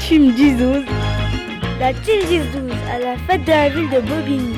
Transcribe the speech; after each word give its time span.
La 0.00 0.06
team 0.06 0.32
10-12. 0.32 0.86
La 1.78 1.92
team 1.92 2.20
10-12 2.20 2.72
à 2.90 2.98
la 2.98 3.18
fête 3.18 3.44
de 3.44 3.50
la 3.50 3.68
ville 3.68 3.90
de 3.90 4.00
Bobigny. 4.00 4.56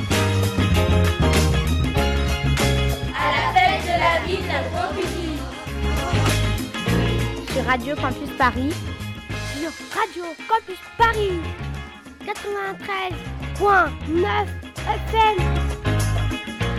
À 3.13 3.33
la 3.35 3.53
fête 3.53 3.83
de 3.83 3.89
la 3.99 4.21
ville 4.25 4.47
de 4.47 4.61
Bobigny. 4.73 5.37
Sur 7.53 7.65
Radio 7.67 7.97
Campus 7.97 8.31
Paris. 8.39 8.73
Sur 9.59 9.73
Radio 9.99 10.25
Campus 10.49 10.79
Paris. 10.97 11.41
93.9 12.25 14.47
FM. 15.11 15.39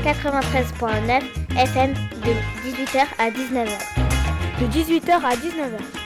93.9 0.05 1.21
FM 1.57 1.93
de 2.23 2.31
18h 2.65 2.99
à 3.19 3.29
19h. 3.29 3.77
De 4.61 4.65
18h 4.67 5.21
à 5.21 5.35
19h. 5.35 6.02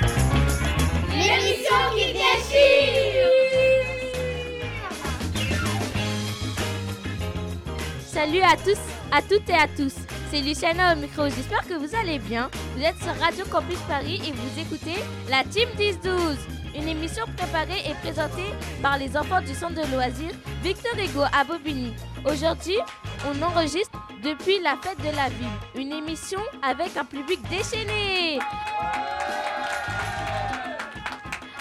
L'émission 1.17 1.76
qui 1.95 2.13
déchire 2.13 3.31
Salut 8.05 8.41
à 8.41 8.55
tous, 8.55 8.77
à 9.12 9.22
toutes 9.23 9.49
et 9.49 9.53
à 9.53 9.67
tous. 9.67 9.95
C'est 10.30 10.41
Luciana 10.41 10.94
au 10.94 10.98
micro. 10.98 11.23
J'espère 11.23 11.67
que 11.67 11.73
vous 11.73 11.95
allez 11.95 12.20
bien. 12.20 12.52
Vous 12.75 12.84
êtes 12.84 12.98
sur 12.98 13.16
Radio 13.20 13.45
Campus 13.49 13.80
Paris 13.88 14.22
et 14.27 14.31
vous 14.31 14.61
écoutez 14.61 15.02
la 15.27 15.44
Team 15.44 15.67
10-12. 15.77 16.38
Une 16.75 16.88
émission 16.88 17.25
préparée 17.36 17.89
et 17.89 17.95
présentée 18.03 18.53
par 18.84 18.99
les 18.99 19.17
enfants 19.17 19.41
du 19.41 19.55
centre 19.55 19.73
de 19.73 19.91
loisirs 19.91 20.36
Victor 20.61 20.94
Hugo 20.99 21.23
à 21.33 21.44
Bobigny. 21.44 21.94
Aujourd'hui, 22.25 22.77
on 23.27 23.42
enregistre 23.42 23.99
depuis 24.23 24.59
la 24.61 24.77
fête 24.83 24.99
de 24.99 25.16
la 25.16 25.30
ville. 25.30 25.47
Une 25.75 25.94
émission 25.94 26.39
avec 26.61 26.95
un 26.95 27.05
public 27.05 27.39
déchaîné. 27.49 28.38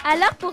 Alors 0.09 0.35
pour 0.37 0.53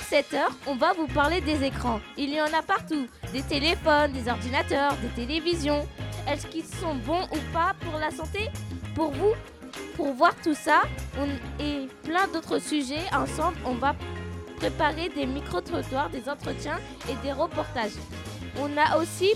cette, 0.00 0.32
heure, 0.32 0.52
on 0.64 0.76
va 0.76 0.92
vous 0.92 1.08
parler 1.08 1.40
des 1.40 1.64
écrans. 1.64 1.98
Il 2.16 2.32
y 2.32 2.40
en 2.40 2.52
a 2.56 2.62
partout. 2.62 3.08
Des 3.32 3.42
téléphones, 3.42 4.12
des 4.12 4.30
ordinateurs, 4.30 4.94
des 4.98 5.08
télévisions. 5.08 5.84
Est-ce 6.28 6.46
qu'ils 6.46 6.64
sont 6.64 6.94
bons 6.94 7.24
ou 7.32 7.52
pas 7.52 7.74
pour 7.80 7.98
la 7.98 8.12
santé? 8.12 8.48
Pour 8.94 9.10
vous 9.10 9.32
Pour 9.96 10.12
voir 10.12 10.36
tout 10.36 10.54
ça 10.54 10.82
et 11.58 11.88
plein 12.04 12.28
d'autres 12.32 12.60
sujets, 12.60 13.02
ensemble, 13.12 13.56
on 13.64 13.74
va 13.74 13.96
préparer 14.58 15.08
des 15.08 15.26
micro-trottoirs, 15.26 16.10
des 16.10 16.28
entretiens 16.28 16.78
et 17.10 17.26
des 17.26 17.32
reportages. 17.32 17.98
On 18.56 18.70
a 18.76 18.98
aussi 18.98 19.32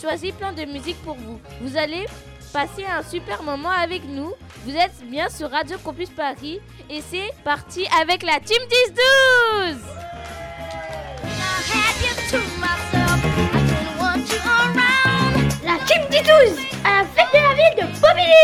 choisi 0.00 0.30
plein 0.30 0.52
de 0.52 0.64
musique 0.64 1.02
pour 1.02 1.16
vous. 1.16 1.40
Vous 1.60 1.76
allez 1.76 2.06
passer 2.52 2.84
un 2.84 3.02
super 3.02 3.42
moment 3.42 3.70
avec 3.70 4.04
nous. 4.04 4.32
Vous 4.64 4.76
êtes 4.76 5.02
bien 5.10 5.28
sur 5.30 5.50
Radio 5.50 5.78
Campus 5.78 6.10
Paris 6.10 6.60
et 6.90 7.00
c'est 7.00 7.30
parti 7.44 7.86
avec 8.00 8.22
la 8.22 8.38
Team 8.40 8.62
10-12 9.70 9.76
La 15.64 15.78
team 15.86 16.02
10-12 16.10 16.58
à 16.84 16.98
la 16.98 17.04
fête 17.04 17.32
de 17.32 17.38
la 17.38 17.54
ville 17.54 17.76
de 17.76 17.84
Bobigny. 18.00 18.42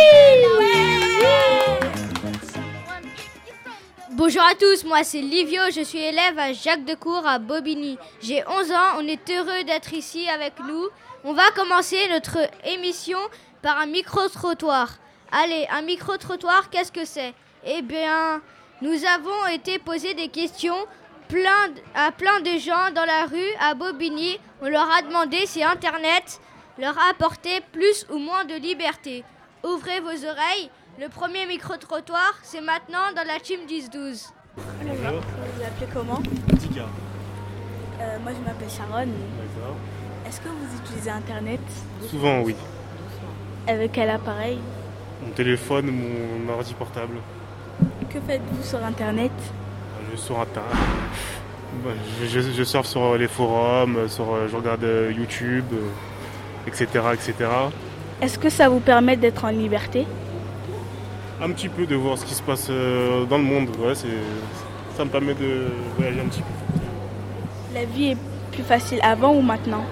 Bonjour 4.13 4.43
à 4.43 4.55
tous, 4.55 4.85
moi 4.85 5.05
c'est 5.05 5.21
Livio, 5.21 5.63
je 5.75 5.83
suis 5.83 6.01
élève 6.01 6.39
à 6.39 6.53
Jacques 6.53 6.85
Decour 6.85 7.27
à 7.27 7.39
Bobigny. 7.39 7.99
J'ai 8.21 8.43
11 8.47 8.73
ans, 8.73 8.99
on 8.99 9.07
est 9.07 9.31
heureux 9.31 9.65
d'être 9.65 9.93
ici 9.93 10.29
avec 10.29 10.55
nous. 10.67 10.89
On 11.25 11.33
va 11.33 11.51
commencer 11.57 11.99
notre 12.11 12.39
émission 12.65 13.19
par 13.63 13.79
un 13.79 13.87
micro-trottoir. 13.87 14.89
Allez, 15.33 15.67
un 15.71 15.83
micro-trottoir, 15.83 16.71
qu'est-ce 16.71 16.93
que 16.93 17.05
c'est? 17.05 17.35
Eh 17.65 17.83
bien, 17.83 18.41
nous 18.83 19.05
avons 19.05 19.47
été 19.53 19.79
poser 19.79 20.15
des 20.15 20.29
questions 20.29 20.77
plein, 21.29 21.69
à 21.95 22.11
plein 22.13 22.41
de 22.41 22.59
gens 22.59 22.91
dans 22.95 23.05
la 23.05 23.27
rue 23.27 23.55
à 23.61 23.75
Bobigny. 23.75 24.39
On 24.63 24.69
leur 24.69 24.91
a 24.91 25.03
demandé 25.03 25.45
si 25.47 25.63
Internet 25.63 26.41
leur 26.79 26.95
apportait 27.11 27.61
plus 27.73 28.07
ou 28.11 28.19
moins 28.19 28.45
de 28.45 28.55
liberté. 28.55 29.25
Ouvrez 29.65 30.01
vos 30.01 30.09
oreilles, 30.25 30.71
le 30.99 31.09
premier 31.09 31.47
micro-trottoir, 31.47 32.35
c'est 32.43 32.61
maintenant 32.61 33.13
dans 33.15 33.27
la 33.27 33.39
team 33.41 33.61
10-12. 33.69 34.29
Bonjour, 34.83 35.21
Vous 35.57 35.63
appelez 35.63 35.89
comment? 35.93 36.21
Tika. 36.61 36.87
Euh, 38.01 38.19
Moi 38.21 38.33
je 38.33 38.45
m'appelle 38.49 38.71
Sharon. 38.71 39.07
D'accord. 39.07 39.77
Est-ce 40.27 40.41
que 40.41 40.49
vous 40.49 40.79
utilisez 40.83 41.11
Internet? 41.11 41.61
Souvent, 42.11 42.41
oui. 42.41 42.55
Avec 43.69 43.93
quel 43.93 44.09
appareil 44.09 44.59
Mon 45.23 45.31
téléphone, 45.33 45.91
mon 45.91 46.53
ordi 46.55 46.73
portable. 46.73 47.17
Que 48.09 48.19
faites-vous 48.19 48.63
sur 48.63 48.83
Internet 48.83 49.31
Je 50.11 50.17
suis 50.17 50.27
sur 50.27 50.41
Internet. 50.41 50.73
Bah, 51.85 51.91
Je, 52.23 52.27
je, 52.27 52.41
je 52.41 52.63
surfe 52.65 52.87
sur 52.87 53.15
les 53.19 53.29
forums, 53.29 54.09
sur, 54.09 54.25
je 54.51 54.57
regarde 54.57 54.83
euh, 54.85 55.13
YouTube, 55.15 55.67
euh, 55.75 56.67
etc. 56.67 56.87
etc. 57.13 57.35
Est-ce 58.23 58.39
que 58.39 58.49
ça 58.49 58.71
vous 58.71 58.81
permet 58.81 59.19
d'être 59.19 59.45
en 59.45 59.51
liberté 59.51 60.07
Un 61.43 61.51
petit 61.51 61.69
peu 61.69 61.85
de 61.85 61.95
voir 61.95 62.17
ce 62.17 62.25
qui 62.25 62.33
se 62.33 62.43
passe 62.43 62.69
euh, 62.71 63.27
dans 63.27 63.37
le 63.37 63.45
monde. 63.45 63.69
Ouais, 63.79 63.95
c'est, 63.95 64.09
ça 64.97 65.05
me 65.05 65.11
permet 65.11 65.35
de 65.35 65.67
voyager 65.99 66.21
un 66.23 66.29
petit 66.29 66.41
peu. 66.41 66.79
La 67.75 67.85
vie 67.85 68.13
est 68.13 68.19
plus 68.51 68.63
facile 68.63 68.99
avant 69.03 69.35
ou 69.35 69.43
maintenant 69.43 69.85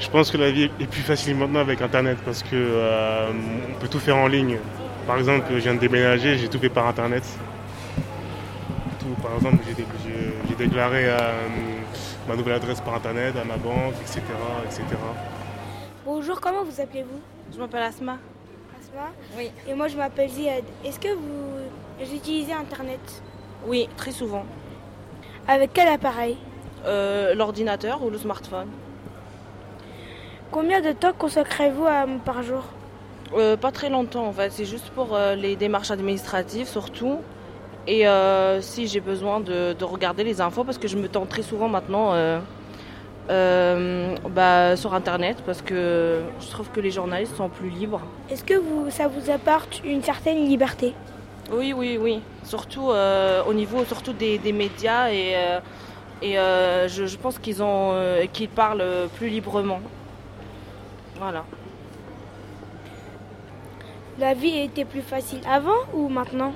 Je 0.00 0.08
pense 0.08 0.30
que 0.30 0.38
la 0.38 0.50
vie 0.50 0.70
est 0.80 0.86
plus 0.86 1.02
facile 1.02 1.36
maintenant 1.36 1.60
avec 1.60 1.80
Internet 1.82 2.18
parce 2.24 2.42
que 2.42 2.48
euh, 2.54 3.30
on 3.70 3.78
peut 3.78 3.88
tout 3.88 3.98
faire 4.00 4.16
en 4.16 4.26
ligne. 4.28 4.58
Par 5.06 5.18
exemple, 5.18 5.46
je 5.50 5.56
viens 5.58 5.74
de 5.74 5.78
déménager, 5.78 6.38
j'ai 6.38 6.48
tout 6.48 6.58
fait 6.58 6.68
par 6.70 6.86
Internet. 6.86 7.22
Tout, 8.98 9.14
par 9.22 9.34
exemple, 9.36 9.58
j'ai, 9.68 9.74
dé- 9.74 9.86
j'ai- 10.04 10.32
j'ai 10.48 10.54
déclaré 10.54 11.04
euh, 11.06 11.18
ma 12.28 12.34
nouvelle 12.36 12.54
adresse 12.54 12.80
par 12.80 12.94
Internet 12.94 13.34
à 13.40 13.44
ma 13.44 13.56
banque, 13.56 13.94
etc. 14.00 14.20
etc. 14.64 14.82
Bonjour, 16.06 16.40
comment 16.40 16.64
vous 16.64 16.80
appelez-vous? 16.80 17.20
Je 17.52 17.58
m'appelle 17.58 17.82
Asma. 17.82 18.16
Asma? 18.80 19.10
Oui. 19.36 19.50
Et 19.68 19.74
moi 19.74 19.88
je 19.88 19.96
m'appelle 19.96 20.30
Ziad. 20.30 20.64
Est-ce 20.84 20.98
que 20.98 21.08
vous 21.12 22.14
utilisez 22.14 22.52
Internet? 22.54 23.22
Oui, 23.66 23.86
très 23.98 24.12
souvent. 24.12 24.46
Avec 25.46 25.72
quel 25.74 25.88
appareil? 25.88 26.38
Euh, 26.86 27.34
L'ordinateur 27.34 28.02
ou 28.02 28.08
le 28.08 28.16
smartphone 28.16 28.68
Combien 30.50 30.80
de 30.80 30.92
temps 30.92 31.12
consacrez-vous 31.16 31.86
à- 31.86 32.06
par 32.24 32.42
jour 32.42 32.62
Euh, 33.36 33.56
Pas 33.56 33.70
très 33.70 33.88
longtemps 33.90 34.26
en 34.26 34.32
fait, 34.32 34.50
c'est 34.50 34.64
juste 34.64 34.90
pour 34.90 35.14
euh, 35.14 35.34
les 35.36 35.54
démarches 35.56 35.90
administratives 35.92 36.66
surtout. 36.66 37.18
Et 37.86 38.06
euh, 38.06 38.60
si 38.60 38.88
j'ai 38.88 39.00
besoin 39.00 39.40
de, 39.40 39.72
de 39.72 39.84
regarder 39.84 40.24
les 40.24 40.40
infos, 40.40 40.64
parce 40.64 40.78
que 40.78 40.88
je 40.88 40.96
me 40.96 41.08
tends 41.08 41.26
très 41.26 41.42
souvent 41.42 41.68
maintenant 41.68 42.12
euh, 42.12 42.38
euh, 43.30 44.14
bah, 44.28 44.76
sur 44.76 44.92
Internet, 44.94 45.36
parce 45.46 45.62
que 45.62 46.20
je 46.40 46.48
trouve 46.50 46.68
que 46.70 46.80
les 46.80 46.90
journalistes 46.90 47.36
sont 47.36 47.48
plus 47.48 47.70
libres. 47.70 48.00
Est-ce 48.30 48.44
que 48.44 48.54
vous, 48.54 48.90
ça 48.90 49.06
vous 49.08 49.30
apporte 49.30 49.80
une 49.84 50.02
certaine 50.02 50.44
liberté 50.46 50.92
Oui, 51.52 51.72
oui, 51.72 51.96
oui. 52.00 52.20
Surtout 52.42 52.90
euh, 52.90 53.42
au 53.48 53.54
niveau 53.54 53.84
surtout 53.84 54.12
des, 54.12 54.38
des 54.38 54.52
médias 54.52 55.10
et, 55.10 55.32
euh, 55.36 55.60
et 56.22 56.38
euh, 56.38 56.88
je, 56.88 57.06
je 57.06 57.16
pense 57.16 57.38
qu'ils 57.38 57.62
ont 57.62 57.92
euh, 57.92 58.26
qu'ils 58.32 58.48
parlent 58.48 58.84
plus 59.16 59.28
librement. 59.28 59.80
Voilà. 61.20 61.44
La 64.18 64.32
vie 64.32 64.58
était 64.58 64.86
plus 64.86 65.02
facile 65.02 65.40
avant 65.46 65.82
ou 65.92 66.08
maintenant? 66.08 66.54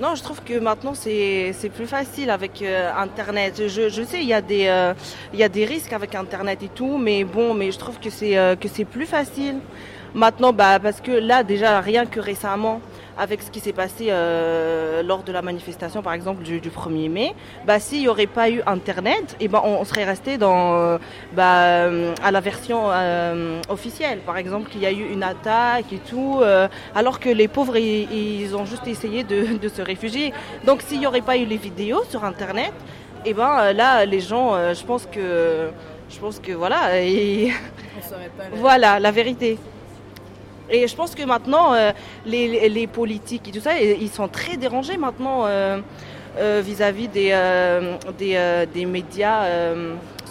Non, 0.00 0.14
je 0.14 0.22
trouve 0.22 0.40
que 0.44 0.56
maintenant 0.60 0.94
c'est 0.94 1.70
plus 1.74 1.88
facile 1.88 2.30
avec 2.30 2.62
euh, 2.62 2.92
Internet. 2.96 3.62
Je, 3.66 3.88
je 3.88 4.02
sais 4.04 4.20
il 4.20 4.28
y 4.28 4.34
a 4.34 4.40
des 4.40 4.66
euh, 4.68 4.94
il 5.32 5.40
y 5.40 5.42
a 5.42 5.48
des 5.48 5.64
risques 5.64 5.92
avec 5.92 6.14
Internet 6.14 6.62
et 6.62 6.68
tout, 6.68 6.96
mais 6.96 7.24
bon, 7.24 7.54
mais 7.54 7.72
je 7.72 7.78
trouve 7.78 7.98
que 7.98 8.08
c'est 8.08 8.38
euh, 8.38 8.54
c'est 8.72 8.84
plus 8.84 9.06
facile. 9.06 9.56
Maintenant, 10.14 10.52
bah 10.52 10.78
parce 10.78 11.00
que 11.00 11.10
là 11.10 11.42
déjà 11.42 11.80
rien 11.80 12.06
que 12.06 12.20
récemment 12.20 12.80
avec 13.18 13.42
ce 13.42 13.50
qui 13.50 13.60
s'est 13.60 13.72
passé 13.72 14.08
euh, 14.10 15.02
lors 15.02 15.22
de 15.22 15.32
la 15.32 15.42
manifestation 15.42 16.02
par 16.02 16.12
exemple 16.12 16.42
du, 16.42 16.60
du 16.60 16.70
1er 16.70 17.08
mai, 17.10 17.34
bah 17.66 17.78
s'il 17.80 18.00
n'y 18.00 18.08
aurait 18.08 18.26
pas 18.26 18.50
eu 18.50 18.62
Internet, 18.66 19.36
et 19.40 19.48
ben 19.48 19.60
on, 19.64 19.80
on 19.80 19.84
serait 19.84 20.04
resté 20.04 20.38
dans 20.38 20.74
euh, 20.74 20.98
bah, 21.34 21.88
à 22.22 22.30
la 22.30 22.40
version 22.40 22.90
euh, 22.90 23.60
officielle. 23.68 24.20
Par 24.20 24.36
exemple, 24.36 24.70
qu'il 24.70 24.80
y 24.82 24.86
a 24.86 24.92
eu 24.92 25.12
une 25.12 25.22
attaque 25.22 25.92
et 25.92 25.98
tout, 25.98 26.40
euh, 26.42 26.68
alors 26.94 27.20
que 27.20 27.28
les 27.28 27.48
pauvres 27.48 27.76
ils, 27.76 28.42
ils 28.42 28.56
ont 28.56 28.66
juste 28.66 28.86
essayé 28.86 29.24
de, 29.24 29.58
de 29.58 29.68
se 29.68 29.82
réfugier. 29.82 30.32
Donc 30.64 30.82
s'il 30.82 31.00
n'y 31.00 31.06
aurait 31.06 31.20
pas 31.20 31.36
eu 31.36 31.44
les 31.44 31.56
vidéos 31.56 32.04
sur 32.08 32.24
Internet, 32.24 32.72
et 33.24 33.34
ben 33.34 33.58
euh, 33.58 33.72
là 33.72 34.04
les 34.04 34.20
gens, 34.20 34.54
je 34.74 34.84
pense 34.84 35.06
que 35.06 35.70
je 36.08 36.18
pense 36.18 36.38
que 36.38 36.52
voilà, 36.52 37.00
et 37.00 37.52
voilà 38.52 39.00
la 39.00 39.10
vérité. 39.10 39.58
Et 40.70 40.88
je 40.88 40.96
pense 40.96 41.14
que 41.14 41.22
maintenant, 41.22 41.74
euh, 41.74 41.92
les, 42.24 42.86
politiques 42.86 43.48
et 43.48 43.52
tout 43.52 43.60
ça, 43.60 43.78
ils 43.80 44.10
sont 44.10 44.28
très 44.28 44.56
dérangés 44.56 44.96
maintenant 44.96 45.44
euh, 45.46 45.80
euh, 46.38 46.60
vis-à-vis 46.64 47.08
des, 47.08 47.34
des, 48.18 48.86
médias 48.86 49.44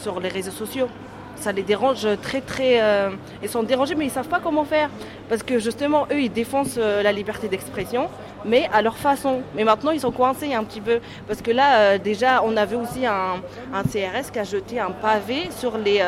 sur 0.02 0.20
les 0.20 0.30
réseaux 0.30 0.52
sociaux. 0.52 0.88
ça 1.38 1.52
les 1.52 1.64
dérange 1.64 2.08
très 2.22 2.42
très. 2.42 2.82
ils 3.42 3.50
sont 3.50 3.64
dérangés, 3.64 3.96
mais 3.96 4.06
ils 4.06 4.12
savent 4.12 4.28
pas 4.28 4.42
comment 4.42 4.66
faire. 4.66 4.90
Parce 5.30 5.42
que 5.42 5.58
justement, 5.60 6.06
eux, 6.12 6.22
ils 6.22 6.32
défendent 6.32 6.76
la 6.78 7.12
liberté 7.12 7.48
d'expression, 7.48 8.10
mais 8.44 8.70
à 8.74 8.82
leur 8.82 8.98
façon. 8.98 9.42
Mais 9.56 9.64
maintenant, 9.64 9.92
ils 9.92 10.02
sont 10.02 10.12
coincés 10.12 10.54
un 10.54 10.64
petit 10.66 10.82
peu. 10.82 11.00
Parce 11.28 11.42
que 11.42 11.52
là, 11.52 11.98
déjà, 11.98 12.44
on 12.44 12.58
avait 12.58 12.76
aussi 12.76 13.06
un, 13.06 13.42
CRS 13.84 14.32
qui 14.34 14.40
a 14.40 14.44
jeté 14.44 14.80
un 14.80 14.92
pavé 14.92 15.50
sur 15.52 15.78
les, 15.78 16.02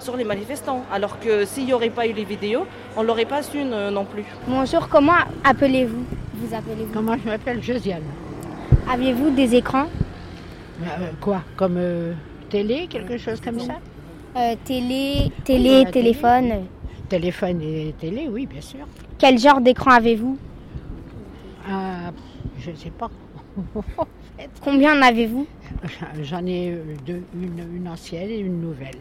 sur 0.00 0.16
les 0.16 0.24
manifestants. 0.24 0.82
Alors 0.92 1.18
que 1.20 1.44
s'il 1.44 1.66
n'y 1.66 1.72
aurait 1.72 1.90
pas 1.90 2.06
eu 2.06 2.12
les 2.12 2.24
vidéos, 2.24 2.66
on 2.96 3.02
l'aurait 3.02 3.24
pas 3.26 3.42
su 3.42 3.58
euh, 3.58 3.90
non 3.90 4.04
plus. 4.04 4.24
Bonjour, 4.48 4.88
comment 4.88 5.12
appelez-vous? 5.44 6.04
Vous 6.34 6.54
appelez-vous? 6.54 6.92
Comment 6.92 7.16
je 7.22 7.28
m'appelle? 7.28 7.62
Josiane. 7.62 8.02
Aviez-vous 8.90 9.30
des 9.30 9.54
écrans? 9.54 9.86
Euh, 10.82 10.86
quoi? 11.20 11.42
Comme 11.56 11.76
euh, 11.76 12.14
télé, 12.48 12.86
quelque 12.88 13.18
chose 13.18 13.40
comme 13.40 13.60
ça? 13.60 13.74
Euh, 14.36 14.54
Télé, 14.64 15.30
télé, 15.44 15.84
téléphone. 15.90 16.66
Téléphone 17.08 17.60
et 17.62 17.94
télé, 17.98 18.28
oui, 18.30 18.46
bien 18.46 18.60
sûr. 18.60 18.86
Quel 19.18 19.38
genre 19.38 19.60
d'écran 19.60 19.90
avez-vous? 19.90 20.38
Ah, 21.68 22.10
je 22.58 22.70
ne 22.70 22.76
sais 22.76 22.90
pas. 22.90 23.10
Combien 24.62 24.96
en 24.98 25.02
avez-vous? 25.02 25.46
J'en 26.22 26.46
ai 26.46 26.78
deux, 27.04 27.22
une, 27.34 27.76
une 27.76 27.88
ancienne 27.88 28.30
et 28.30 28.38
une 28.38 28.60
nouvelle. 28.60 28.94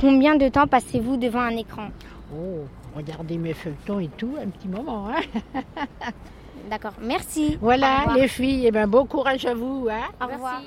Combien 0.00 0.36
de 0.36 0.48
temps 0.48 0.66
passez-vous 0.66 1.16
devant 1.16 1.40
un 1.40 1.56
écran 1.56 1.88
Oh, 2.34 2.64
regardez 2.96 3.38
mes 3.38 3.54
feuilletons 3.54 4.00
et 4.00 4.08
tout, 4.08 4.34
un 4.40 4.48
petit 4.48 4.68
moment. 4.68 5.08
hein. 5.08 5.20
D'accord, 6.70 6.94
merci. 7.00 7.58
Voilà, 7.60 8.06
les 8.14 8.26
filles, 8.28 8.66
eh 8.66 8.70
ben, 8.70 8.86
bon 8.86 9.04
courage 9.06 9.44
à 9.46 9.54
vous. 9.54 9.86
Hein. 9.90 10.08
Au 10.20 10.26
revoir. 10.32 10.62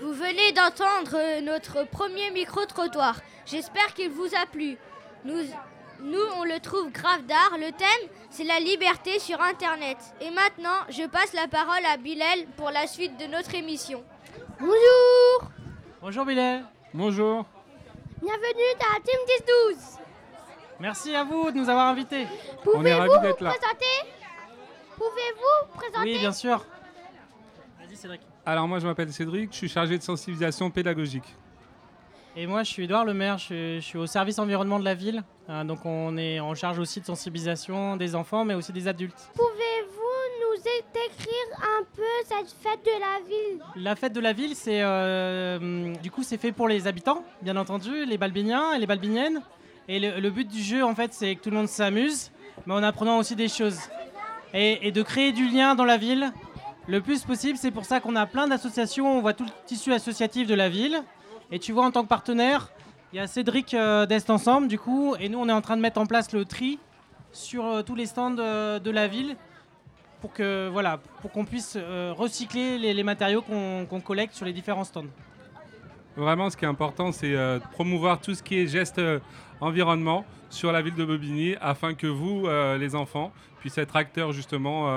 Vous 0.00 0.12
venez 0.12 0.52
d'entendre 0.52 1.40
notre 1.42 1.86
premier 1.88 2.30
micro-trottoir. 2.30 3.20
J'espère 3.46 3.92
qu'il 3.94 4.10
vous 4.10 4.28
a 4.40 4.46
plu. 4.46 4.76
Nous, 5.24 5.40
nous, 6.02 6.20
on 6.38 6.44
le 6.44 6.60
trouve 6.60 6.92
grave 6.92 7.24
d'art. 7.26 7.56
Le 7.58 7.72
thème, 7.72 8.08
c'est 8.30 8.44
la 8.44 8.60
liberté 8.60 9.18
sur 9.18 9.40
Internet. 9.42 9.96
Et 10.20 10.30
maintenant, 10.30 10.78
je 10.90 11.04
passe 11.06 11.32
la 11.34 11.48
parole 11.48 11.84
à 11.92 11.96
Bilal 11.96 12.46
pour 12.56 12.70
la 12.70 12.86
suite 12.86 13.18
de 13.18 13.26
notre 13.26 13.54
émission. 13.54 14.02
Bonjour 14.60 15.50
Bonjour 16.00 16.24
Bilal. 16.24 16.64
Bonjour. 16.94 17.44
Bienvenue 18.20 18.72
dans 18.80 18.86
la 18.94 19.00
Team 19.04 19.76
10-12. 19.76 19.98
Merci 20.80 21.14
à 21.14 21.24
vous 21.24 21.50
de 21.50 21.56
nous 21.56 21.68
avoir 21.68 21.88
invités. 21.88 22.26
Pouvez-vous 22.62 22.82
On 22.82 22.84
est 22.84 22.94
ravis 22.94 23.20
d'être 23.20 23.40
là. 23.42 23.50
présenter 23.50 24.10
Pouvez-vous 24.96 25.74
présenter 25.76 26.12
Oui, 26.12 26.18
bien 26.18 26.32
sûr. 26.32 26.64
Vas-y 27.78 27.96
Cédric. 27.96 28.20
Alors 28.46 28.68
moi 28.68 28.78
je 28.78 28.86
m'appelle 28.86 29.12
Cédric, 29.12 29.52
je 29.52 29.56
suis 29.56 29.68
chargé 29.68 29.98
de 29.98 30.02
sensibilisation 30.02 30.70
pédagogique. 30.70 31.34
Et 32.38 32.46
moi, 32.46 32.62
je 32.64 32.70
suis 32.70 32.84
Edouard 32.84 33.06
Lemaire, 33.06 33.38
je 33.38 33.44
suis, 33.44 33.76
je 33.76 33.86
suis 33.86 33.98
au 33.98 34.06
service 34.06 34.38
environnement 34.38 34.78
de 34.78 34.84
la 34.84 34.92
ville. 34.92 35.24
Euh, 35.48 35.64
donc 35.64 35.86
on 35.86 36.18
est 36.18 36.38
en 36.38 36.54
charge 36.54 36.78
aussi 36.78 37.00
de 37.00 37.06
sensibilisation 37.06 37.96
des 37.96 38.14
enfants, 38.14 38.44
mais 38.44 38.52
aussi 38.52 38.72
des 38.74 38.88
adultes. 38.88 39.30
Pouvez-vous 39.34 39.56
nous 39.56 39.75
décrire 40.92 41.68
un 41.78 41.84
peu 41.94 42.02
cette 42.24 42.54
fête 42.60 42.84
de 42.84 43.00
la 43.00 43.28
ville? 43.28 43.62
La 43.76 43.96
fête 43.96 44.12
de 44.12 44.20
la 44.20 44.32
ville, 44.32 44.54
c'est 44.54 44.82
euh, 44.82 45.94
du 46.02 46.10
coup 46.10 46.22
c'est 46.22 46.38
fait 46.38 46.52
pour 46.52 46.68
les 46.68 46.86
habitants, 46.86 47.24
bien 47.42 47.56
entendu, 47.56 48.04
les 48.04 48.18
balbiniens 48.18 48.72
et 48.72 48.78
les 48.78 48.86
balbiniennes. 48.86 49.42
Et 49.88 50.00
le, 50.00 50.30
but 50.30 50.48
du 50.48 50.62
jeu, 50.62 50.84
en 50.84 50.96
fait, 50.96 51.12
c'est 51.12 51.36
que 51.36 51.42
tout 51.42 51.50
le 51.50 51.56
monde 51.56 51.68
s'amuse, 51.68 52.32
mais 52.66 52.74
en 52.74 52.82
apprenant 52.82 53.18
aussi 53.18 53.36
des 53.36 53.48
choses. 53.48 53.78
Et, 54.52 54.90
de 54.90 55.02
créer 55.02 55.32
du 55.32 55.48
lien 55.48 55.74
dans 55.74 55.84
la 55.84 55.96
ville 55.96 56.32
le 56.88 57.00
plus 57.00 57.22
possible. 57.22 57.56
C'est 57.56 57.70
pour 57.70 57.84
ça 57.84 58.00
qu'on 58.00 58.16
a 58.16 58.26
plein 58.26 58.48
d'associations, 58.48 59.18
on 59.18 59.20
voit 59.20 59.32
tout 59.32 59.44
le 59.44 59.50
tissu 59.66 59.92
associatif 59.92 60.48
de 60.48 60.54
la 60.54 60.68
ville. 60.68 61.02
Et 61.52 61.60
tu 61.60 61.72
vois, 61.72 61.84
en 61.84 61.92
tant 61.92 62.02
que 62.02 62.08
partenaire, 62.08 62.70
il 63.12 63.16
y 63.16 63.20
a 63.20 63.28
Cédric 63.28 63.74
euh, 63.74 64.06
d'Est 64.06 64.28
Ensemble, 64.28 64.66
du 64.66 64.78
coup, 64.78 65.14
et 65.20 65.28
nous, 65.28 65.38
on 65.38 65.48
est 65.48 65.52
en 65.52 65.60
train 65.60 65.76
de 65.76 65.82
mettre 65.82 66.00
en 66.00 66.06
place 66.06 66.32
le 66.32 66.44
tri 66.44 66.80
sur 67.30 67.64
euh, 67.64 67.82
tous 67.82 67.94
les 67.94 68.06
stands 68.06 68.30
de 68.30 68.90
la 68.90 69.06
ville 69.06 69.36
pour 70.26 70.32
que 70.34 70.68
voilà, 70.72 70.98
pour 71.22 71.30
qu'on 71.30 71.44
puisse 71.44 71.74
euh, 71.76 72.12
recycler 72.16 72.78
les, 72.78 72.92
les 72.94 73.02
matériaux 73.04 73.42
qu'on 73.42 74.00
collecte 74.00 74.34
sur 74.34 74.44
les 74.44 74.52
différents 74.52 74.82
stands. 74.82 75.04
Vraiment 76.16 76.50
ce 76.50 76.56
qui 76.56 76.64
est 76.64 76.68
important 76.68 77.12
c'est 77.12 77.32
euh, 77.36 77.60
de 77.60 77.64
promouvoir 77.70 78.20
tout 78.20 78.34
ce 78.34 78.42
qui 78.42 78.58
est 78.58 78.66
geste 78.66 78.98
euh, 78.98 79.20
environnement 79.60 80.24
sur 80.50 80.72
la 80.72 80.82
ville 80.82 80.96
de 80.96 81.04
Bobigny 81.04 81.54
afin 81.60 81.94
que 81.94 82.06
vous, 82.08 82.46
les 82.78 82.94
enfants, 82.94 83.32
puissiez 83.60 83.82
être 83.82 83.96
acteurs 83.96 84.30
justement 84.32 84.88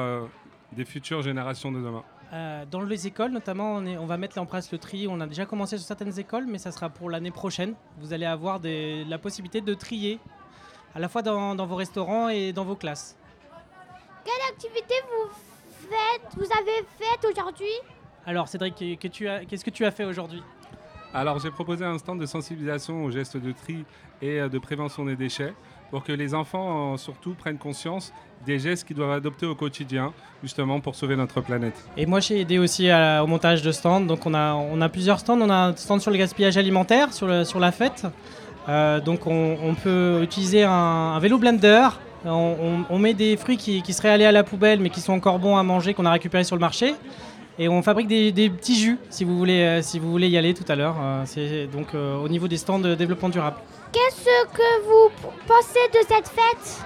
des 0.73 0.85
futures 0.85 1.21
générations 1.23 1.71
de 1.71 1.79
demain. 1.79 2.03
Euh, 2.33 2.65
dans 2.69 2.81
les 2.81 3.07
écoles, 3.07 3.31
notamment, 3.31 3.73
on, 3.77 3.85
est- 3.87 3.97
on 3.97 4.05
va 4.05 4.17
mettre 4.17 4.37
en 4.39 4.45
place 4.45 4.71
le 4.71 4.77
tri. 4.77 5.07
On 5.09 5.19
a 5.19 5.25
déjà 5.25 5.45
commencé 5.47 5.77
sur 5.79 5.87
certaines 5.87 6.17
écoles, 6.19 6.45
mais 6.47 6.59
ça 6.59 6.71
sera 6.71 6.89
pour 6.89 7.09
l'année 7.09 7.31
prochaine. 7.31 7.73
Vous 7.99 8.13
allez 8.13 8.25
avoir 8.27 8.59
des- 8.59 9.03
la 9.05 9.17
possibilité 9.17 9.59
de 9.61 9.73
trier, 9.73 10.19
à 10.93 10.99
la 10.99 11.09
fois 11.09 11.23
dans, 11.23 11.55
dans 11.55 11.65
vos 11.65 11.75
restaurants 11.75 12.29
et 12.29 12.53
dans 12.53 12.63
vos 12.65 12.75
classes. 12.75 13.17
Quelle 14.29 14.53
activité 14.55 14.93
vous 15.09 15.29
faites 15.89 16.35
Vous 16.37 16.43
avez 16.43 16.85
faite 16.99 17.25
aujourd'hui? 17.31 17.65
Alors, 18.27 18.47
Cédric, 18.47 18.75
que- 18.75 18.95
que 18.95 19.07
tu 19.07 19.27
as- 19.27 19.43
qu'est-ce 19.45 19.65
que 19.65 19.71
tu 19.71 19.85
as 19.85 19.91
fait 19.91 20.05
aujourd'hui? 20.05 20.43
Alors 21.15 21.39
j'ai 21.39 21.49
proposé 21.49 21.83
un 21.83 21.97
stand 21.97 22.19
de 22.19 22.27
sensibilisation 22.27 23.03
aux 23.05 23.09
gestes 23.09 23.37
de 23.37 23.51
tri 23.51 23.83
et 24.21 24.39
euh, 24.39 24.47
de 24.49 24.59
prévention 24.59 25.03
des 25.05 25.15
déchets 25.15 25.55
pour 25.89 26.03
que 26.03 26.11
les 26.11 26.35
enfants 26.35 26.95
surtout 26.97 27.33
prennent 27.33 27.57
conscience 27.57 28.13
des 28.45 28.59
gestes 28.59 28.85
qu'ils 28.85 28.95
doivent 28.95 29.13
adopter 29.13 29.47
au 29.47 29.55
quotidien 29.55 30.13
justement 30.43 30.79
pour 30.79 30.93
sauver 30.93 31.15
notre 31.15 31.41
planète. 31.41 31.83
Et 31.97 32.05
moi, 32.05 32.19
j'ai 32.19 32.41
aidé 32.41 32.59
aussi 32.59 32.91
à- 32.91 33.23
au 33.23 33.27
montage 33.27 33.63
de 33.63 33.71
stands. 33.71 34.01
Donc, 34.01 34.27
on 34.27 34.35
a, 34.35 34.53
on 34.53 34.79
a 34.81 34.89
plusieurs 34.89 35.19
stands. 35.19 35.41
On 35.41 35.49
a 35.49 35.69
un 35.69 35.75
stand 35.75 35.99
sur 36.01 36.11
le 36.11 36.17
gaspillage 36.17 36.57
alimentaire, 36.57 37.11
sur, 37.13 37.25
le- 37.25 37.43
sur 37.43 37.59
la 37.59 37.71
fête. 37.71 38.05
Euh, 38.67 38.99
donc, 38.99 39.25
on, 39.25 39.57
on 39.63 39.73
peut 39.73 40.19
utiliser 40.21 40.63
un, 40.63 40.71
un 40.71 41.19
vélo 41.19 41.39
blender. 41.39 41.89
On, 42.25 42.29
on- 42.61 42.85
on 42.89 42.99
met 42.99 43.13
des 43.13 43.37
fruits 43.37 43.57
qui, 43.57 43.81
qui 43.81 43.93
seraient 43.93 44.09
allés 44.09 44.25
à 44.25 44.31
la 44.31 44.43
poubelle, 44.43 44.79
mais 44.79 44.89
qui 44.89 45.01
sont 45.01 45.13
encore 45.13 45.39
bons 45.39 45.55
à 45.57 45.63
manger, 45.63 45.93
qu'on 45.93 46.05
a 46.05 46.11
récupérés 46.11 46.43
sur 46.43 46.55
le 46.55 46.59
marché. 46.61 46.95
Et 47.57 47.67
on 47.67 47.81
fabrique 47.81 48.07
des, 48.07 48.31
des 48.31 48.49
petits 48.49 48.75
jus, 48.79 48.97
si 49.09 49.23
vous 49.25 49.37
voulez, 49.37 49.61
euh, 49.61 49.81
si 49.81 49.99
vous 49.99 50.09
voulez 50.11 50.29
y 50.29 50.37
aller 50.37 50.53
tout 50.53 50.63
à 50.69 50.75
l'heure. 50.75 50.95
Euh, 51.01 51.23
C'est 51.25 51.67
donc 51.67 51.87
euh, 51.93 52.15
au 52.17 52.29
niveau 52.29 52.47
des 52.47 52.57
stands 52.57 52.79
de 52.79 52.95
développement 52.95 53.29
durable. 53.29 53.57
Qu'est-ce 53.91 54.23
que 54.53 54.83
vous 54.85 55.11
pensez 55.47 55.79
de 55.93 55.99
cette 56.07 56.27
fête? 56.29 56.85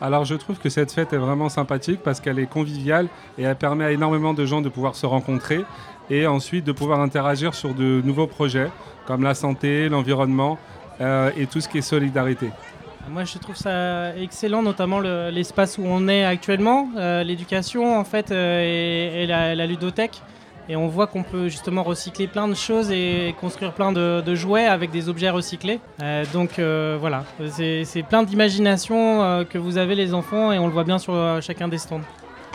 Alors 0.00 0.26
je 0.26 0.34
trouve 0.34 0.58
que 0.58 0.68
cette 0.68 0.92
fête 0.92 1.12
est 1.14 1.16
vraiment 1.18 1.48
sympathique 1.48 2.00
parce 2.04 2.20
qu'elle 2.20 2.38
est 2.38 2.46
conviviale 2.46 3.08
et 3.38 3.44
elle 3.44 3.56
permet 3.56 3.84
à 3.86 3.92
énormément 3.92 4.34
de 4.34 4.44
gens 4.44 4.60
de 4.60 4.68
pouvoir 4.68 4.94
se 4.94 5.06
rencontrer 5.06 5.64
et 6.10 6.26
ensuite 6.26 6.64
de 6.66 6.72
pouvoir 6.72 7.00
interagir 7.00 7.54
sur 7.54 7.72
de 7.72 8.02
nouveaux 8.04 8.26
projets 8.26 8.68
comme 9.06 9.22
la 9.22 9.34
santé, 9.34 9.88
l'environnement 9.88 10.58
euh, 11.00 11.30
et 11.38 11.46
tout 11.46 11.62
ce 11.62 11.68
qui 11.68 11.78
est 11.78 11.82
solidarité. 11.82 12.50
Moi, 13.08 13.24
je 13.24 13.38
trouve 13.38 13.56
ça 13.56 14.14
excellent, 14.16 14.62
notamment 14.62 14.98
le- 14.98 15.30
l'espace 15.30 15.78
où 15.78 15.84
on 15.86 16.08
est 16.08 16.24
actuellement, 16.24 16.88
euh, 16.96 17.22
l'éducation 17.22 17.98
en 17.98 18.04
fait 18.04 18.30
euh, 18.30 18.62
et, 18.62 19.22
et 19.22 19.26
la, 19.26 19.54
la 19.54 19.66
ludothèque. 19.66 20.20
Et 20.68 20.74
on 20.74 20.88
voit 20.88 21.06
qu'on 21.06 21.22
peut 21.22 21.48
justement 21.48 21.84
recycler 21.84 22.26
plein 22.26 22.48
de 22.48 22.54
choses 22.54 22.90
et 22.90 23.34
construire 23.40 23.72
plein 23.72 23.92
de, 23.92 24.20
de 24.20 24.34
jouets 24.34 24.66
avec 24.66 24.90
des 24.90 25.08
objets 25.08 25.30
recyclés. 25.30 25.78
Euh, 26.02 26.24
donc 26.32 26.58
euh, 26.58 26.96
voilà, 27.00 27.24
c'est 27.50 27.84
c'est 27.84 28.02
plein 28.02 28.24
d'imagination 28.24 29.22
euh, 29.22 29.44
que 29.44 29.58
vous 29.58 29.78
avez 29.78 29.94
les 29.94 30.12
enfants 30.12 30.50
et 30.50 30.58
on 30.58 30.66
le 30.66 30.72
voit 30.72 30.82
bien 30.82 30.98
sur 30.98 31.14
euh, 31.14 31.40
chacun 31.40 31.68
des 31.68 31.78
stands. 31.78 32.00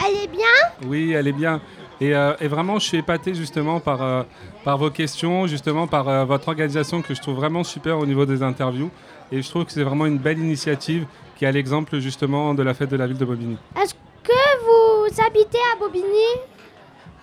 Elle 0.06 0.26
est 0.26 0.28
bien? 0.28 0.88
Oui, 0.90 1.14
elle 1.14 1.28
est 1.28 1.32
bien. 1.32 1.62
Et, 2.02 2.14
euh, 2.14 2.34
et 2.42 2.48
vraiment, 2.50 2.80
je 2.80 2.88
suis 2.88 2.98
épaté 2.98 3.34
justement 3.34 3.80
par, 3.80 4.02
euh, 4.02 4.24
par 4.66 4.78
vos 4.78 4.90
questions, 4.90 5.48
justement 5.48 5.88
par 5.88 6.10
euh, 6.10 6.26
votre 6.26 6.50
organisation 6.50 7.02
que 7.02 7.14
je 7.14 7.22
trouve 7.22 7.36
vraiment 7.36 7.64
super 7.64 7.98
au 8.00 8.06
niveau 8.06 8.26
des 8.26 8.44
interviews. 8.44 8.90
Et 9.32 9.42
je 9.42 9.50
trouve 9.50 9.66
que 9.66 9.72
c'est 9.72 9.84
vraiment 9.84 10.06
une 10.06 10.18
belle 10.18 10.40
initiative 10.40 11.06
qui 11.38 11.46
a 11.46 11.52
l'exemple 11.52 12.00
justement 12.00 12.54
de 12.54 12.64
la 12.64 12.74
fête 12.74 12.90
de 12.90 12.98
la 12.98 13.08
ville 13.08 13.18
de 13.18 13.26
Bobigny. 13.26 13.58
Est-ce 13.82 13.94
que 14.24 15.10
vous 15.10 15.22
habitez 15.26 15.58
à 15.74 15.80
Bobigny? 15.80 16.06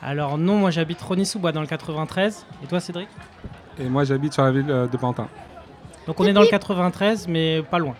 Alors 0.02 0.38
non, 0.38 0.56
moi 0.56 0.70
j'habite 0.70 1.00
Rony-sous-Bois 1.02 1.52
dans 1.52 1.60
le 1.60 1.66
93. 1.66 2.46
Et 2.62 2.66
toi 2.66 2.80
Cédric? 2.80 3.08
Et 3.80 3.84
moi, 3.88 4.02
j'habite 4.04 4.32
sur 4.32 4.42
la 4.42 4.50
ville 4.50 4.66
euh, 4.70 4.86
de 4.88 4.96
Pantin. 4.96 5.28
Donc 6.06 6.18
on 6.18 6.24
est 6.24 6.32
dans 6.32 6.40
le 6.40 6.48
93, 6.48 7.28
mais 7.28 7.62
pas 7.62 7.78
loin. 7.78 7.94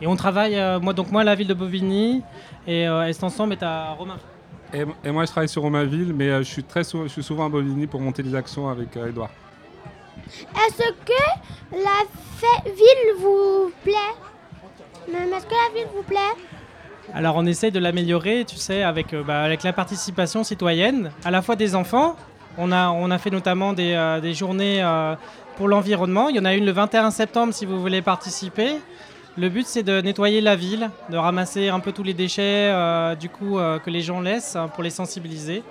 Et 0.00 0.06
on 0.06 0.14
travaille, 0.14 0.56
euh, 0.56 0.78
moi, 0.78 0.92
donc 0.92 1.10
moi, 1.10 1.22
à 1.22 1.24
la 1.24 1.34
ville 1.34 1.48
de 1.48 1.54
Bobigny, 1.54 2.22
et 2.66 2.86
euh, 2.86 3.08
Est 3.08 3.24
Ensemble 3.24 3.54
est 3.54 3.62
à 3.62 3.90
Romain. 3.92 4.18
Et, 4.74 4.84
et 5.04 5.10
moi, 5.10 5.24
je 5.24 5.30
travaille 5.30 5.48
sur 5.48 5.62
Romainville, 5.62 6.12
mais 6.14 6.28
euh, 6.28 6.38
je, 6.40 6.44
suis 6.44 6.62
très 6.62 6.84
sou- 6.84 7.04
je 7.04 7.08
suis 7.08 7.22
souvent 7.24 7.46
à 7.46 7.48
Bobigny 7.48 7.86
pour 7.88 8.00
monter 8.00 8.22
des 8.22 8.34
actions 8.34 8.68
avec 8.68 8.96
euh, 8.96 9.08
Edouard. 9.08 9.30
Est-ce 10.26 10.90
que 11.04 11.22
la 11.72 12.04
ville 12.64 13.14
vous 13.18 13.72
plaît? 13.82 13.92
Est-ce 15.08 15.46
que 15.46 15.50
la 15.50 15.74
ville 15.74 15.88
vous 15.94 16.02
plaît? 16.02 16.34
Alors 17.14 17.36
on 17.36 17.46
essaye 17.46 17.70
de 17.70 17.78
l'améliorer, 17.78 18.44
tu 18.46 18.56
sais, 18.56 18.82
avec, 18.82 19.14
euh, 19.14 19.22
bah, 19.22 19.42
avec 19.42 19.62
la 19.62 19.72
participation 19.72 20.42
citoyenne, 20.44 21.12
à 21.24 21.30
la 21.30 21.42
fois 21.42 21.56
des 21.56 21.74
enfants. 21.74 22.16
On 22.58 22.72
a, 22.72 23.18
fait 23.18 23.30
notamment 23.30 23.74
des, 23.74 23.92
euh, 23.92 24.32
journées 24.32 24.82
euh, 24.82 25.14
pour 25.56 25.68
l'environnement. 25.68 26.30
Il 26.30 26.36
y 26.36 26.40
en 26.40 26.44
a 26.46 26.54
une 26.54 26.64
le 26.64 26.72
21 26.72 27.10
septembre 27.10 27.52
si 27.52 27.66
vous 27.66 27.80
voulez 27.80 28.00
participer. 28.02 28.76
Le 29.36 29.50
but 29.50 29.66
c'est 29.66 29.82
de 29.82 30.00
nettoyer 30.00 30.40
la 30.40 30.56
ville, 30.56 30.90
de 31.10 31.18
ramasser 31.18 31.68
un 31.68 31.80
peu 31.80 31.92
tous 31.92 32.02
les 32.02 32.14
déchets 32.14 32.72
du 33.20 33.28
coup 33.28 33.58
que 33.84 33.90
les 33.90 34.00
gens 34.00 34.22
laissent 34.22 34.56
hein, 34.56 34.68
pour 34.68 34.82
les 34.82 34.88
sensibiliser. 34.88 35.62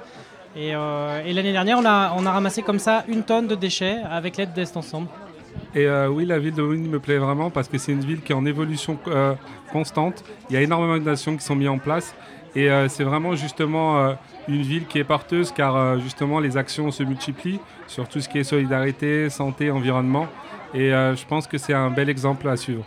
Et, 0.56 0.74
euh, 0.74 1.22
et 1.26 1.34
l'année 1.34 1.52
dernière, 1.52 1.78
on 1.80 1.86
a, 1.86 2.14
on 2.18 2.26
a 2.26 2.32
ramassé 2.32 2.62
comme 2.62 2.80
ça 2.80 3.04
une 3.08 3.24
tonne 3.24 3.48
de 3.48 3.56
déchets 3.56 4.00
avec 4.10 4.38
l'aide 4.38 4.54
d'Est 4.54 4.78
Ensemble. 4.78 5.08
Et 5.74 5.86
euh, 5.86 6.08
oui, 6.08 6.26
la 6.26 6.40
ville 6.40 6.54
de 6.54 6.62
Bobigny 6.62 6.88
me 6.88 7.00
plaît 7.00 7.18
vraiment 7.18 7.50
parce 7.50 7.68
que 7.68 7.78
c'est 7.78 7.92
une 7.92 8.04
ville 8.04 8.22
qui 8.22 8.32
est 8.32 8.36
en 8.36 8.46
évolution 8.46 8.98
euh, 9.08 9.34
constante. 9.72 10.24
Il 10.50 10.54
y 10.54 10.58
a 10.58 10.62
énormément 10.62 10.98
d'actions 10.98 11.36
qui 11.36 11.44
sont 11.44 11.56
mises 11.56 11.70
en 11.70 11.78
place. 11.78 12.16
Et 12.56 12.72
euh, 12.72 12.88
c'est 12.88 13.04
vraiment 13.04 13.36
justement 13.36 13.98
euh, 13.98 14.14
une 14.48 14.62
ville 14.62 14.86
qui 14.88 15.00
est 15.00 15.04
porteuse 15.04 15.52
car 15.52 15.76
euh, 15.76 16.00
justement 16.00 16.40
les 16.40 16.56
actions 16.56 16.90
se 16.90 17.04
multiplient 17.04 17.60
sur 17.88 18.08
tout 18.08 18.22
ce 18.22 18.30
qui 18.30 18.40
est 18.40 18.46
solidarité, 18.46 19.30
santé, 19.30 19.72
environnement. 19.72 20.28
Et 20.74 20.94
euh, 20.94 21.16
je 21.18 21.26
pense 21.26 21.48
que 21.48 21.58
c'est 21.58 21.74
un 21.74 21.90
bel 21.90 22.10
exemple 22.10 22.48
à 22.48 22.56
suivre. 22.56 22.86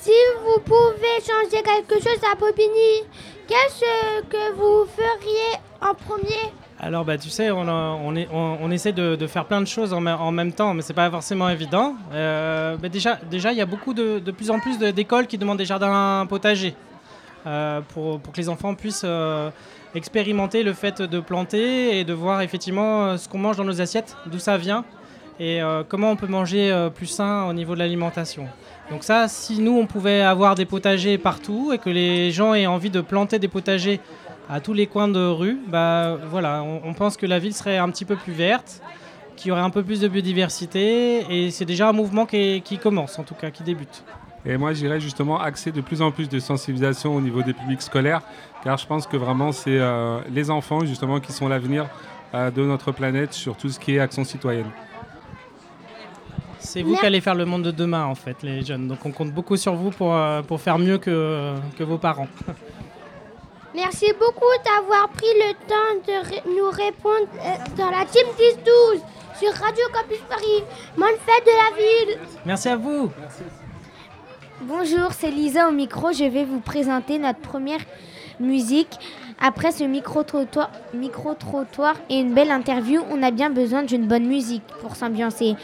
Si 0.00 0.10
vous 0.42 0.60
pouvez 0.60 1.16
changer 1.20 1.62
quelque 1.62 2.02
chose 2.02 2.20
à 2.32 2.34
Bobigny, 2.34 3.04
qu'est-ce 3.46 4.22
que 4.28 4.52
vous 4.54 4.86
feriez 4.86 5.60
en 5.80 5.94
premier 5.94 6.52
Alors, 6.80 7.04
bah, 7.04 7.18
tu 7.18 7.28
sais, 7.30 7.50
on, 7.50 7.60
on, 7.68 8.16
est- 8.16 8.28
on- 8.32 8.70
essaie 8.70 8.92
de, 8.92 9.26
faire 9.26 9.44
plein 9.44 9.60
de 9.60 9.66
choses 9.66 9.92
en, 9.92 10.00
me- 10.00 10.10
en 10.12 10.30
même 10.32 10.52
temps, 10.52 10.74
mais 10.74 10.82
c'est 10.82 10.94
pas 10.94 11.10
forcément 11.10 11.48
évident. 11.48 11.94
Euh, 12.12 12.76
bah, 12.76 12.88
déjà, 12.88 13.18
il 13.52 13.58
y 13.58 13.60
a 13.60 13.66
beaucoup 13.66 13.94
de, 13.94 14.18
de 14.18 14.30
plus 14.30 14.50
en 14.50 14.58
plus 14.58 14.78
d'écoles 14.78 15.26
qui 15.26 15.38
demandent 15.38 15.58
des 15.58 15.64
jardins 15.64 16.26
potagers 16.28 16.74
euh, 17.46 17.80
pour, 17.94 18.20
pour 18.20 18.32
que 18.32 18.38
les 18.38 18.48
enfants 18.48 18.74
puissent 18.74 19.02
euh, 19.04 19.50
expérimenter 19.94 20.62
le 20.62 20.72
fait 20.72 21.00
de 21.02 21.20
planter 21.20 21.98
et 21.98 22.04
de 22.04 22.12
voir 22.12 22.40
effectivement 22.42 23.04
euh, 23.06 23.16
ce 23.16 23.28
qu'on 23.28 23.38
mange 23.38 23.56
dans 23.56 23.64
nos 23.64 23.80
assiettes, 23.80 24.16
d'où 24.26 24.38
ça 24.38 24.56
vient 24.58 24.84
et 25.38 25.60
comment 25.90 26.10
on 26.12 26.16
peut 26.16 26.26
manger 26.28 26.88
plus 26.94 27.08
sain 27.08 27.44
au 27.44 27.52
niveau 27.52 27.74
de 27.74 27.80
l'alimentation. 27.80 28.48
Donc 28.90 29.04
ça, 29.04 29.28
si 29.28 29.58
nous, 29.60 29.76
on 29.78 29.84
pouvait 29.84 30.22
avoir 30.22 30.54
des 30.54 30.64
potagers 30.64 31.18
partout 31.18 31.72
et 31.74 31.78
que 31.78 31.90
les 31.90 32.30
gens 32.30 32.54
aient 32.54 32.64
envie 32.64 32.88
de 32.88 33.02
planter 33.02 33.38
des 33.38 33.48
potagers 33.48 34.00
à 34.48 34.60
tous 34.60 34.72
les 34.72 34.86
coins 34.86 35.08
de 35.08 35.26
rue, 35.26 35.58
bah 35.66 36.16
voilà, 36.30 36.62
on, 36.62 36.80
on 36.84 36.94
pense 36.94 37.16
que 37.16 37.26
la 37.26 37.38
ville 37.38 37.54
serait 37.54 37.78
un 37.78 37.90
petit 37.90 38.04
peu 38.04 38.16
plus 38.16 38.32
verte, 38.32 38.80
qu'il 39.36 39.48
y 39.48 39.52
aurait 39.52 39.60
un 39.60 39.70
peu 39.70 39.82
plus 39.82 40.00
de 40.00 40.08
biodiversité, 40.08 41.24
et 41.30 41.50
c'est 41.50 41.64
déjà 41.64 41.88
un 41.88 41.92
mouvement 41.92 42.26
qui, 42.26 42.62
qui 42.62 42.78
commence, 42.78 43.18
en 43.18 43.22
tout 43.24 43.34
cas, 43.34 43.50
qui 43.50 43.62
débute. 43.62 44.04
Et 44.44 44.56
moi, 44.56 44.72
j'irais 44.72 45.00
justement 45.00 45.40
axer 45.40 45.72
de 45.72 45.80
plus 45.80 46.00
en 46.00 46.12
plus 46.12 46.28
de 46.28 46.38
sensibilisation 46.38 47.14
au 47.16 47.20
niveau 47.20 47.42
des 47.42 47.52
publics 47.52 47.82
scolaires, 47.82 48.22
car 48.62 48.78
je 48.78 48.86
pense 48.86 49.06
que 49.06 49.16
vraiment, 49.16 49.50
c'est 49.50 49.78
euh, 49.78 50.20
les 50.30 50.50
enfants 50.50 50.84
justement 50.84 51.18
qui 51.18 51.32
sont 51.32 51.48
l'avenir 51.48 51.88
euh, 52.32 52.50
de 52.52 52.62
notre 52.62 52.92
planète 52.92 53.32
sur 53.32 53.56
tout 53.56 53.68
ce 53.68 53.80
qui 53.80 53.96
est 53.96 53.98
action 53.98 54.22
citoyenne. 54.22 54.70
C'est 56.60 56.82
vous 56.82 56.96
qui 56.96 57.06
allez 57.06 57.20
faire 57.20 57.34
le 57.34 57.44
monde 57.44 57.62
de 57.62 57.70
demain, 57.72 58.04
en 58.04 58.14
fait, 58.14 58.42
les 58.42 58.62
jeunes. 58.64 58.86
Donc 58.86 59.04
on 59.04 59.10
compte 59.10 59.32
beaucoup 59.32 59.56
sur 59.56 59.74
vous 59.74 59.90
pour, 59.90 60.14
euh, 60.14 60.42
pour 60.42 60.60
faire 60.60 60.78
mieux 60.78 60.98
que, 60.98 61.54
que 61.76 61.84
vos 61.84 61.98
parents. 61.98 62.28
Merci 63.76 64.06
beaucoup 64.18 64.44
d'avoir 64.64 65.08
pris 65.10 65.26
le 65.36 65.52
temps 65.68 66.00
de 66.06 66.28
ré- 66.28 66.42
nous 66.46 66.70
répondre 66.70 67.28
euh, 67.44 67.76
dans 67.76 67.90
la 67.90 68.04
team 68.06 68.26
10-12 68.38 69.00
sur 69.38 69.52
Radio 69.52 69.84
Campus 69.92 70.18
Paris. 70.28 70.64
Bonne 70.96 71.08
fête 71.26 71.44
de 71.44 71.50
la 71.50 71.76
ville 71.76 72.18
Merci 72.46 72.68
à 72.70 72.76
vous 72.76 73.10
Bonjour, 74.62 75.12
c'est 75.12 75.30
Lisa 75.30 75.68
au 75.68 75.72
micro. 75.72 76.12
Je 76.12 76.24
vais 76.24 76.44
vous 76.44 76.60
présenter 76.60 77.18
notre 77.18 77.40
première 77.40 77.80
musique. 78.40 78.98
Après 79.38 79.70
ce 79.70 79.84
micro-trottoir 79.84 80.70
micro-trottoir 80.94 81.94
et 82.08 82.18
une 82.20 82.32
belle 82.32 82.50
interview, 82.50 83.02
on 83.10 83.22
a 83.22 83.30
bien 83.30 83.50
besoin 83.50 83.82
d'une 83.82 84.06
bonne 84.06 84.24
musique 84.26 84.62
pour 84.80 84.96
s'ambiancer. 84.96 85.54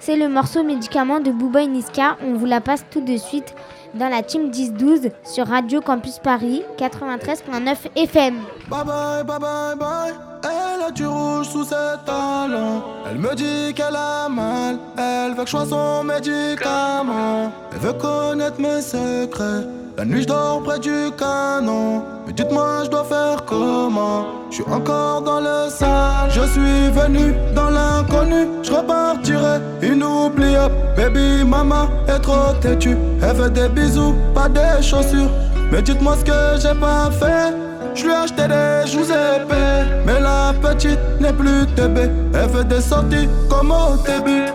C'est 0.00 0.16
le 0.16 0.28
morceau 0.28 0.64
Médicament 0.64 1.20
de 1.20 1.30
Booba 1.30 1.62
et 1.62 1.68
Niska. 1.68 2.16
On 2.24 2.32
vous 2.34 2.46
la 2.46 2.60
passe 2.60 2.84
tout 2.90 3.00
de 3.00 3.16
suite 3.16 3.54
dans 3.94 4.08
la 4.08 4.22
team 4.22 4.50
10-12 4.50 5.10
sur 5.24 5.46
Radio 5.46 5.80
Campus 5.80 6.18
Paris 6.18 6.62
93.9 6.78 7.76
FM. 7.96 8.34
Bye 8.68 8.84
bye, 8.84 9.24
bye 9.24 9.38
bye, 9.38 9.76
bye. 9.76 10.31
Elle 10.44 10.82
a 10.88 10.90
du 10.90 11.06
rouge 11.06 11.48
sous 11.48 11.64
ses 11.64 11.96
talons. 12.04 12.82
Elle 13.08 13.18
me 13.18 13.34
dit 13.34 13.74
qu'elle 13.74 13.96
a 13.96 14.28
mal. 14.28 14.78
Elle 14.96 15.34
veut 15.34 15.44
que 15.44 15.50
je 15.50 15.56
sois 15.56 15.66
son 15.66 16.04
médicament. 16.04 17.52
Elle 17.72 17.78
veut 17.78 17.92
connaître 17.92 18.60
mes 18.60 18.80
secrets. 18.80 19.66
La 19.96 20.04
nuit, 20.04 20.22
je 20.22 20.26
dors 20.28 20.62
près 20.62 20.78
du 20.78 21.10
canon. 21.18 22.02
Mais 22.26 22.32
dites-moi, 22.32 22.84
je 22.84 22.90
dois 22.90 23.04
faire 23.04 23.44
comment? 23.44 24.24
Je 24.50 24.56
suis 24.56 24.64
encore 24.64 25.22
dans 25.22 25.40
le 25.40 25.68
sale. 25.68 26.30
Je 26.30 26.40
suis 26.40 26.90
venu 26.90 27.34
dans 27.54 27.70
l'inconnu. 27.70 28.48
Je 28.62 28.72
repartirai 28.72 29.60
inoubliable. 29.82 30.74
Baby, 30.96 31.44
maman 31.44 31.88
est 32.08 32.20
trop 32.20 32.52
têtue. 32.60 32.96
Elle 33.22 33.36
veut 33.36 33.50
des 33.50 33.68
bisous, 33.68 34.14
pas 34.34 34.48
des 34.48 34.82
chaussures. 34.82 35.30
Mais 35.70 35.82
dites-moi 35.82 36.16
ce 36.18 36.24
que 36.24 36.60
j'ai 36.60 36.78
pas 36.78 37.10
fait. 37.10 37.54
Je 37.94 38.04
lui 38.04 38.10
ai 38.10 38.14
acheté 38.14 38.48
des 38.48 38.90
joues 38.90 39.04
épais. 39.04 40.02
Mais 40.06 40.20
la 40.20 40.52
petite 40.60 40.98
n'est 41.20 41.32
plus 41.32 41.66
TB. 41.76 41.98
Elle 42.34 42.48
veut 42.50 42.64
des 42.64 42.80
sorties 42.80 43.28
comme 43.48 43.70
au 43.70 43.96
début. 44.06 44.46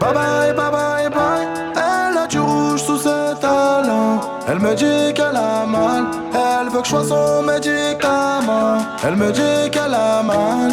Bye 0.00 0.14
bye, 0.14 0.52
bye 0.54 0.70
bye, 0.70 1.10
bye. 1.10 1.46
Elle 1.76 2.18
a 2.18 2.26
du 2.26 2.40
rouge 2.40 2.82
sous 2.82 2.98
ses 2.98 3.38
talons. 3.40 4.20
Elle 4.48 4.58
me 4.58 4.74
dit 4.74 5.14
qu'elle 5.14 5.36
a 5.36 5.64
mal. 5.66 6.06
Elle 6.34 6.70
veut 6.70 6.80
que 6.80 6.86
je 6.86 6.90
sois 6.90 7.04
son 7.04 7.42
médicament. 7.42 8.78
Elle 9.04 9.16
me 9.16 9.30
dit 9.30 9.70
qu'elle 9.70 9.94
a 9.94 10.22
mal. 10.22 10.72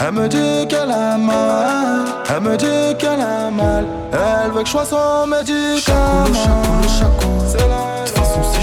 Elle 0.00 0.12
me 0.12 0.28
dit 0.28 0.66
qu'elle 0.68 0.90
a 0.90 1.18
mal. 1.18 2.04
Elle 2.30 2.40
me 2.40 2.56
dit 2.56 2.96
qu'elle 2.98 3.20
a 3.20 3.50
mal. 3.50 3.84
Elle 4.12 4.52
veut 4.52 4.62
que 4.62 4.66
je 4.66 4.72
sois 4.72 4.86
son 4.86 5.26
médicament. 5.26 6.32
Chacoulou, 6.32 6.88
chacoulou, 6.88 7.50
chacoulou. 7.50 8.61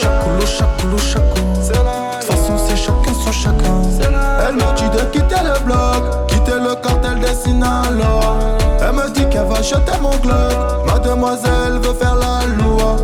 Chacoulou, 0.00 0.46
chacoulou, 0.46 0.98
chacoulou. 0.98 1.50
De 1.60 2.16
toute 2.16 2.24
façon, 2.24 2.56
c'est 2.66 2.76
chacun 2.76 3.14
son 3.24 3.32
chacun. 3.32 3.82
Elle 4.48 4.54
me 4.54 4.76
dit 4.76 4.90
de 4.96 5.02
quitter 5.12 5.42
le 5.44 5.64
bloc, 5.64 6.26
quitter 6.28 6.58
le 6.58 6.74
cartel 6.82 7.20
des 7.20 7.34
Sinaloa. 7.34 8.36
Elle 8.80 8.94
me 8.96 9.10
dit 9.12 9.26
qu'elle 9.28 9.46
va 9.46 9.60
jeter 9.62 9.98
mon 10.00 10.16
club. 10.18 10.52
Mademoiselle 10.86 11.78
veut 11.82 11.94
faire 11.94 12.16
la 12.16 12.46
loi. 12.62 12.96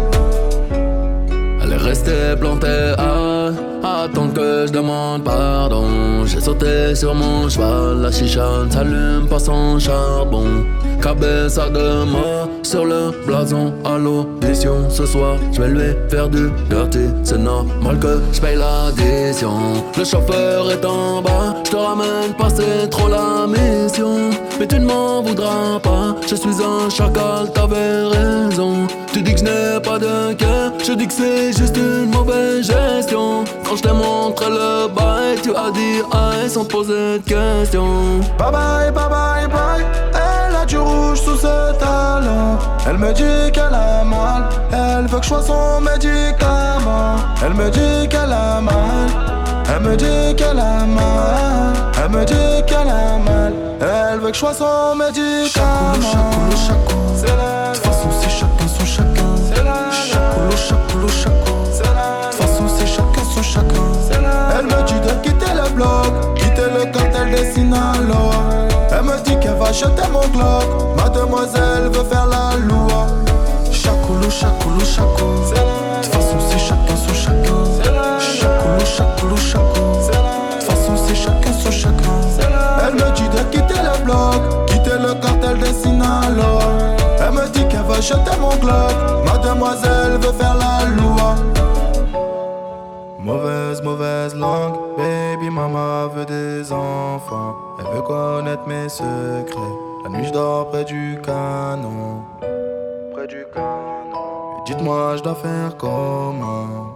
Elle 1.63 1.73
est 1.73 1.77
restée 1.77 2.35
plantée 2.41 2.95
à 2.99 4.05
attendre 4.05 4.33
que 4.33 4.67
je 4.67 4.73
demande 4.73 5.23
pardon. 5.25 6.25
J'ai 6.25 6.41
sauté 6.41 6.95
sur 6.95 7.15
mon 7.15 7.49
cheval, 7.49 8.01
la 8.01 8.11
chicha 8.11 8.65
ne 8.65 8.71
s'allume 8.71 9.27
pas 9.29 9.39
sans 9.39 9.79
charbon. 9.79 10.65
Cabeza 11.03 11.69
de 11.69 12.05
mort 12.05 12.49
sur 12.67 12.85
le 12.85 13.13
blason 13.25 13.73
à 13.85 13.97
l'audition. 13.97 14.91
Ce 14.91 15.07
soir, 15.07 15.37
je 15.53 15.63
vais 15.63 15.69
lui 15.69 15.95
faire 16.09 16.29
du 16.29 16.51
dirty. 16.69 17.07
C'est 17.23 17.39
normal 17.39 17.99
que 18.01 18.21
je 18.33 18.41
paye 18.41 18.57
l'addition. 18.57 19.53
Le 19.97 20.05
chauffeur 20.05 20.71
est 20.73 20.85
en 20.85 21.23
bas, 21.23 21.55
je 21.65 21.71
te 21.71 21.77
ramène 21.77 22.33
pas, 22.37 22.49
trop 22.91 23.09
la 23.09 23.47
mission. 23.47 24.31
Mais 24.59 24.67
tu 24.67 24.79
ne 24.79 24.87
m'en 24.87 25.23
voudras 25.23 25.79
pas, 25.83 26.15
je 26.29 26.35
suis 26.35 26.63
un 26.63 26.89
chacal, 26.89 27.53
t'avais 27.53 28.05
raison. 28.05 28.87
Tu 29.13 29.21
dis 29.23 29.35
que 29.35 29.41
je 29.41 29.45
n'ai 29.45 29.81
pas 29.83 29.99
de 29.99 30.33
cœur, 30.33 30.73
je 30.83 30.93
dis 30.93 31.07
que 31.07 31.13
c'est 31.13 31.53
juste 31.53 31.77
une 31.77 32.11
mauvaise 32.11 32.67
gestion. 32.67 33.45
Quand 33.65 33.77
je 33.77 33.83
t'ai 33.83 33.93
montré 33.93 34.47
le 34.49 34.89
bail, 34.89 35.37
tu 35.43 35.51
as 35.51 35.71
dit 35.71 36.01
aïe 36.11 36.49
sans 36.49 36.65
poser 36.65 37.19
de 37.19 37.23
questions. 37.25 38.21
Bye 38.39 38.51
bye, 38.51 38.91
bye 38.93 39.09
bye, 39.11 39.49
bye. 39.49 39.85
Elle 40.15 40.57
a 40.57 40.65
du 40.65 40.79
rouge 40.79 41.21
sous 41.21 41.37
ses 41.37 41.79
talons. 41.79 42.59
Elle 42.89 42.99
me 42.99 43.13
dit 43.13 43.53
qu'elle 43.53 43.75
a 43.75 44.05
mal. 44.05 44.49
Elle 44.73 45.07
veut 45.07 45.19
que 45.19 45.25
je 45.25 45.29
sois 45.29 45.43
son 45.43 45.81
médicament. 45.83 47.17
Elle 47.45 47.55
me 47.55 47.69
dit 47.71 48.09
qu'elle 48.09 48.33
a 48.33 48.61
mal. 48.61 49.36
Elle 49.69 49.83
me 49.83 49.97
dit 49.97 50.35
qu'elle 50.37 50.59
a 50.59 50.87
mal. 50.87 51.75
Elle 52.03 52.11
me 52.11 52.25
dit 52.25 52.65
qu'elle 52.67 52.89
a 52.89 53.19
mal. 53.19 53.53
Elle 53.81 54.21
veut 54.21 54.29
que 54.29 54.35
je 54.35 54.39
sois 54.39 54.55
son 54.55 54.95
médicament. 54.95 56.01
Chacoulou, 56.01 56.57
chacoulou, 56.57 57.13
De 57.21 57.75
toute 57.75 57.85
façon, 57.85 58.09
c'est 58.21 58.31
chacun 58.31 58.69
son 58.69 58.87
chacun. 58.87 59.37
Chacoulou, 59.93 60.57
chacoulou, 60.57 61.09
chacoulou. 61.09 61.65
De 61.65 62.31
toute 62.31 62.35
façon, 62.35 62.65
c'est 62.79 62.87
chacun 62.87 63.25
son 63.35 63.43
chacun. 63.43 63.87
Elle 64.59 64.67
me 64.67 64.83
dit 64.87 65.01
de 65.01 65.13
quitter 65.23 65.53
le 65.55 65.69
bloc, 65.75 66.35
quitter 66.37 66.71
le 66.73 66.91
cartel 66.93 67.31
des 67.31 67.53
Sinaloa. 67.53 68.31
Elle 68.93 69.03
me 69.03 69.23
dit 69.25 69.39
qu'elle 69.41 69.59
va 69.59 69.73
jeter 69.73 70.09
mon 70.13 70.27
glock. 70.29 70.97
Mademoiselle 70.97 71.91
veut 71.93 72.05
faire 72.05 72.27
la 72.27 72.57
loi. 72.57 73.07
Chacoulou, 73.71 74.31
chacoulou, 74.31 74.85
chacoulou. 74.85 75.86
Jeter 88.07 88.39
mon 88.41 88.57
glock. 88.57 88.95
Mademoiselle 89.27 90.19
veut 90.21 90.33
faire 90.33 90.55
la 90.55 90.85
loi. 90.99 91.35
Mauvaise, 93.19 93.83
mauvaise 93.83 94.35
langue, 94.35 94.77
baby 94.97 95.51
mama 95.51 96.09
veut 96.15 96.25
des 96.25 96.73
enfants. 96.73 97.55
Elle 97.79 97.97
veut 97.97 98.03
connaître 98.03 98.67
mes 98.67 98.89
secrets. 98.89 99.77
La 100.05 100.11
nuit 100.11 100.27
je 100.27 100.33
dors 100.33 100.69
près 100.71 100.85
du 100.85 101.19
canon. 101.25 102.23
Près 103.13 103.27
du 103.27 103.45
canon. 103.53 104.63
Dites-moi, 104.67 105.17
je 105.17 105.23
dois 105.23 105.35
faire 105.35 105.77
comment? 105.77 106.96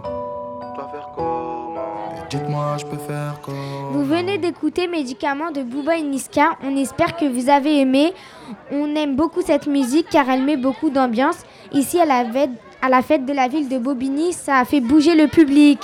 Dites-moi, 2.31 2.77
je 2.79 2.85
peux 2.85 2.97
faire 2.97 3.41
quoi 3.41 3.53
Vous 3.91 4.05
venez 4.05 4.37
d'écouter 4.37 4.87
Médicaments 4.87 5.51
de 5.51 5.63
Booba 5.63 5.97
et 5.97 6.01
Niska. 6.01 6.51
On 6.63 6.77
espère 6.77 7.17
que 7.17 7.25
vous 7.25 7.49
avez 7.49 7.81
aimé. 7.81 8.13
On 8.71 8.95
aime 8.95 9.17
beaucoup 9.17 9.41
cette 9.41 9.67
musique 9.67 10.07
car 10.09 10.29
elle 10.29 10.41
met 10.41 10.55
beaucoup 10.55 10.89
d'ambiance. 10.89 11.35
Ici, 11.73 11.99
à 11.99 12.05
la, 12.05 12.23
fête, 12.23 12.51
à 12.81 12.87
la 12.87 13.01
fête 13.01 13.25
de 13.25 13.33
la 13.33 13.49
ville 13.49 13.67
de 13.67 13.77
Bobigny, 13.77 14.31
ça 14.31 14.59
a 14.59 14.63
fait 14.63 14.79
bouger 14.79 15.13
le 15.13 15.27
public. 15.27 15.81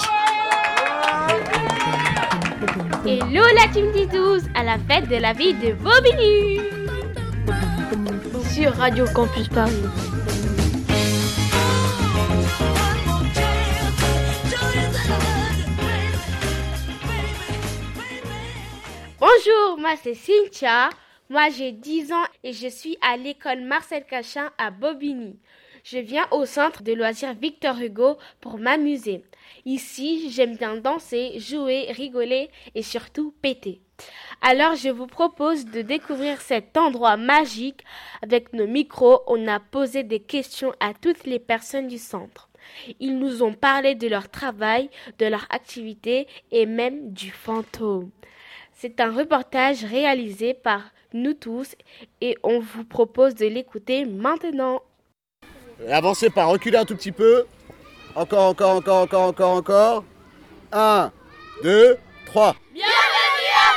Hello 3.06 3.44
la 3.54 3.68
team 3.74 3.88
12 4.10 4.44
à 4.56 4.64
la 4.64 4.78
fête 4.78 5.10
de 5.10 5.18
la 5.18 5.34
ville 5.34 5.60
de 5.60 5.74
Bobigny 5.74 6.62
Sur 8.54 8.74
Radio 8.78 9.04
Campus 9.14 9.50
Paris. 9.50 9.84
Bonjour, 19.20 19.80
moi 19.80 19.96
c'est 20.04 20.14
Cynthia. 20.14 20.92
Moi 21.28 21.50
j'ai 21.50 21.72
10 21.72 22.14
ans 22.14 22.26
et 22.44 22.54
je 22.54 22.68
suis 22.68 23.00
à 23.02 23.18
l'école 23.18 23.62
Marcel 23.62 24.06
Cachin 24.06 24.52
à 24.60 24.70
Bobigny. 24.70 25.40
Je 25.84 25.98
viens 25.98 26.28
au 26.30 26.46
centre 26.46 26.84
de 26.84 26.94
loisirs 26.94 27.34
Victor 27.34 27.80
Hugo 27.82 28.18
pour 28.42 28.60
m'amuser. 28.60 29.24
Ici, 29.66 30.30
j'aime 30.30 30.56
bien 30.56 30.78
danser, 30.78 31.40
jouer, 31.40 31.92
rigoler 31.94 32.52
et 32.76 32.84
surtout 32.84 33.34
péter. 33.42 33.82
Alors 34.44 34.76
je 34.76 34.90
vous 34.90 35.08
propose 35.08 35.66
de 35.66 35.82
découvrir 35.82 36.40
cet 36.40 36.78
endroit 36.78 37.18
magique. 37.18 37.84
Avec 38.22 38.54
nos 38.54 38.68
micros, 38.68 39.24
on 39.26 39.48
a 39.48 39.60
posé 39.60 40.04
des 40.04 40.20
questions 40.20 40.74
à 40.80 40.94
toutes 40.94 41.26
les 41.26 41.40
personnes 41.40 41.88
du 41.88 41.98
centre. 41.98 42.50
Ils 43.00 43.18
nous 43.18 43.42
ont 43.42 43.54
parlé 43.54 43.96
de 43.96 44.08
leur 44.08 44.30
travail, 44.30 44.92
de 45.18 45.26
leur 45.26 45.48
activité 45.50 46.28
et 46.52 46.68
même 46.68 47.14
du 47.14 47.32
fantôme. 47.32 48.12
C'est 48.80 49.00
un 49.00 49.12
reportage 49.12 49.84
réalisé 49.84 50.54
par 50.54 50.82
nous 51.12 51.34
tous 51.34 51.76
et 52.22 52.38
on 52.44 52.60
vous 52.60 52.84
propose 52.84 53.34
de 53.34 53.48
l'écouter 53.48 54.06
maintenant. 54.06 54.84
Avancez 55.90 56.30
pas, 56.30 56.46
reculez 56.46 56.78
un 56.78 56.86
tout 56.86 56.96
petit 56.96 57.12
peu. 57.12 57.46
Encore, 58.14 58.50
encore, 58.50 58.76
encore, 58.76 59.02
encore, 59.02 59.24
encore, 59.24 59.52
encore. 59.56 60.04
Un, 60.72 61.12
deux, 61.64 61.98
trois. 62.28 62.56
Bienvenue 62.72 62.92
à 63.56 63.72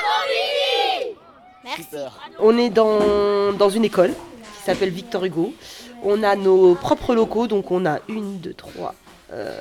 Bobigny 1.64 1.82
Super. 1.82 2.20
On 2.38 2.58
est 2.58 2.68
dans, 2.68 3.54
dans 3.54 3.70
une 3.70 3.86
école 3.86 4.12
qui 4.12 4.62
s'appelle 4.64 4.90
Victor 4.90 5.24
Hugo. 5.24 5.54
On 6.02 6.22
a 6.22 6.36
nos 6.36 6.74
propres 6.74 7.14
locaux, 7.14 7.46
donc 7.46 7.70
on 7.70 7.86
a 7.86 8.00
une, 8.08 8.38
deux, 8.38 8.52
trois, 8.52 8.94
euh, 9.32 9.58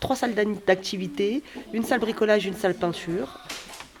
trois 0.00 0.16
salles 0.16 0.34
d'activité, 0.66 1.42
une 1.72 1.84
salle 1.84 2.00
bricolage, 2.00 2.44
une 2.44 2.56
salle 2.56 2.74
peinture, 2.74 3.38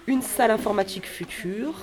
une 0.06 0.22
salle 0.22 0.50
informatique 0.50 1.06
future 1.06 1.74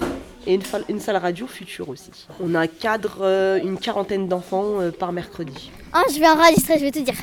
et 0.46 0.54
une, 0.90 1.00
salle 1.00 1.18
radio 1.18 1.48
future 1.48 1.90
aussi. 1.90 2.12
On 2.42 2.56
a 2.56 2.62
un 2.62 2.68
cadre, 2.68 3.20
euh, 3.22 3.60
une 3.64 3.78
quarantaine 3.78 4.28
d'enfants 4.28 4.80
euh, 4.80 4.92
par 4.92 5.12
mercredi. 5.12 5.72
Oh, 5.96 6.00
je 6.14 6.20
vais 6.20 6.28
enregistrer, 6.28 6.80
je 6.80 6.86
vais 6.86 6.92
tout 6.92 7.02
dire. 7.02 7.16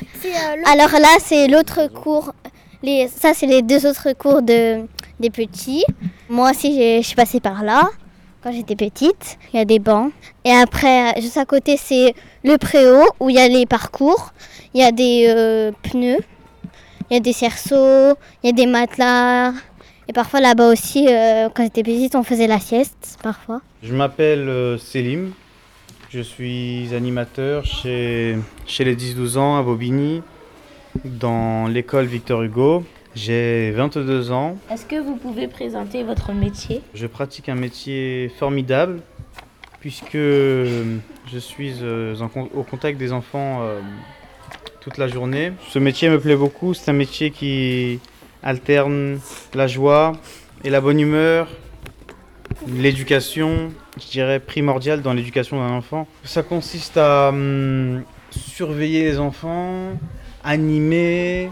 Alors 0.65 0.91
là, 0.99 1.17
c'est 1.19 1.47
l'autre 1.47 1.87
cours. 1.87 2.33
Les, 2.83 3.07
ça, 3.07 3.33
c'est 3.33 3.47
les 3.47 3.61
deux 3.61 3.85
autres 3.85 4.13
cours 4.13 4.41
de, 4.41 4.85
des 5.19 5.29
petits. 5.29 5.83
Moi 6.29 6.51
aussi, 6.51 6.75
j'ai- 6.75 7.01
je 7.01 7.07
suis 7.07 7.15
passée 7.15 7.39
par 7.39 7.63
là 7.63 7.89
quand 8.43 8.51
j'étais 8.51 8.75
petite. 8.75 9.37
Il 9.53 9.57
y 9.57 9.59
a 9.61 9.65
des 9.65 9.79
bancs. 9.79 10.11
Et 10.45 10.51
après, 10.51 11.09
euh, 11.17 11.21
juste 11.21 11.37
à 11.37 11.45
côté, 11.45 11.77
c'est 11.77 12.13
le 12.43 12.57
préau 12.57 13.03
où 13.19 13.29
il 13.29 13.35
y 13.35 13.39
a 13.39 13.47
les 13.47 13.65
parcours. 13.65 14.31
Il 14.73 14.81
y 14.81 14.83
a 14.83 14.91
des 14.91 15.25
euh, 15.27 15.71
pneus. 15.83 16.19
Il 17.09 17.13
y 17.13 17.17
a 17.17 17.19
des 17.19 17.33
cerceaux. 17.33 18.15
Il 18.43 18.47
y 18.47 18.49
a 18.49 18.51
des 18.51 18.67
matelas. 18.67 19.53
Et 20.07 20.13
parfois, 20.13 20.39
là-bas 20.39 20.71
aussi, 20.71 21.07
euh, 21.09 21.49
quand 21.53 21.63
j'étais 21.63 21.83
petite, 21.83 22.15
on 22.15 22.23
faisait 22.23 22.47
la 22.47 22.59
sieste, 22.59 23.17
parfois. 23.21 23.61
Je 23.83 23.93
m'appelle 23.93 24.47
euh, 24.47 24.77
Selim. 24.77 25.31
Je 26.09 26.21
suis 26.21 26.89
animateur 26.95 27.65
chez, 27.65 28.37
chez 28.65 28.85
les 28.85 28.95
10-12 28.95 29.37
ans 29.37 29.57
à 29.57 29.63
Bobigny, 29.63 30.21
dans 31.03 31.67
l'école 31.67 32.05
Victor 32.05 32.43
Hugo. 32.43 32.83
J'ai 33.13 33.71
22 33.71 34.31
ans. 34.31 34.57
Est-ce 34.71 34.85
que 34.85 34.95
vous 34.95 35.15
pouvez 35.15 35.47
présenter 35.47 36.03
votre 36.03 36.31
métier? 36.33 36.81
Je 36.93 37.07
pratique 37.07 37.49
un 37.49 37.55
métier 37.55 38.31
formidable 38.37 39.01
puisque 39.79 40.13
je 40.13 41.37
suis 41.39 41.75
euh, 41.81 42.15
au 42.53 42.63
contact 42.63 42.97
des 42.97 43.11
enfants 43.11 43.61
euh, 43.61 43.79
toute 44.81 44.97
la 44.97 45.07
journée. 45.07 45.51
Ce 45.69 45.79
métier 45.79 46.09
me 46.09 46.19
plaît 46.19 46.35
beaucoup. 46.35 46.73
C'est 46.73 46.91
un 46.91 46.93
métier 46.93 47.31
qui 47.31 47.99
alterne 48.43 49.19
la 49.53 49.67
joie 49.67 50.13
et 50.63 50.69
la 50.69 50.81
bonne 50.81 50.99
humeur, 50.99 51.47
l'éducation, 52.67 53.71
je 53.99 54.07
dirais 54.07 54.39
primordiale 54.39 55.01
dans 55.01 55.13
l'éducation 55.13 55.57
d'un 55.59 55.73
enfant. 55.73 56.07
Ça 56.23 56.43
consiste 56.43 56.97
à 56.97 57.29
hum, 57.29 58.03
surveiller 58.31 59.03
les 59.03 59.19
enfants, 59.19 59.91
animer, 60.43 61.49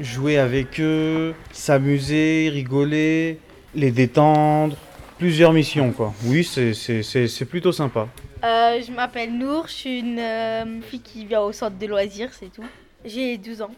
jouer 0.00 0.38
avec 0.38 0.80
eux, 0.80 1.34
s'amuser, 1.52 2.50
rigoler, 2.52 3.38
les 3.74 3.90
détendre. 3.90 4.76
Plusieurs 5.18 5.52
missions 5.52 5.90
quoi. 5.92 6.14
Oui, 6.24 6.44
c'est- 6.44 7.44
plutôt 7.44 7.72
sympa. 7.72 8.06
Euh, 8.44 8.80
je 8.86 8.92
m'appelle 8.92 9.36
Nour, 9.36 9.64
je 9.66 9.72
suis 9.72 9.98
une 9.98 10.20
euh, 10.20 10.80
fille 10.82 11.00
qui 11.00 11.24
vient 11.26 11.40
au 11.40 11.50
centre 11.50 11.76
de 11.76 11.86
loisirs, 11.86 12.30
c'est 12.38 12.52
tout. 12.52 12.64
J'ai 13.04 13.36
12 13.36 13.62
ans. 13.62 13.70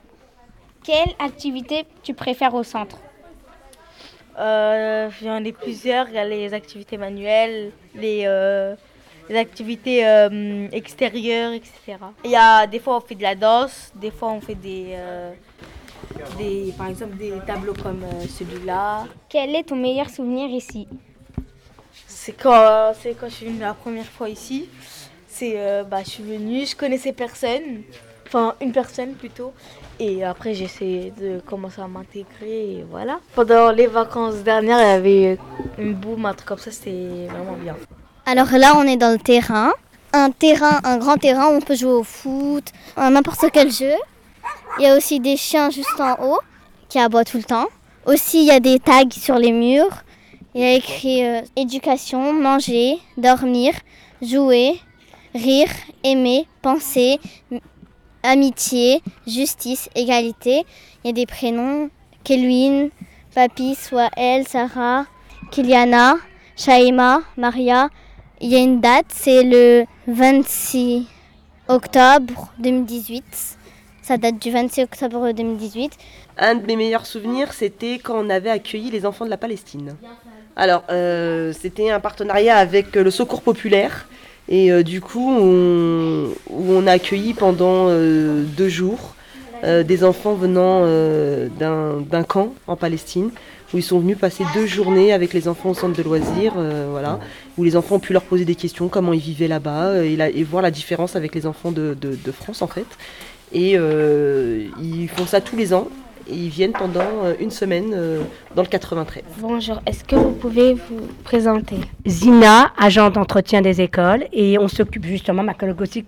Quelle 0.84 1.14
activité 1.18 1.84
tu 2.02 2.14
préfères 2.14 2.54
au 2.54 2.62
centre 2.62 2.96
Euh, 4.38 5.10
J'en 5.22 5.44
ai 5.44 5.52
plusieurs. 5.52 6.08
Il 6.08 6.14
y 6.14 6.18
a 6.18 6.24
les 6.24 6.54
activités 6.54 6.96
manuelles, 6.96 7.72
les, 7.94 8.22
euh, 8.24 8.74
les 9.28 9.36
activités 9.36 10.06
euh, 10.06 10.68
extérieures, 10.72 11.52
etc. 11.52 11.98
Il 12.24 12.30
y 12.30 12.36
a 12.36 12.66
des 12.66 12.78
fois 12.78 12.96
on 12.96 13.00
fait 13.00 13.14
de 13.14 13.22
la 13.22 13.34
danse, 13.34 13.92
des 13.94 14.10
fois 14.10 14.30
on 14.32 14.40
fait 14.40 14.54
des, 14.54 14.92
euh, 14.94 15.32
des 16.38 16.72
par 16.78 16.86
exemple 16.88 17.16
des 17.16 17.34
tableaux 17.46 17.74
comme 17.82 18.04
celui-là. 18.38 19.04
Quel 19.28 19.54
est 19.54 19.64
ton 19.64 19.76
meilleur 19.76 20.08
souvenir 20.08 20.48
ici 20.48 20.88
C'est 22.06 22.32
quand, 22.32 22.92
c'est 22.98 23.14
quand 23.18 23.28
je 23.28 23.34
suis 23.34 23.46
venue 23.46 23.60
la 23.60 23.74
première 23.74 24.06
fois 24.06 24.28
ici. 24.30 24.68
C'est, 25.28 25.84
bah, 25.84 26.02
je 26.04 26.10
suis 26.10 26.22
venue, 26.24 26.66
je 26.66 26.74
connaissais 26.76 27.12
personne, 27.12 27.82
enfin 28.26 28.54
une 28.60 28.72
personne 28.72 29.14
plutôt. 29.14 29.52
Et 30.00 30.24
après 30.24 30.54
j'ai 30.54 30.64
essayé 30.64 31.12
de 31.20 31.40
commencer 31.40 31.82
à 31.82 31.86
m'intégrer 31.86 32.86
voilà. 32.90 33.20
Pendant 33.34 33.70
les 33.70 33.86
vacances 33.86 34.36
dernières, 34.36 34.80
il 34.80 34.88
y 34.88 35.26
avait 35.26 35.38
une 35.78 35.92
boum, 35.92 36.24
un 36.24 36.32
truc 36.32 36.48
comme 36.48 36.58
ça, 36.58 36.70
c'était 36.70 37.26
vraiment 37.28 37.56
bien. 37.62 37.76
Alors 38.24 38.50
là, 38.52 38.74
on 38.76 38.84
est 38.84 38.96
dans 38.96 39.12
le 39.12 39.18
terrain. 39.18 39.72
Un 40.14 40.30
terrain, 40.30 40.80
un 40.84 40.96
grand 40.96 41.16
terrain 41.16 41.48
où 41.48 41.56
on 41.56 41.60
peut 41.60 41.74
jouer 41.74 41.92
au 41.92 42.02
foot, 42.02 42.64
à 42.96 43.10
n'importe 43.10 43.44
quel 43.52 43.70
jeu. 43.70 43.92
Il 44.78 44.84
y 44.84 44.86
a 44.86 44.96
aussi 44.96 45.20
des 45.20 45.36
chiens 45.36 45.68
juste 45.68 46.00
en 46.00 46.14
haut 46.24 46.40
qui 46.88 46.98
aboient 46.98 47.24
tout 47.24 47.36
le 47.36 47.44
temps. 47.44 47.66
Aussi, 48.06 48.38
il 48.38 48.46
y 48.46 48.50
a 48.50 48.60
des 48.60 48.78
tags 48.78 49.04
sur 49.10 49.36
les 49.36 49.52
murs. 49.52 50.02
Il 50.54 50.62
y 50.62 50.64
a 50.64 50.72
écrit 50.72 51.24
euh, 51.24 51.42
éducation, 51.56 52.32
manger, 52.32 52.98
dormir, 53.18 53.74
jouer, 54.22 54.80
rire, 55.34 55.68
aimer, 56.02 56.46
penser, 56.62 57.20
amitié, 58.22 59.02
justice, 59.26 59.88
égalité. 59.94 60.64
Il 61.02 61.08
y 61.08 61.10
a 61.10 61.12
des 61.12 61.26
prénoms 61.26 61.90
Kelvin, 62.24 62.88
Papi, 63.34 63.74
Swael, 63.74 64.46
Sarah, 64.46 65.06
Kiliana, 65.50 66.16
Shaima, 66.56 67.22
Maria. 67.36 67.88
Il 68.40 68.50
y 68.50 68.56
a 68.56 68.58
une 68.58 68.80
date, 68.80 69.06
c'est 69.08 69.42
le 69.42 69.84
26 70.06 71.06
octobre 71.68 72.52
2018. 72.58 73.24
Ça 74.02 74.16
date 74.16 74.38
du 74.38 74.50
26 74.50 74.82
octobre 74.82 75.32
2018. 75.32 75.92
Un 76.38 76.54
de 76.56 76.66
mes 76.66 76.76
meilleurs 76.76 77.06
souvenirs, 77.06 77.52
c'était 77.52 77.98
quand 78.02 78.14
on 78.18 78.30
avait 78.30 78.50
accueilli 78.50 78.90
les 78.90 79.06
enfants 79.06 79.24
de 79.24 79.30
la 79.30 79.36
Palestine. 79.36 79.96
Alors, 80.56 80.82
euh, 80.90 81.52
c'était 81.52 81.90
un 81.90 82.00
partenariat 82.00 82.56
avec 82.56 82.94
le 82.96 83.10
Secours 83.10 83.42
Populaire. 83.42 84.08
Et 84.50 84.72
euh, 84.72 84.82
du 84.82 85.00
coup, 85.00 85.30
on, 85.30 86.28
on 86.50 86.86
a 86.86 86.92
accueilli 86.92 87.34
pendant 87.34 87.86
euh, 87.88 88.42
deux 88.42 88.68
jours 88.68 89.14
euh, 89.62 89.84
des 89.84 90.02
enfants 90.04 90.34
venant 90.34 90.84
d'un 91.58 92.22
camp 92.24 92.52
en 92.66 92.74
Palestine, 92.76 93.30
où 93.72 93.78
ils 93.78 93.82
sont 93.84 94.00
venus 94.00 94.18
passer 94.18 94.44
deux 94.52 94.66
journées 94.66 95.12
avec 95.12 95.32
les 95.32 95.46
enfants 95.46 95.70
au 95.70 95.74
centre 95.74 95.96
de 95.96 96.02
loisirs, 96.02 96.54
voilà, 96.90 97.20
où 97.56 97.62
les 97.62 97.76
enfants 97.76 97.96
ont 97.96 98.00
pu 98.00 98.12
leur 98.12 98.22
poser 98.22 98.44
des 98.44 98.56
questions, 98.56 98.88
comment 98.88 99.12
ils 99.12 99.20
vivaient 99.20 99.46
là-bas, 99.48 100.02
et, 100.02 100.42
voir 100.42 100.62
la 100.62 100.72
différence 100.72 101.14
avec 101.14 101.34
les 101.36 101.46
enfants 101.46 101.70
de, 101.70 101.94
de- 101.94 102.32
France 102.32 102.62
en 102.62 102.66
fait. 102.66 102.86
Et 103.52 103.74
ils 104.82 105.08
font 105.08 105.26
ça 105.26 105.40
tous 105.40 105.56
les 105.56 105.72
ans. 105.72 105.88
Et 106.30 106.34
ils 106.34 106.48
viennent 106.48 106.72
pendant 106.72 107.24
euh, 107.24 107.34
une 107.40 107.50
semaine 107.50 107.92
euh, 107.94 108.22
dans 108.54 108.62
le 108.62 108.68
93. 108.68 109.22
Bonjour, 109.38 109.80
est-ce 109.86 110.04
que 110.04 110.16
vous 110.16 110.32
pouvez 110.32 110.74
vous 110.74 111.00
présenter? 111.24 111.76
Zina, 112.06 112.72
agent 112.78 113.10
d'entretien 113.10 113.60
des 113.62 113.80
écoles, 113.80 114.26
et 114.32 114.58
on 114.58 114.68
s'occupe 114.68 115.04
justement, 115.04 115.42
ma 115.42 115.54
collègue 115.54 115.80
aussi, 115.80 116.04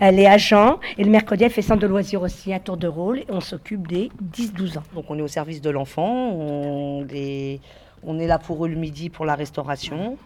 elle 0.00 0.18
est 0.18 0.26
agent, 0.26 0.80
et 0.98 1.04
le 1.04 1.10
mercredi, 1.10 1.44
elle 1.44 1.50
fait 1.50 1.62
centre 1.62 1.80
de 1.80 1.86
loisirs 1.86 2.22
aussi, 2.22 2.52
un 2.52 2.58
tour 2.58 2.76
de 2.76 2.88
rôle, 2.88 3.20
et 3.20 3.26
on 3.28 3.40
s'occupe 3.40 3.86
des 3.86 4.10
10-12 4.36 4.78
ans. 4.78 4.82
Donc 4.94 5.06
on 5.08 5.18
est 5.18 5.22
au 5.22 5.28
service 5.28 5.60
de 5.60 5.70
l'enfant, 5.70 6.30
on 6.32 7.06
est, 7.12 7.60
on 8.02 8.18
est 8.18 8.26
là 8.26 8.38
pour 8.38 8.64
eux 8.64 8.68
le 8.68 8.76
midi 8.76 9.10
pour 9.10 9.24
la 9.24 9.34
restauration, 9.34 10.18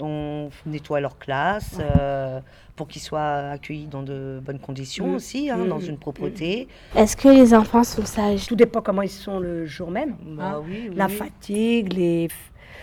on 0.00 0.50
nettoie 0.66 1.00
leur 1.00 1.18
classe 1.18 1.76
euh, 1.80 2.40
pour 2.76 2.88
qu'ils 2.88 3.02
soient 3.02 3.50
accueillis 3.50 3.86
dans 3.86 4.02
de 4.02 4.40
bonnes 4.44 4.58
conditions 4.58 5.08
Mm. 5.08 5.14
aussi, 5.14 5.50
hein, 5.50 5.64
dans 5.66 5.78
mm, 5.78 5.88
une 5.88 5.98
propreté. 5.98 6.68
Est-ce 6.96 7.16
que 7.16 7.28
les 7.28 7.54
enfants 7.54 7.84
sont 7.84 8.04
sages? 8.04 8.46
Tout 8.46 8.56
dépend 8.56 8.80
comment 8.80 9.02
ils 9.02 9.08
sont 9.08 9.38
le 9.38 9.66
jour 9.66 9.90
même. 9.90 10.16
Bah 10.22 10.54
hein. 10.56 10.62
oui, 10.66 10.86
oui, 10.88 10.96
La 10.96 11.08
fatigue, 11.08 11.92
les... 11.92 12.28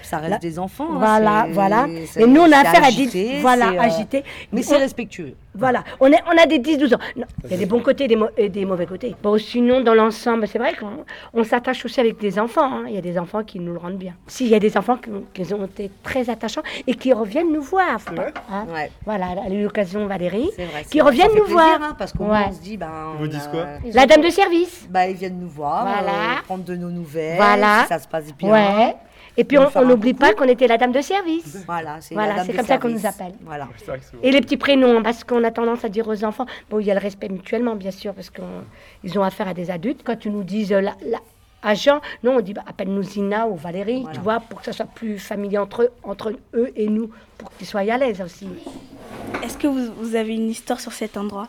Ça 0.03 0.17
reste 0.17 0.41
des 0.41 0.59
enfants. 0.59 0.87
hein, 0.93 0.97
Voilà, 0.99 1.43
c'est- 1.47 1.53
voilà. 1.53 1.87
Et 2.17 2.25
nous, 2.25 2.41
on 2.41 2.51
a 2.51 2.57
affaire 2.59 2.83
à 2.83 2.91
10... 2.91 3.39
Voilà, 3.41 3.69
euh, 3.71 3.79
agité. 3.79 4.23
Mais 4.51 4.61
c'est 4.61 4.77
respectueux. 4.77 5.35
Voilà, 5.59 5.83
on, 5.99 6.11
est, 6.11 6.19
on 6.31 6.37
a 6.37 6.45
des 6.45 6.59
10-12 6.59 6.93
ans. 6.93 6.99
Il 7.15 7.51
y 7.51 7.53
a 7.55 7.57
des 7.57 7.65
bons 7.65 7.79
côtés 7.81 8.03
et 8.03 8.07
des, 8.07 8.17
et 8.37 8.47
des 8.49 8.63
mauvais 8.63 8.85
côtés. 8.85 9.15
Bon, 9.23 9.39
sinon, 9.39 9.81
dans 9.81 9.95
l'ensemble, 9.95 10.47
c'est 10.47 10.59
vrai 10.59 10.75
qu'on 10.75 11.03
on 11.33 11.43
s'attache 11.43 11.83
aussi 11.83 11.99
avec 11.99 12.19
des 12.19 12.37
enfants. 12.37 12.71
hein. 12.71 12.83
Il 12.87 12.93
y 12.93 12.97
a 12.97 13.01
des 13.01 13.17
enfants 13.17 13.43
qui 13.43 13.59
nous 13.59 13.73
le 13.73 13.79
rendent 13.79 13.97
bien. 13.97 14.13
Si, 14.27 14.45
il 14.45 14.51
y 14.51 14.55
a 14.55 14.59
des 14.59 14.77
enfants 14.77 14.97
qui, 14.97 15.09
qui 15.43 15.51
ont 15.55 15.65
été 15.65 15.89
très 16.03 16.29
attachants 16.29 16.61
et 16.85 16.93
qui 16.93 17.11
reviennent 17.11 17.51
nous 17.51 17.63
voir. 17.63 17.99
pas- 18.01 18.27
hein. 18.51 18.65
Voilà, 19.03 19.25
elle 19.47 19.51
a 19.51 19.55
eu 19.55 19.63
l'occasion, 19.63 20.05
Valérie, 20.05 20.49
C'est 20.55 20.65
vrai, 20.65 20.85
qui 20.89 20.99
vrai. 20.99 21.09
reviennent 21.09 21.27
Ça 21.29 21.33
fait 21.33 21.39
nous 21.39 21.45
plaisir, 21.45 21.63
voir. 21.63 21.79
hein, 21.81 21.95
parce 21.97 22.13
qu'au 22.13 22.23
Ouais. 22.25 22.29
moins 22.29 22.45
on 22.49 22.53
se 22.53 22.61
dit, 22.61 22.77
ben. 22.77 22.91
Ils 23.15 23.19
vous 23.21 23.27
disent 23.27 23.49
quoi 23.51 23.65
La 23.93 24.05
dame 24.05 24.21
de 24.21 24.29
service. 24.29 24.87
Bah, 24.91 25.07
ils 25.07 25.15
viennent 25.15 25.39
nous 25.39 25.49
voir, 25.49 25.81
Voilà. 25.87 26.11
euh, 26.11 26.41
prendre 26.45 26.63
de 26.65 26.75
nos 26.75 26.89
nouvelles, 26.91 27.37
Voilà. 27.37 27.81
si 27.81 27.87
ça 27.87 27.97
se 27.97 28.07
passe 28.07 28.31
bien. 28.35 28.51
Ouais. 28.51 28.95
Et 29.39 29.43
puis, 29.43 29.57
on 29.57 29.85
n'oublie 29.85 30.13
pas 30.15 30.33
qu'on 30.33 30.45
était 30.47 30.67
la 30.67 30.77
dame 30.77 30.91
de 30.91 31.01
service. 31.01 31.63
Voilà, 31.67 32.01
c'est 32.01 32.15
Voilà, 32.15 32.43
comme 32.43 32.65
ça 32.65 32.77
qu'on 32.79 32.89
nous 32.89 33.05
appelle. 33.05 33.33
Voilà. 33.41 33.67
Et 34.23 34.31
les 34.31 34.41
petits 34.41 34.57
prénoms, 34.57 35.03
parce 35.03 35.23
qu'on 35.23 35.43
a 35.43 35.51
tendance 35.51 35.85
à 35.85 35.89
dire 35.89 36.07
aux 36.07 36.23
enfants, 36.23 36.47
bon, 36.69 36.79
il 36.79 36.87
y 36.87 36.91
a 36.91 36.95
le 36.95 36.99
respect 36.99 37.29
mutuellement, 37.29 37.75
bien 37.75 37.91
sûr, 37.91 38.13
parce 38.13 38.31
qu'ils 38.31 39.19
ont 39.19 39.23
affaire 39.23 39.47
à 39.47 39.53
des 39.53 39.69
adultes. 39.69 40.01
Quand 40.03 40.17
tu 40.17 40.29
nous 40.31 40.43
dises 40.43 40.73
euh, 40.73 40.81
la, 40.81 40.95
la- 41.05 41.19
agent, 41.61 42.01
non, 42.23 42.37
on 42.37 42.41
dit 42.41 42.53
bah, 42.53 42.63
appelle-nous 42.67 43.03
Zina 43.03 43.47
ou 43.47 43.55
Valérie, 43.55 44.05
tu 44.13 44.19
vois, 44.21 44.39
pour 44.39 44.59
que 44.59 44.65
ça 44.65 44.73
soit 44.73 44.85
plus 44.87 45.19
familier 45.19 45.57
entre 45.59 45.83
eux, 45.83 45.89
entre 46.03 46.33
eux 46.55 46.71
et 46.75 46.87
nous, 46.87 47.09
pour 47.37 47.51
qu'ils 47.51 47.67
soient 47.67 47.81
à 47.81 47.97
l'aise 47.97 48.21
aussi. 48.21 48.47
Est-ce 49.43 49.57
que 49.57 49.67
vous, 49.67 49.91
vous 50.01 50.15
avez 50.15 50.33
une 50.35 50.49
histoire 50.49 50.79
sur 50.79 50.93
cet 50.93 51.15
endroit? 51.17 51.47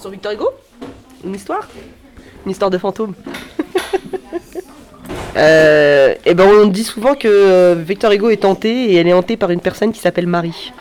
Sur 0.00 0.10
Victor 0.10 0.32
Hugo? 0.32 0.48
Une 1.24 1.34
histoire? 1.34 1.68
Une 2.44 2.50
histoire 2.52 2.70
de 2.70 2.78
fantôme. 2.78 3.14
Euh, 5.36 6.14
et 6.24 6.34
ben 6.34 6.46
on 6.46 6.66
dit 6.66 6.84
souvent 6.84 7.14
que 7.14 7.28
euh, 7.28 7.74
Victor 7.74 8.12
Hugo 8.12 8.30
est 8.30 8.44
hanté 8.44 8.92
et 8.92 8.96
elle 8.96 9.06
est 9.06 9.12
hantée 9.12 9.36
par 9.36 9.50
une 9.50 9.60
personne 9.60 9.92
qui 9.92 10.00
s'appelle 10.00 10.26
Marie 10.26 10.72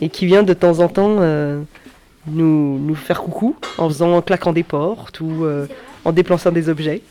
et 0.00 0.08
qui 0.08 0.26
vient 0.26 0.42
de 0.42 0.54
temps 0.54 0.80
en 0.80 0.88
temps 0.88 1.16
euh, 1.20 1.60
nous, 2.26 2.78
nous 2.78 2.94
faire 2.94 3.20
coucou 3.22 3.56
en 3.78 3.88
faisant 3.88 4.16
en 4.16 4.22
claquant 4.22 4.52
des 4.52 4.62
portes 4.62 5.20
ou 5.20 5.46
en 6.04 6.12
déplaçant 6.12 6.50
des 6.50 6.68
objets. 6.68 7.02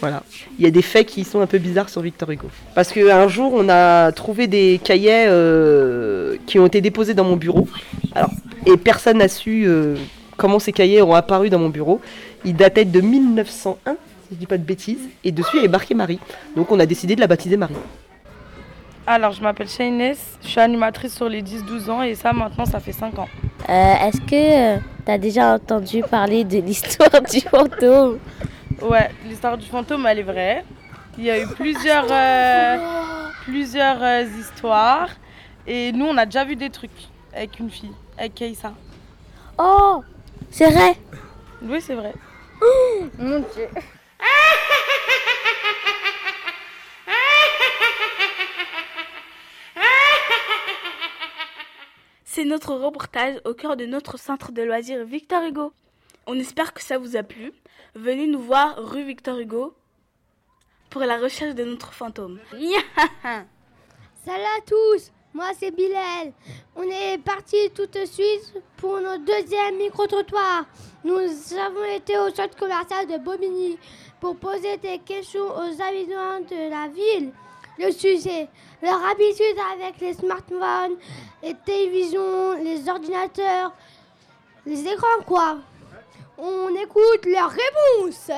Voilà. 0.00 0.24
Il 0.58 0.64
y 0.64 0.66
a 0.66 0.70
des 0.72 0.82
faits 0.82 1.06
qui 1.06 1.22
sont 1.22 1.40
un 1.40 1.46
peu 1.46 1.58
bizarres 1.58 1.88
sur 1.88 2.00
Victor 2.00 2.28
Hugo. 2.30 2.48
Parce 2.74 2.90
qu'un 2.90 3.28
jour, 3.28 3.52
on 3.54 3.68
a 3.68 4.10
trouvé 4.10 4.48
des 4.48 4.80
cahiers 4.82 5.26
qui 6.46 6.58
ont 6.58 6.66
été 6.66 6.80
déposés 6.80 7.14
dans 7.14 7.24
mon 7.24 7.36
bureau. 7.36 7.68
Alors, 8.14 8.30
et 8.66 8.76
personne 8.76 9.18
n'a 9.18 9.28
su 9.28 9.68
comment 10.36 10.58
ces 10.58 10.72
cahiers 10.72 11.02
ont 11.02 11.14
apparu 11.14 11.50
dans 11.50 11.58
mon 11.58 11.68
bureau. 11.68 12.00
Ils 12.44 12.56
dataient 12.56 12.84
de 12.84 13.00
1901, 13.00 13.96
si 14.32 14.36
je 14.36 14.40
dis 14.40 14.46
pas 14.46 14.58
de 14.58 14.64
bêtises. 14.64 15.08
Et 15.24 15.30
dessus, 15.32 15.58
il 15.58 15.64
est 15.64 15.68
marqué 15.68 15.94
Marie. 15.94 16.18
Donc, 16.56 16.70
on 16.72 16.80
a 16.80 16.86
décidé 16.86 17.14
de 17.14 17.20
la 17.20 17.26
baptiser 17.26 17.56
Marie. 17.56 17.74
Alors, 19.06 19.32
je 19.32 19.42
m'appelle 19.42 19.68
Shayness, 19.68 20.38
je 20.42 20.48
suis 20.48 20.60
animatrice 20.60 21.14
sur 21.14 21.28
les 21.28 21.42
10-12 21.42 21.90
ans 21.90 22.02
et 22.02 22.14
ça, 22.14 22.32
maintenant, 22.32 22.64
ça 22.64 22.78
fait 22.78 22.92
5 22.92 23.18
ans. 23.18 23.28
Euh, 23.68 23.72
Est-ce 23.72 24.20
que 24.20 24.76
tu 25.04 25.10
as 25.10 25.18
déjà 25.18 25.54
entendu 25.54 26.02
parler 26.02 26.44
de 26.44 26.58
l'histoire 26.58 27.20
du 27.30 27.40
fantôme? 27.40 28.18
Ouais, 28.80 29.10
l'histoire 29.26 29.58
du 29.58 29.66
fantôme, 29.66 30.06
elle 30.06 30.20
est 30.20 30.22
vraie. 30.22 30.64
Il 31.18 31.24
y 31.24 31.30
a 31.30 31.42
eu 31.42 31.46
plusieurs, 31.48 32.06
euh, 32.10 32.76
plusieurs 33.44 34.02
euh, 34.02 34.24
histoires 34.40 35.10
et 35.66 35.92
nous, 35.92 36.06
on 36.06 36.16
a 36.16 36.24
déjà 36.24 36.44
vu 36.44 36.56
des 36.56 36.70
trucs 36.70 36.90
avec 37.34 37.58
une 37.58 37.70
fille, 37.70 37.92
avec 38.16 38.34
Keïssa. 38.34 38.72
Oh, 39.58 40.02
c'est 40.50 40.70
vrai? 40.70 40.96
Oui, 41.60 41.80
c'est 41.80 41.94
vrai. 41.94 42.14
Mon 43.18 43.40
Dieu. 43.40 43.68
C'est 52.34 52.44
notre 52.46 52.74
reportage 52.74 53.40
au 53.44 53.52
cœur 53.52 53.76
de 53.76 53.84
notre 53.84 54.18
centre 54.18 54.52
de 54.52 54.62
loisirs 54.62 55.04
Victor 55.04 55.44
Hugo. 55.44 55.72
On 56.26 56.38
espère 56.38 56.72
que 56.72 56.82
ça 56.82 56.96
vous 56.96 57.14
a 57.14 57.22
plu. 57.22 57.52
Venez 57.94 58.26
nous 58.26 58.40
voir 58.40 58.76
rue 58.78 59.04
Victor 59.04 59.38
Hugo 59.38 59.74
pour 60.88 61.02
la 61.02 61.18
recherche 61.18 61.54
de 61.54 61.64
notre 61.64 61.92
fantôme. 61.92 62.40
Salut 64.24 64.44
à 64.56 64.60
tous, 64.66 65.12
moi 65.34 65.50
c'est 65.58 65.72
Bilal. 65.72 66.32
On 66.74 66.82
est 66.82 67.18
parti 67.18 67.56
tout 67.74 67.86
de 67.86 68.04
suite 68.06 68.54
pour 68.78 69.00
notre 69.00 69.24
deuxième 69.24 69.76
micro-trottoir. 69.76 70.64
Nous 71.04 71.20
avons 71.58 71.84
été 71.94 72.16
au 72.18 72.30
centre 72.30 72.56
commercial 72.56 73.06
de 73.08 73.18
Bobigny 73.18 73.78
pour 74.22 74.36
poser 74.36 74.76
des 74.76 75.00
questions 75.00 75.48
aux 75.48 75.82
habitants 75.82 76.38
de 76.48 76.70
la 76.70 76.86
ville. 76.86 77.32
Le 77.76 77.90
sujet, 77.90 78.46
leur 78.80 79.04
habitude 79.10 79.58
avec 79.74 80.00
les 80.00 80.14
smartphones, 80.14 80.96
les 81.42 81.54
télévisions, 81.66 82.52
les 82.62 82.88
ordinateurs, 82.88 83.72
les 84.64 84.80
écrans 84.86 85.24
quoi. 85.26 85.56
On 86.38 86.68
écoute 86.68 87.26
leurs 87.26 87.50
réponses. 87.50 88.30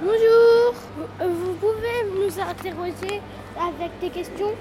Bonjour, 0.00 0.74
vous, 1.20 1.52
pouvez 1.60 2.18
nous 2.18 2.40
interroger 2.40 3.20
avec 3.60 3.90
des 4.00 4.08
questions? 4.08 4.54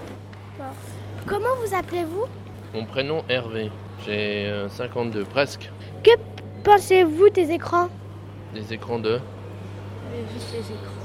Comment 1.26 1.56
vous 1.66 1.74
appelez-vous? 1.74 2.26
Mon 2.74 2.86
prénom 2.86 3.24
Hervé. 3.30 3.72
J'ai 4.06 4.48
euh, 4.48 4.68
52 4.68 5.24
presque. 5.24 5.72
Que 6.04 6.12
pensez-vous 6.66 7.30
des 7.30 7.52
écrans? 7.52 7.88
Des 8.54 8.74
écrans 8.74 9.00
de? 9.00 9.22
Juste 10.34 10.52
les 10.54 10.60
écrans. 10.60 11.02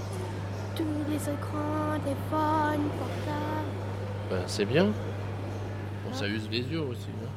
Tous 0.74 0.84
les 1.08 1.16
écrans, 1.16 1.98
téléphones, 2.04 2.88
portables. 2.98 4.30
Ben, 4.30 4.42
c'est 4.46 4.64
bien. 4.64 4.86
Bon, 4.86 6.12
ça 6.12 6.26
use 6.26 6.48
les 6.50 6.60
yeux 6.60 6.80
aussi. 6.82 7.08
hein. 7.24 7.28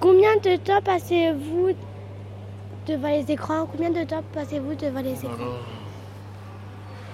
Combien 0.00 0.36
de 0.36 0.56
temps 0.56 0.80
passez-vous 0.82 1.72
devant 2.86 3.08
les 3.08 3.30
écrans? 3.30 3.66
Combien 3.66 3.90
de 3.90 4.04
temps 4.04 4.22
passez-vous 4.32 4.74
devant 4.74 5.00
les 5.00 5.14
écrans? 5.18 5.34
Alors, 5.34 5.64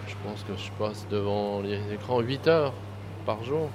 je 0.07 0.15
pense 0.25 0.43
que 0.45 0.57
je 0.57 0.71
passe 0.79 1.07
devant 1.11 1.61
les 1.61 1.81
écrans 1.93 2.21
8 2.21 2.47
heures 2.49 2.73
par 3.25 3.43
jour. 3.43 3.69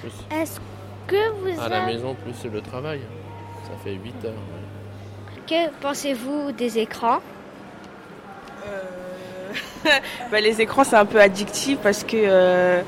Plus 0.00 0.12
Est-ce 0.30 0.60
que 1.06 1.30
vous 1.40 1.60
à 1.60 1.68
la 1.68 1.82
avez- 1.82 1.94
maison, 1.94 2.14
plus 2.14 2.50
le 2.50 2.60
travail. 2.60 3.00
Ça 3.64 3.76
fait 3.82 3.94
8 3.94 4.24
heures. 4.24 4.32
ouais. 4.32 5.40
Que 5.46 5.70
pensez-vous 5.82 6.52
des 6.52 6.78
écrans? 6.78 7.18
Bah, 10.30 10.40
les 10.40 10.60
écrans, 10.60 10.84
c'est 10.84 10.96
un 10.96 11.04
peu 11.06 11.20
addictif 11.20 11.78
parce 11.82 12.04
que. 12.04 12.16
euh, 12.16 12.82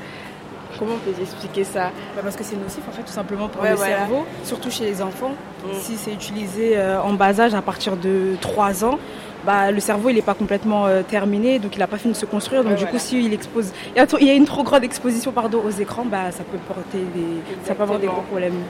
Comment 0.79 0.93
on 0.95 0.97
peut 0.99 1.13
expliquer 1.21 1.63
ça? 1.63 1.91
Bah, 2.15 2.21
parce 2.23 2.35
que 2.35 2.43
c'est 2.43 2.55
nocif 2.55 2.83
en 2.87 2.91
fait 2.91 3.01
tout 3.01 3.11
simplement 3.11 3.47
pour 3.49 3.63
Ouais, 3.63 3.71
le 3.71 3.75
voilà. 3.77 3.97
cerveau, 3.99 4.25
surtout 4.43 4.69
chez 4.69 4.83
les 4.85 5.01
enfants. 5.01 5.31
Mm. 5.65 5.73
Si 5.73 5.97
c'est 5.97 6.11
utilisé 6.11 6.77
euh, 6.77 7.01
en 7.01 7.13
bas 7.13 7.39
âge 7.39 7.55
à 7.55 7.63
partir 7.63 7.95
de 7.97 8.35
3 8.41 8.83
ans, 8.85 8.99
bah, 9.43 9.71
le 9.71 9.79
cerveau 9.79 10.09
il 10.09 10.15
n'est 10.15 10.21
pas 10.21 10.35
complètement 10.35 10.85
euh, 10.85 11.01
terminé, 11.01 11.57
donc 11.57 11.75
il 11.75 11.79
n'a 11.79 11.87
pas 11.87 11.97
fini 11.97 12.13
de 12.13 12.17
se 12.17 12.27
construire. 12.27 12.61
Donc 12.63 12.73
Ouais, 12.73 12.77
du 12.77 12.83
voilà. 12.83 12.99
coup 12.99 13.03
si 13.03 13.23
il 13.25 13.33
expose, 13.33 13.71
il 13.95 13.97
y, 13.97 13.99
a 13.99 14.05
trop- 14.05 14.19
il 14.19 14.27
y 14.27 14.29
a 14.29 14.33
une 14.35 14.45
trop 14.45 14.61
grande 14.63 14.83
exposition 14.83 15.31
pardon, 15.31 15.63
aux 15.65 15.71
écrans, 15.71 16.05
bah, 16.05 16.31
ça 16.31 16.43
peut 16.43 16.59
porter 16.67 16.99
des, 17.15 17.41
ça 17.65 17.73
peut 17.73 17.81
avoir 17.83 17.97
des 17.97 18.07
gros 18.07 18.21
problèmes. 18.21 18.61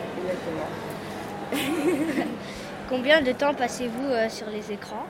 Combien 2.89 3.21
de 3.21 3.31
temps 3.33 3.53
passez-vous 3.53 4.05
euh, 4.13 4.29
sur 4.29 4.47
les 4.49 4.71
écrans? 4.71 5.05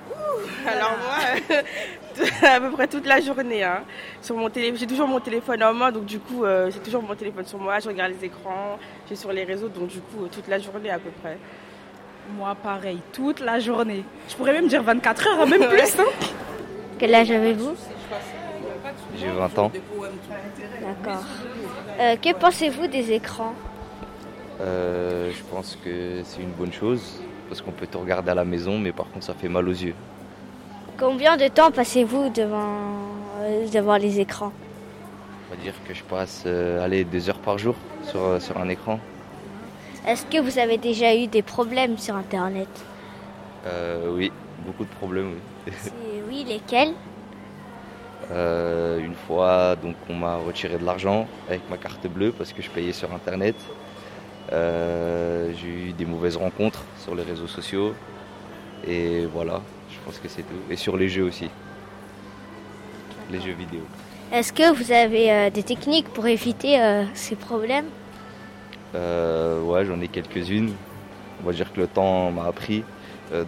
Alors 0.68 0.96
moi, 1.04 1.18
euh, 1.52 2.48
à 2.56 2.60
peu 2.60 2.72
près 2.72 2.88
toute 2.88 3.06
la 3.06 3.20
journée. 3.22 3.64
hein. 3.64 3.82
Sur 4.22 4.36
mon 4.36 4.50
télé, 4.50 4.74
j'ai 4.76 4.88
toujours 4.88 5.08
mon 5.08 5.20
téléphone 5.20 5.64
en 5.64 5.74
main, 5.74 5.92
donc 5.92 6.06
du 6.06 6.20
coup, 6.20 6.44
euh, 6.44 6.70
j'ai 6.72 6.80
toujours 6.80 7.02
mon 7.04 7.16
téléphone 7.16 7.46
sur 7.46 7.60
moi. 7.60 7.80
Je 7.80 7.88
regarde 7.88 8.12
les 8.20 8.26
écrans, 8.26 8.78
j'ai 9.10 9.16
sur 9.16 9.32
les 9.32 9.44
réseaux, 9.44 9.70
donc 9.70 9.88
du 9.88 10.00
coup, 10.00 10.24
euh, 10.26 10.28
toute 10.32 10.48
la 10.48 10.60
journée 10.60 10.90
à 10.90 11.00
peu 11.00 11.10
près. 11.22 11.38
Moi 12.38 12.56
pareil, 12.62 13.00
toute 13.14 13.40
la 13.40 13.60
journée. 13.60 14.04
Je 14.28 14.36
pourrais 14.36 14.52
même 14.54 14.68
dire 14.68 14.84
24 14.84 15.28
heures, 15.28 15.42
hein, 15.42 15.46
même 15.46 15.68
plus. 15.70 16.00
hein. 16.00 16.04
Quel 17.00 17.16
âge 17.16 17.32
avez-vous 17.32 17.76
J'ai 19.16 19.28
20 19.30 19.60
ans. 19.60 19.72
D'accord. 20.82 21.24
Euh, 22.00 22.16
que 22.18 22.34
pensez-vous 22.34 22.88
des 22.88 23.14
écrans? 23.14 23.54
Euh, 24.60 25.32
je 25.32 25.44
pense 25.44 25.78
que 25.84 26.22
c'est 26.24 26.42
une 26.42 26.52
bonne 26.52 26.74
chose 26.74 27.22
parce 27.48 27.62
qu'on 27.62 27.72
peut 27.72 27.88
tout 27.88 28.00
regarder 28.00 28.32
à 28.32 28.36
la 28.36 28.44
maison, 28.44 28.78
mais 28.78 28.92
par 28.92 29.08
contre 29.10 29.26
ça 29.26 29.34
fait 29.34 29.48
mal 29.48 29.68
aux 29.70 29.72
yeux. 29.72 29.94
Combien 31.00 31.38
de 31.38 31.48
temps 31.48 31.70
passez-vous 31.70 32.30
devant, 32.30 32.90
euh, 33.42 33.68
devant 33.72 33.98
les 33.98 34.20
écrans 34.20 34.52
On 35.48 35.56
va 35.56 35.62
dire 35.62 35.76
que 35.88 35.94
je 35.94 36.04
passe 36.04 36.42
euh, 36.48 36.84
allez, 36.84 37.04
deux 37.04 37.30
heures 37.30 37.38
par 37.38 37.60
jour 37.60 37.76
sur, 38.04 38.20
euh, 38.20 38.40
sur 38.40 38.58
un 38.58 38.68
écran. 38.68 39.00
Est-ce 40.08 40.26
que 40.26 40.42
vous 40.42 40.58
avez 40.58 40.80
déjà 40.80 41.16
eu 41.16 41.28
des 41.28 41.44
problèmes 41.44 42.00
sur 42.00 42.16
Internet 42.16 42.68
Euh, 43.68 44.12
oui, 44.12 44.32
beaucoup 44.66 44.86
de 44.86 44.90
problèmes. 44.90 45.36
Oui. 45.68 45.74
Oui, 46.30 46.46
lesquels 46.48 46.94
une 48.32 49.16
fois, 49.28 49.76
donc, 49.76 49.96
on 50.10 50.16
m'a 50.16 50.38
retiré 50.38 50.80
de 50.80 50.84
l'argent 50.84 51.28
avec 51.48 51.62
ma 51.70 51.78
carte 51.78 52.08
bleue 52.08 52.32
parce 52.32 52.54
que 52.54 52.64
je 52.64 52.72
payais 52.72 52.92
sur 52.92 53.14
Internet. 53.14 53.56
J'ai 54.52 55.68
eu 55.68 55.94
des 55.94 56.06
mauvaises 56.06 56.38
rencontres 56.38 56.84
sur 56.98 57.14
les 57.14 57.24
réseaux 57.24 57.48
sociaux. 57.48 57.94
Et 58.86 59.26
voilà, 59.26 59.62
je 59.90 59.98
pense 60.06 60.20
que 60.20 60.28
c'est 60.28 60.44
tout. 60.44 60.56
Et 60.70 60.76
sur 60.76 60.98
les 60.98 61.10
jeux 61.10 61.24
aussi. 61.24 61.50
Les 63.32 63.42
jeux 63.42 63.54
vidéo. 63.54 63.82
Est-ce 64.32 64.52
que 64.52 64.74
vous 64.74 64.92
avez 64.92 65.32
euh, 65.32 65.50
des 65.50 65.64
techniques 65.64 66.10
pour 66.10 66.28
éviter 66.28 66.82
euh, 66.82 67.06
ces 67.14 67.36
problèmes? 67.36 67.86
Euh, 68.94 69.62
ouais, 69.62 69.86
j'en 69.86 70.02
ai 70.02 70.10
quelques-unes. 70.10 70.74
On 71.42 71.48
va 71.48 71.54
dire 71.54 71.72
que 71.72 71.80
le 71.80 71.88
temps 71.88 72.32
m'a 72.32 72.46
appris. 72.46 72.84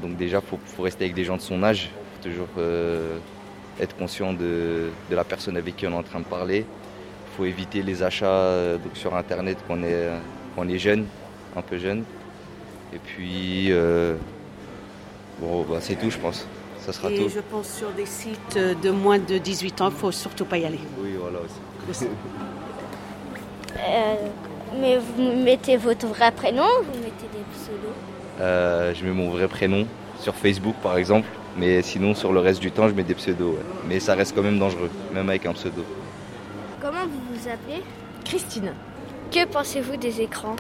Donc 0.02 0.18
déjà, 0.18 0.42
il 0.44 0.48
faut, 0.48 0.60
faut 0.66 0.84
rester 0.84 1.06
avec 1.06 1.16
des 1.16 1.24
gens 1.24 1.38
de 1.38 1.42
son 1.42 1.64
âge. 1.64 1.90
faut 2.18 2.30
toujours 2.30 2.48
être 3.80 3.96
conscient 3.96 4.34
de, 4.34 4.90
de 5.10 5.16
la 5.16 5.24
personne 5.24 5.56
avec 5.56 5.78
qui 5.78 5.88
on 5.88 5.92
est 5.92 5.96
en 5.96 6.04
train 6.04 6.20
de 6.20 6.26
parler. 6.26 6.66
Il 6.66 7.38
faut 7.38 7.46
éviter 7.46 7.82
les 7.82 8.04
achats 8.04 8.78
donc 8.78 8.96
sur 8.96 9.16
Internet 9.16 9.58
quand 9.68 9.76
on 9.78 9.84
est, 9.84 10.10
quand 10.54 10.64
on 10.64 10.68
est 10.68 10.78
jeune, 10.78 11.06
un 11.56 11.62
peu 11.62 11.78
jeune. 11.78 12.04
Et 12.94 13.00
puis, 13.00 13.72
bon, 15.42 15.64
bah, 15.70 15.78
c'est 15.80 15.96
tout, 15.96 16.10
je 16.10 16.18
pense. 16.18 16.48
Ça 16.80 16.94
sera 16.94 17.12
Et 17.12 17.18
tout. 17.18 17.30
je 17.30 17.40
pense 17.40 17.68
sur 17.68 17.90
des 17.92 18.06
sites 18.06 18.58
de 18.58 18.90
moins 18.90 19.20
de 19.20 19.38
18 19.38 19.82
ans, 19.82 19.90
il 19.90 19.94
ne 19.94 19.98
faut 20.00 20.12
surtout 20.12 20.46
pas 20.46 20.58
y 20.58 20.66
aller. 20.66 20.80
Oui, 21.02 21.16
voilà 21.20 21.40
aussi. 21.90 22.06
Euh, 23.78 24.16
Mais 24.82 24.98
vous 24.98 25.32
mettez 25.44 25.78
votre 25.78 26.06
vrai 26.08 26.32
prénom 26.32 26.64
ou 26.64 26.84
vous 26.84 27.00
mettez 27.00 27.28
des 27.32 27.44
pseudos 27.54 27.94
Euh, 28.42 28.94
je 28.94 29.06
mets 29.06 29.12
mon 29.12 29.30
vrai 29.30 29.48
prénom 29.48 29.86
sur 30.20 30.36
Facebook 30.36 30.76
par 30.84 30.98
exemple, 30.98 31.28
mais 31.58 31.82
sinon 31.82 32.14
sur 32.14 32.34
le 32.34 32.40
reste 32.40 32.60
du 32.60 32.72
temps 32.72 32.88
je 32.90 32.94
mets 32.94 33.04
des 33.04 33.16
pseudos. 33.16 33.54
ouais. 33.54 33.64
Mais 33.88 34.00
ça 34.00 34.16
reste 34.16 34.36
quand 34.36 34.42
même 34.44 34.60
dangereux, 34.60 34.90
même 35.14 35.30
avec 35.30 35.46
un 35.46 35.54
pseudo. 35.54 35.84
Comment 36.82 37.06
vous 37.06 37.22
vous 37.34 37.48
appelez? 37.48 37.84
Christine. 38.26 38.74
Que 39.32 39.46
pensez-vous 39.46 39.96
des 39.98 40.22
écrans? 40.22 40.56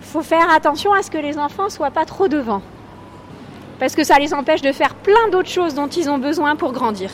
Faut 0.00 0.22
faire 0.22 0.50
attention 0.50 0.92
à 0.92 1.02
ce 1.02 1.10
que 1.10 1.18
les 1.18 1.36
enfants 1.38 1.68
soient 1.68 1.90
pas 1.90 2.04
trop 2.04 2.26
devant. 2.28 2.62
Parce 3.80 3.96
que 3.96 4.04
ça 4.04 4.18
les 4.18 4.34
empêche 4.34 4.60
de 4.60 4.72
faire 4.72 4.94
plein 4.94 5.28
d'autres 5.32 5.48
choses 5.48 5.74
dont 5.74 5.88
ils 5.88 6.10
ont 6.10 6.18
besoin 6.18 6.54
pour 6.54 6.72
grandir. 6.72 7.10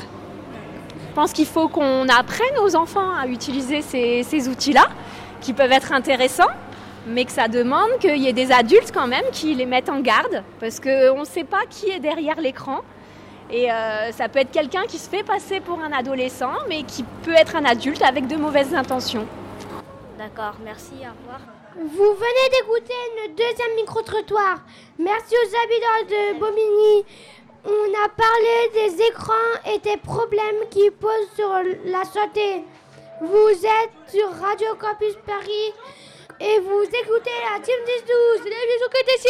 Je 0.98 1.14
pense 1.14 1.32
qu'il 1.32 1.46
faut 1.46 1.68
qu'on 1.68 2.08
apprenne 2.08 2.58
aux 2.62 2.74
enfants 2.74 3.14
à 3.16 3.28
utiliser 3.28 3.80
ces, 3.80 4.48
outils-là, 4.48 4.88
qui 5.40 5.52
peuvent 5.52 5.70
être 5.72 5.92
intéressants, 5.92 6.50
mais 7.06 7.24
que 7.24 7.30
ça 7.30 7.46
demande 7.46 7.88
qu'il 8.00 8.18
y 8.18 8.26
ait 8.26 8.32
des 8.32 8.50
adultes 8.50 8.90
quand 8.92 9.06
même 9.06 9.24
qui 9.32 9.54
les 9.54 9.64
mettent 9.64 9.88
en 9.88 10.00
garde, 10.00 10.42
parce 10.58 10.80
qu'on 10.80 11.20
ne 11.20 11.24
sait 11.24 11.44
pas 11.44 11.62
qui 11.70 11.88
est 11.88 12.00
derrière 12.00 12.40
l'écran. 12.40 12.80
Et 13.48 13.70
euh, 13.70 14.10
ça 14.10 14.28
peut 14.28 14.40
être 14.40 14.50
quelqu'un 14.50 14.82
qui 14.88 14.98
se 14.98 15.08
fait 15.08 15.22
passer 15.22 15.60
pour 15.60 15.78
un 15.80 15.92
adolescent, 15.92 16.52
mais 16.68 16.82
qui 16.82 17.04
peut 17.22 17.34
être 17.34 17.54
un 17.54 17.64
adulte 17.64 18.02
avec 18.02 18.26
de 18.26 18.36
mauvaises 18.36 18.74
intentions. 18.74 19.26
D'accord, 20.18 20.56
merci, 20.64 20.94
au 20.94 21.22
revoir. 21.22 21.55
Vous 21.78 22.14
venez 22.14 22.48
d'écouter 22.52 22.94
le 23.22 23.34
deuxième 23.34 23.74
micro-trottoir. 23.76 24.64
Merci 24.98 25.34
aux 25.34 25.56
habitants 25.62 26.08
de 26.08 26.38
Bobigny. 26.40 27.04
On 27.66 28.02
a 28.02 28.08
parlé 28.08 28.70
des 28.72 29.02
écrans 29.02 29.60
et 29.66 29.78
des 29.80 29.98
problèmes 29.98 30.66
qu'ils 30.70 30.90
posent 30.92 31.34
sur 31.34 31.52
la 31.84 32.02
santé. 32.04 32.64
Vous 33.20 33.50
êtes 33.50 34.10
sur 34.10 34.30
Radio 34.40 34.74
Campus 34.80 35.16
Paris 35.26 35.74
et 36.40 36.60
vous 36.60 36.82
écoutez 36.82 37.30
la 37.52 37.60
Team 37.60 37.76
10-12, 37.84 38.44
l'émission 38.44 38.88
qui 38.90 39.02
était 39.02 39.28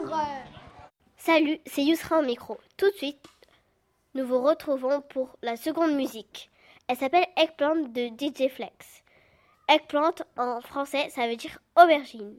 sûre. 0.00 0.16
Salut, 1.18 1.60
c'est 1.66 1.84
Yousra 1.84 2.18
au 2.18 2.22
micro. 2.22 2.58
Tout 2.76 2.90
de 2.90 2.96
suite, 2.96 3.24
nous 4.14 4.26
vous 4.26 4.42
retrouvons 4.42 5.02
pour 5.02 5.36
la 5.42 5.56
seconde 5.56 5.94
musique. 5.94 6.50
Elle 6.88 6.96
s'appelle 6.96 7.26
Eggplant 7.36 7.76
de 7.76 8.08
DJ 8.08 8.50
Flex. 8.50 8.97
Eggplant 9.70 10.14
en 10.38 10.62
français, 10.62 11.10
ça 11.10 11.28
veut 11.28 11.36
dire 11.36 11.58
aubergine. 11.76 12.38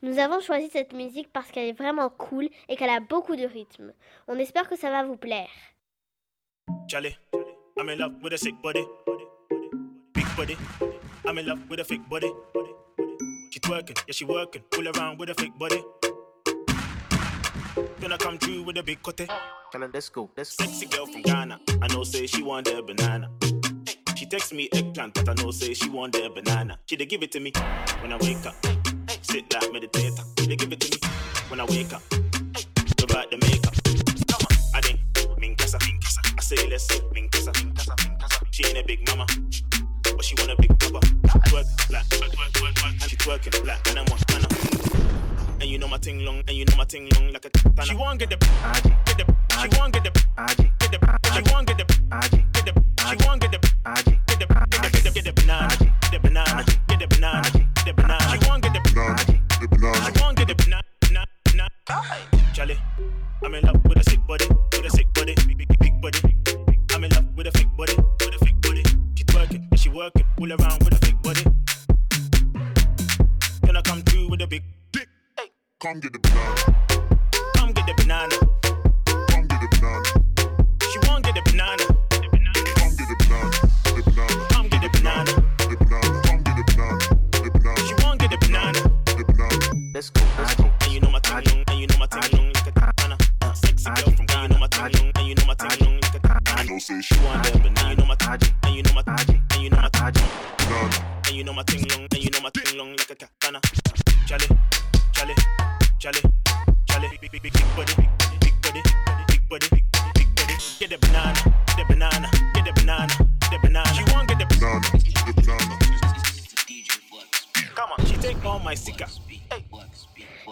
Nous 0.00 0.18
avons 0.18 0.40
choisi 0.40 0.70
cette 0.70 0.94
musique 0.94 1.30
parce 1.30 1.50
qu'elle 1.50 1.68
est 1.68 1.78
vraiment 1.78 2.08
cool 2.08 2.48
et 2.68 2.76
qu'elle 2.76 2.90
a 2.90 3.00
beaucoup 3.00 3.36
de 3.36 3.44
rythme. 3.44 3.92
On 4.28 4.38
espère 4.38 4.68
que 4.68 4.76
ça 4.76 4.90
va 4.90 5.04
vous 5.04 5.16
plaire. 5.16 5.50
Charlie, 6.88 7.16
I'm 7.78 7.88
in 7.90 7.98
love 7.98 8.14
with 8.22 8.32
a 8.32 8.38
sick 8.38 8.54
body. 8.62 8.84
Big 10.14 10.24
body. 10.36 10.56
I'm 11.26 11.38
in 11.38 11.46
love 11.46 11.60
with 11.68 11.80
a 11.80 11.84
fake 11.84 12.08
body. 12.08 12.32
She 13.50 13.60
twerking, 13.60 13.96
yeah, 14.06 14.12
she 14.12 14.24
working. 14.24 14.62
Pull 14.70 14.88
around 14.88 15.18
with 15.18 15.30
a 15.30 15.34
fake 15.34 15.58
body. 15.58 15.82
Gonna 18.00 18.16
come 18.16 18.38
through 18.38 18.62
with 18.62 18.78
a 18.78 18.82
big 18.82 19.02
cutie. 19.02 19.26
Tell 19.70 19.82
her, 19.82 19.90
let's 19.92 20.08
go. 20.08 20.30
Let's 20.36 20.56
Sexy 20.56 20.86
girl 20.86 21.06
from 21.06 21.22
Ghana. 21.22 21.60
I 21.82 21.88
know, 21.88 22.04
say 22.04 22.26
she 22.26 22.42
want 22.42 22.66
the 22.66 22.82
banana. 22.82 23.28
She 24.16 24.26
text 24.26 24.54
me 24.54 24.68
eh, 24.72 24.78
eggplant, 24.78 25.14
but 25.14 25.28
I 25.28 25.34
know, 25.42 25.50
say 25.50 25.74
she 25.74 25.88
want 25.90 26.12
the 26.12 26.30
banana. 26.30 26.78
She 26.86 26.96
dey 26.96 27.04
give 27.06 27.22
it 27.22 27.32
to 27.32 27.40
me 27.40 27.52
when 28.00 28.12
I 28.12 28.16
wake 28.18 28.46
up. 28.46 28.54
Sit 29.22 29.52
like 29.52 29.70
meditator. 29.72 30.24
She 30.40 30.46
dey 30.46 30.56
give 30.56 30.72
it 30.72 30.80
to 30.80 30.88
me 30.90 31.12
when 31.48 31.60
I 31.60 31.64
wake 31.64 31.92
up. 31.92 32.02
Without 33.00 33.30
the 33.30 33.38
makeup. 33.38 33.74
Come 34.28 34.46
on, 34.46 34.56
I 34.74 34.80
think 34.80 35.00
minkasa, 35.38 35.78
minkasa. 35.78 36.38
I 36.38 36.40
say 36.42 36.68
let's 36.70 36.86
minkasa, 37.12 37.52
minkasa, 37.52 37.94
minkasa. 37.96 38.46
She 38.52 38.64
ain't 38.66 38.78
a 38.78 38.84
big 38.84 39.06
mama, 39.08 39.26
but 40.04 40.24
she 40.24 40.34
want 40.38 40.52
a 40.52 40.56
big 40.60 40.70
papa. 40.78 41.00
Twerk, 41.50 41.88
black, 41.88 42.04
twerk, 42.06 42.30
twerk, 42.30 42.52
twerk, 42.52 42.74
twerk. 42.74 43.08
She 43.08 43.16
twerking 43.16 43.62
black, 43.64 43.86
and 43.88 43.98
I'm 43.98 44.06
on, 44.12 44.18
and 44.34 44.46
I'm 44.46 45.33
and 45.60 45.70
you 45.70 45.78
know 45.78 45.88
my 45.88 45.98
ting 45.98 46.24
long, 46.24 46.42
and 46.46 46.56
you 46.56 46.64
know 46.64 46.76
my 46.76 46.84
ting 46.84 47.08
long 47.14 47.32
like 47.32 47.44
a 47.44 47.50
katana. 47.50 47.84
She 47.84 47.94
want 47.94 48.18
get 48.18 48.30
the, 48.30 48.36
get 48.36 49.18
the, 49.18 49.24
she 49.60 49.78
want 49.78 49.92
get 49.92 50.04
the, 50.04 50.10
get 50.10 50.90
the, 50.90 50.98
she 51.32 51.52
want 51.52 51.66
get 51.66 51.78
the, 51.78 51.84
get 51.84 52.64
the, 52.64 52.72
she 53.08 53.26
want 53.26 53.40
get 53.40 53.50
the, 53.52 53.58
get 53.58 54.04
the, 54.04 54.16
get 54.26 54.38
the, 54.38 54.46
get 54.90 55.04
the, 55.04 55.10
get 55.10 55.24
the 55.24 55.32
banana, 55.32 55.76
get 55.78 56.12
the 56.12 56.18
banana, 56.18 56.64
get 56.88 56.98
the 56.98 57.06
banana, 57.06 57.50
get 57.52 57.84
the 57.84 57.92
banana. 57.94 58.30
She 58.30 58.48
want 58.48 58.62
get 58.62 58.72
the 58.74 58.80
banana, 58.80 59.16
the 59.60 59.68
banana. 59.68 60.04
She 60.04 60.22
want 60.22 60.36
get 60.38 60.48
the 60.48 60.54
banana, 60.54 60.82
banana, 61.00 61.26
banana. 61.44 61.70
Charlie, 62.52 62.78
I'm 63.42 63.54
in 63.54 63.64
love 63.64 63.84
with 63.84 63.98
a 63.98 64.04
sick 64.10 64.26
body, 64.26 64.46
with 64.48 64.84
a 64.86 64.90
sick 64.90 65.12
body, 65.14 65.34
big, 65.46 65.58
big, 65.58 65.78
big 65.78 66.00
body. 66.00 66.18
I'm 66.94 67.04
in 67.04 67.10
love 67.10 67.26
with 67.36 67.46
a 67.46 67.52
fake 67.52 67.76
body, 67.76 67.94
with 67.96 68.34
a 68.34 68.38
fake 68.44 68.60
body. 68.60 68.82
She 69.16 69.24
twerking, 69.24 69.66
and 69.70 69.80
she 69.80 69.88
working, 69.88 70.26
all 70.40 70.52
around 70.52 70.83
Come 75.84 76.00
get 76.00 76.14
the 76.14 76.18
banana. 76.18 76.83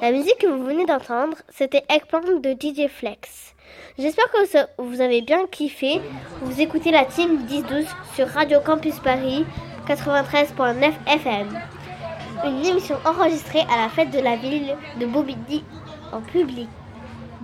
La 0.03 0.13
musique 0.13 0.37
que 0.39 0.47
vous 0.47 0.65
venez 0.65 0.85
d'entendre, 0.85 1.39
c'était 1.49 1.83
Eggplant 1.89 2.21
de 2.21 2.51
DJ 2.51 2.91
Flex. 2.91 3.55
J'espère 3.99 4.31
que 4.31 4.83
vous 4.83 5.01
avez 5.01 5.23
bien 5.23 5.47
kiffé. 5.47 5.99
Vous 6.43 6.61
écoutez 6.61 6.91
la 6.91 7.07
team 7.07 7.47
10-12 7.47 7.87
sur 8.15 8.29
Radio 8.29 8.61
Campus 8.61 8.99
Paris 9.01 9.47
93.9 9.87 10.93
FM. 11.07 11.59
Une 12.45 12.67
émission 12.67 12.99
enregistrée 13.07 13.65
à 13.73 13.79
la 13.79 13.89
fête 13.89 14.11
de 14.11 14.21
la 14.21 14.37
ville 14.37 14.77
de 15.01 15.07
Bobigny 15.07 15.65
en 16.13 16.21
public. 16.21 16.69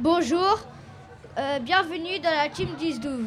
Bonjour, 0.00 0.60
euh, 1.38 1.58
bienvenue 1.58 2.20
dans 2.22 2.30
la 2.30 2.48
team 2.48 2.68
10-12. 2.80 3.24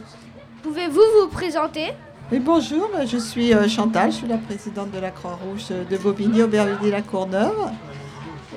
Pouvez-vous 0.63 1.01
vous 1.19 1.27
présenter? 1.27 1.91
Oui, 2.31 2.39
bonjour, 2.39 2.89
je 3.05 3.17
suis 3.17 3.53
euh, 3.53 3.67
Chantal, 3.67 4.09
je 4.09 4.17
suis 4.19 4.27
la 4.27 4.37
présidente 4.37 4.89
de 4.91 4.99
la 4.99 5.11
Croix-Rouge 5.11 5.67
de 5.67 5.97
Bobigny, 5.97 6.41
Aubervilliers-la-Courneuve. 6.43 7.71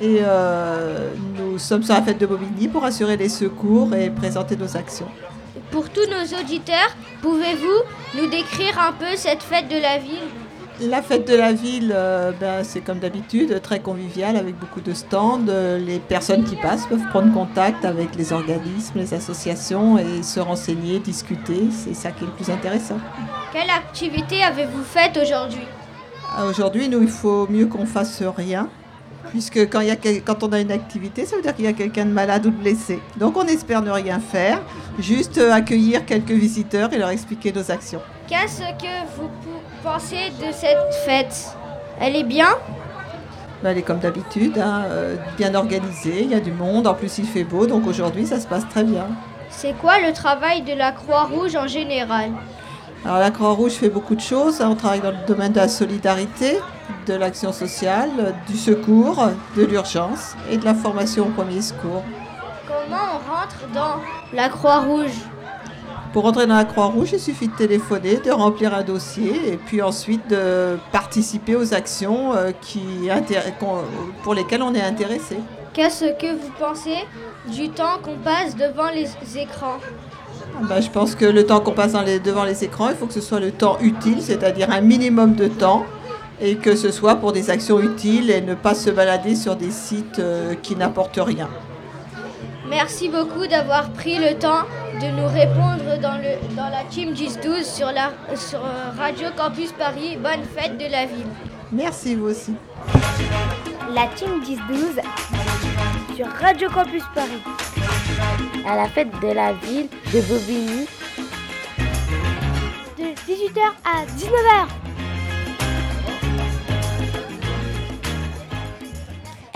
Et 0.01 0.19
euh, 0.21 1.11
nous 1.37 1.59
sommes 1.59 1.83
sur 1.83 1.95
la 1.95 2.03
fête 2.03 2.19
de 2.19 2.27
Bobigny 2.27 2.69
pour 2.69 2.85
assurer 2.85 3.17
les 3.17 3.29
secours 3.29 3.93
et 3.97 4.11
présenter 4.11 4.57
nos 4.57 4.77
actions. 4.77 5.09
Pour 5.73 5.91
tous 5.91 6.07
nos 6.09 6.41
auditeurs, 6.41 6.95
pouvez-vous 7.21 8.21
nous 8.21 8.29
décrire 8.29 8.79
un 8.79 8.93
peu 8.93 9.17
cette 9.17 9.43
fête 9.43 9.67
de 9.67 9.83
la 9.83 9.99
ville? 9.99 10.31
La 10.81 11.03
fête 11.03 11.29
de 11.29 11.37
la 11.37 11.53
ville, 11.53 11.93
euh, 11.95 12.33
ben, 12.39 12.65
c'est 12.65 12.81
comme 12.81 12.99
d'habitude, 12.99 13.61
très 13.63 13.79
convivial 13.79 14.37
avec 14.37 14.59
beaucoup 14.59 14.81
de 14.81 14.93
stands. 14.93 15.41
Les 15.79 16.01
personnes 16.01 16.43
qui 16.45 16.57
passent 16.57 16.87
peuvent 16.87 17.07
prendre 17.11 17.33
contact 17.33 17.85
avec 17.85 18.17
les 18.17 18.33
organismes, 18.33 18.99
les 18.99 19.15
associations 19.15 19.99
et 19.99 20.23
se 20.25 20.41
renseigner, 20.41 20.99
discuter. 20.99 21.69
C'est 21.71 21.95
ça 21.95 22.11
qui 22.11 22.25
est 22.25 22.27
le 22.27 22.33
plus 22.33 22.51
intéressant. 22.51 22.99
Quelle 23.53 23.71
activité 23.71 24.43
avez-vous 24.43 24.83
faite 24.83 25.17
aujourd'hui? 25.23 25.63
Ah, 26.37 26.45
Aujourd'hui, 26.47 26.89
nous, 26.89 27.03
il 27.03 27.09
faut 27.09 27.47
mieux 27.49 27.67
qu'on 27.67 27.87
fasse 27.87 28.21
rien. 28.37 28.69
Puisque 29.31 29.59
quand, 29.71 29.81
il 29.81 29.89
y 29.89 29.91
a 29.91 29.97
quand 29.97 30.43
on 30.43 30.53
a 30.53 30.61
une 30.61 30.71
activité, 30.71 31.25
ça 31.25 31.37
veut 31.37 31.43
dire 31.43 31.55
qu'il 31.57 31.65
y 31.65 31.69
a 31.69 31.73
quelqu'un 31.73 32.05
de 32.05 32.11
malade 32.13 32.47
ou 32.47 32.51
de 32.51 32.57
blessé. 32.57 33.01
Donc 33.17 33.37
on 33.37 33.45
espère 33.47 33.81
ne 33.83 33.91
rien 33.91 34.21
faire, 34.21 34.61
juste 34.99 35.39
euh, 35.39 35.51
accueillir 35.53 36.05
quelques 36.05 36.31
visiteurs 36.31 36.93
et 36.93 36.99
leur 36.99 37.09
expliquer 37.09 37.51
nos 37.53 37.69
actions. 37.71 38.01
Qu'est-ce 38.29 38.61
que 38.61 39.07
vous 39.17 39.29
pou- 39.29 39.63
pensez 39.85 40.31
de 40.41 40.51
cette 40.51 40.95
fête 41.05 41.55
Elle 42.01 42.17
est 42.17 42.25
bien? 42.25 42.49
Ben, 43.63 43.71
elle 43.71 43.79
est 43.79 43.83
comme 43.83 43.99
d'habitude, 43.99 44.59
hein, 44.59 44.85
euh, 44.87 45.17
bien 45.37 45.55
organisée, 45.55 46.23
il 46.23 46.31
y 46.31 46.35
a 46.35 46.41
du 46.41 46.53
monde, 46.53 46.87
en 46.87 46.95
plus 46.95 47.19
il 47.19 47.27
fait 47.27 47.45
beau, 47.45 47.67
donc 47.67 47.87
aujourd'hui 47.87 48.27
ça 48.27 48.41
se 48.41 48.47
passe 48.47 48.67
très 48.69 48.83
bien. 48.83 49.07
C'est 49.51 49.75
quoi 49.75 50.01
le 50.01 50.13
travail 50.13 50.63
de 50.63 50.73
la 50.73 50.91
Croix-Rouge 50.91 51.55
en 51.55 51.67
général? 51.67 52.31
Alors 53.05 53.19
la 53.19 53.31
Croix-Rouge 53.31 53.73
fait 53.73 53.91
beaucoup 53.91 54.15
de 54.15 54.21
choses, 54.21 54.61
hein. 54.61 54.69
on 54.71 54.75
travaille 54.75 55.01
dans 55.01 55.11
le 55.11 55.27
domaine 55.27 55.53
de 55.53 55.59
la 55.59 55.69
solidarité, 55.69 56.59
de 57.07 57.15
l'action 57.15 57.53
sociale, 57.53 58.35
du 58.49 58.57
secours, 58.57 59.29
de 59.57 59.65
l'urgence 59.65 60.35
et 60.51 60.57
de 60.57 60.65
la 60.65 60.75
formation 60.75 61.27
au 61.27 61.31
premier 61.31 61.61
secours. 61.61 62.03
Comment 62.67 63.03
on 63.15 63.35
rentre 63.35 63.69
dans 63.75 64.01
la 64.33 64.49
Croix-Rouge? 64.49 65.13
Pour 66.15 66.27
entrer 66.27 66.47
dans 66.47 66.55
la 66.55 66.65
Croix-Rouge, 66.65 67.09
il 67.15 67.19
suffit 67.19 67.49
de 67.49 67.57
téléphoner, 67.57 68.19
de 68.25 68.31
remplir 68.31 68.73
un 68.73 68.85
dossier 68.85 69.33
et 69.53 69.57
puis 69.57 69.83
ensuite 69.83 70.31
de 70.31 70.79
participer 70.93 71.57
aux 71.57 71.75
actions 71.75 72.33
euh, 72.33 72.53
qui 72.61 73.09
pour 74.23 74.33
lesquelles 74.33 74.63
on 74.63 74.73
est 74.77 74.81
intéressé. 74.81 75.39
Qu'est-ce 75.73 76.05
que 76.17 76.33
vous 76.41 76.53
pensez 76.57 76.99
du 77.53 77.69
temps 77.71 77.99
qu'on 78.01 78.15
passe 78.19 78.55
devant 78.55 78.91
les 78.95 79.09
écrans? 79.37 79.79
Ben, 80.69 80.81
je 80.81 80.89
pense 80.89 81.17
que 81.17 81.25
le 81.25 81.45
temps 81.45 81.59
qu'on 81.59 81.73
passe 81.73 81.95
dans 81.95 82.03
les- 82.03 82.21
devant 82.21 82.45
les 82.45 82.63
écrans, 82.63 82.91
il 82.91 82.95
faut 82.95 83.07
que 83.07 83.13
ce 83.13 83.21
soit 83.21 83.41
le 83.41 83.51
temps 83.51 83.79
utile, 83.81 84.23
c'est-à-dire 84.23 84.71
un 84.71 84.83
minimum 84.83 85.35
de 85.35 85.49
temps, 85.49 85.85
et 86.41 86.55
que 86.55 86.77
ce 86.77 86.93
soit 86.93 87.17
pour 87.17 87.33
des 87.33 87.51
actions 87.51 87.81
utiles 87.81 88.31
et 88.31 88.41
ne 88.41 88.55
pas 88.55 88.77
se 88.77 88.91
balader 88.91 89.35
sur 89.35 89.57
des 89.57 89.73
sites 89.73 90.21
euh, 90.21 90.55
qui 90.63 90.77
n'apportent 90.77 91.19
rien. 91.21 91.49
Merci 92.69 93.09
beaucoup 93.09 93.47
d'avoir 93.47 93.91
pris 93.91 94.17
le 94.19 94.39
temps 94.39 94.63
de 95.01 95.07
nous 95.09 95.27
répondre 95.27 95.99
dans, 96.01 96.17
le, 96.17 96.55
dans 96.57 96.69
la 96.71 96.85
Team 96.89 97.13
10-12 97.13 97.65
sur, 97.65 97.93
la, 97.93 98.13
sur 98.37 98.61
Radio 98.97 99.29
Campus 99.37 99.73
Paris. 99.73 100.17
Bonne 100.17 100.45
fête 100.57 100.79
de 100.79 100.91
la 100.91 101.05
ville. 101.05 101.27
Merci 101.73 102.15
vous 102.15 102.27
aussi. 102.31 102.55
La 103.95 104.07
Team 104.09 104.41
10-12 104.43 105.03
sur 106.17 106.27
Radio 106.27 106.69
Campus 106.71 107.03
Paris. 107.15 107.43
À 108.67 108.77
la 108.77 108.89
fête 108.89 109.11
de 109.21 109.29
la 109.29 109.53
ville 109.53 109.89
de 110.13 110.21
Bobigny. 110.23 110.87
De 112.97 113.05
18h 113.31 113.61
à 113.85 114.07
19h. 114.17 114.69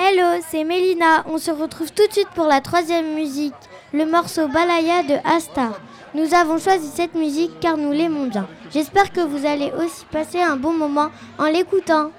Hello, 0.01 0.41
c'est 0.49 0.63
Mélina. 0.63 1.25
On 1.27 1.39
se 1.39 1.51
retrouve 1.51 1.91
tout 1.91 2.07
de 2.07 2.13
suite 2.13 2.29
pour 2.37 2.45
la 2.45 2.61
troisième 2.61 3.17
musique, 3.17 3.53
le 3.93 4.07
morceau 4.07 4.47
Balaya 4.47 5.03
de 5.03 5.17
Astar. 5.29 5.81
Nous 6.15 6.35
avons 6.35 6.59
choisi 6.59 6.87
cette 6.87 7.17
musique 7.17 7.59
car 7.59 7.77
nous 7.77 7.91
l'aimons 7.91 8.29
bien. 8.29 8.47
J'espère 8.71 9.13
que 9.13 9.21
vous 9.21 9.45
allez 9.45 9.73
aussi 9.73 10.05
passer 10.13 10.41
un 10.41 10.57
bon 10.57 10.73
moment 10.73 11.09
en 11.37 11.47
l'écoutant. 11.47 12.13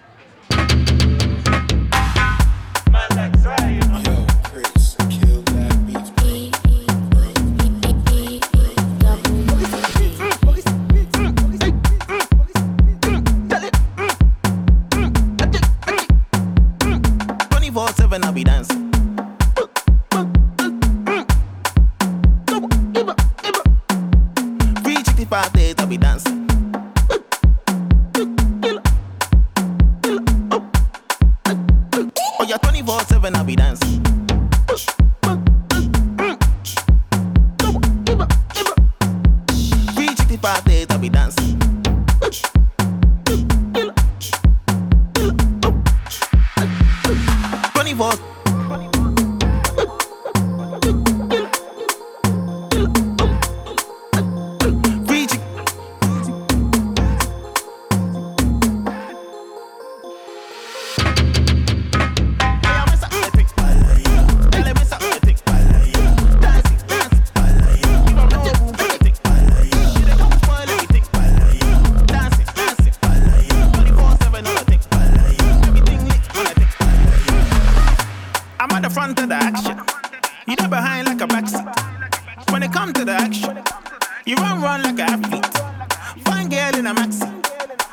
A 86.89 86.93
maxi. 86.93 87.28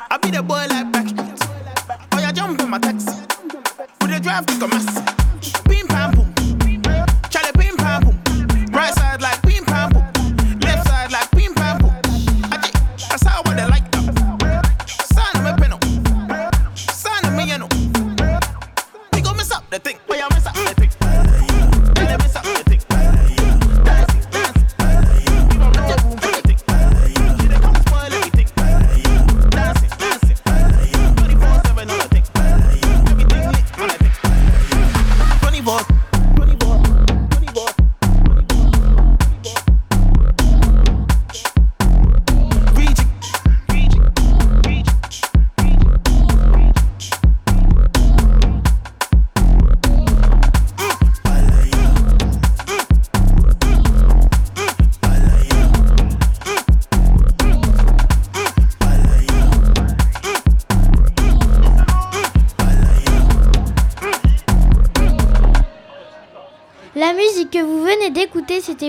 I 0.09 0.17
be 0.17 0.31
the 0.31 0.41
boy 0.41 0.65
like 0.69 0.91
Backstreet. 0.91 2.07
Oh, 2.13 2.19
you 2.19 2.31
jump 2.33 2.61
in 2.61 2.69
my 2.69 2.79
taxi. 2.79 3.11
We 4.01 4.07
the 4.07 4.19
drive 4.19 4.45
to 4.47 4.53
Kumasi. 4.53 5.06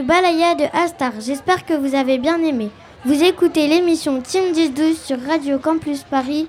Balaya 0.09 0.55
de 0.55 0.65
Astar. 0.73 1.13
J'espère 1.21 1.67
que 1.67 1.75
vous 1.75 1.95
avez 1.95 2.17
bien 2.17 2.43
aimé. 2.43 2.71
Vous 3.05 3.23
écoutez 3.23 3.69
l'émission 3.69 4.23
Team 4.23 4.55
10-12 4.55 4.95
sur 4.95 5.21
Radio 5.21 5.59
Campus 5.59 6.03
Paris 6.03 6.49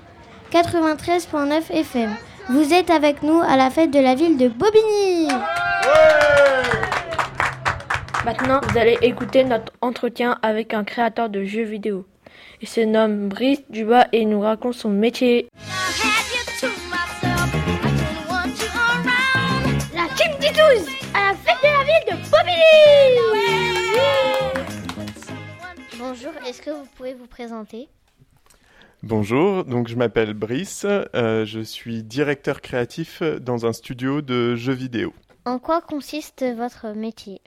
93.9 0.50 1.70
FM. 1.70 2.08
Vous 2.48 2.72
êtes 2.72 2.88
avec 2.88 3.22
nous 3.22 3.38
à 3.46 3.58
la 3.58 3.68
fête 3.68 3.90
de 3.90 3.98
la 3.98 4.14
ville 4.14 4.38
de 4.38 4.48
Bobigny. 4.48 5.28
Maintenant, 8.24 8.62
vous 8.66 8.78
allez 8.78 8.96
écouter 9.02 9.44
notre 9.44 9.74
entretien 9.82 10.38
avec 10.40 10.72
un 10.72 10.82
créateur 10.82 11.28
de 11.28 11.44
jeux 11.44 11.64
vidéo. 11.64 12.06
Il 12.62 12.68
se 12.68 12.80
nomme 12.80 13.28
Brice 13.28 13.60
Duba 13.68 14.06
et 14.12 14.22
il 14.22 14.30
nous 14.30 14.40
raconte 14.40 14.72
son 14.72 14.88
métier. 14.88 15.50
La 19.92 20.08
team 20.16 20.32
du 20.40 20.48
12 20.48 20.88
à 21.12 21.32
la 21.32 21.34
fête 21.34 21.60
de 21.62 21.68
la 21.68 21.84
ville 21.84 22.06
de 22.08 22.30
Bobigny. 22.30 23.49
Bonjour, 26.00 26.32
est-ce 26.48 26.62
que 26.62 26.70
vous 26.70 26.86
pouvez 26.96 27.12
vous 27.12 27.26
présenter? 27.26 27.86
Bonjour, 29.02 29.66
donc 29.66 29.88
je 29.88 29.96
m'appelle 29.96 30.32
Brice, 30.32 30.86
euh, 30.86 31.44
je 31.44 31.60
suis 31.60 32.02
directeur 32.02 32.62
créatif 32.62 33.22
dans 33.22 33.66
un 33.66 33.74
studio 33.74 34.22
de 34.22 34.56
jeux 34.56 34.72
vidéo. 34.72 35.12
En 35.44 35.58
quoi 35.58 35.82
consiste 35.82 36.42
votre 36.56 36.94
métier? 36.96 37.42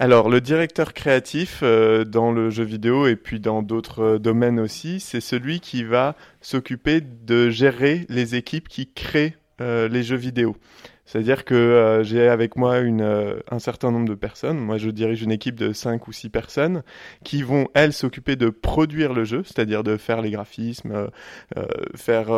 Alors, 0.00 0.30
le 0.30 0.40
directeur 0.40 0.94
créatif 0.94 1.60
euh, 1.62 2.04
dans 2.04 2.32
le 2.32 2.50
jeu 2.50 2.64
vidéo 2.64 3.06
et 3.06 3.14
puis 3.14 3.38
dans 3.38 3.62
d'autres 3.62 4.02
euh, 4.02 4.18
domaines 4.18 4.58
aussi, 4.58 4.98
c'est 4.98 5.20
celui 5.20 5.60
qui 5.60 5.84
va 5.84 6.16
s'occuper 6.40 7.00
de 7.00 7.50
gérer 7.50 8.04
les 8.08 8.34
équipes 8.34 8.68
qui 8.68 8.90
créent 8.90 9.36
euh, 9.60 9.86
les 9.86 10.02
jeux 10.02 10.16
vidéo. 10.16 10.56
C'est-à-dire 11.04 11.44
que 11.44 11.54
euh, 11.54 12.04
j'ai 12.04 12.28
avec 12.28 12.56
moi 12.56 12.74
euh, 12.74 13.40
un 13.50 13.58
certain 13.58 13.90
nombre 13.90 14.08
de 14.08 14.14
personnes. 14.14 14.58
Moi, 14.58 14.78
je 14.78 14.88
dirige 14.90 15.22
une 15.22 15.32
équipe 15.32 15.56
de 15.56 15.72
5 15.72 16.06
ou 16.08 16.12
6 16.12 16.30
personnes 16.30 16.82
qui 17.24 17.42
vont, 17.42 17.68
elles, 17.74 17.92
s'occuper 17.92 18.36
de 18.36 18.48
produire 18.50 19.12
le 19.12 19.24
jeu, 19.24 19.42
c'est-à-dire 19.44 19.82
de 19.82 19.96
faire 19.96 20.22
les 20.22 20.30
graphismes, 20.30 21.10
euh, 21.56 21.66
faire 21.96 22.28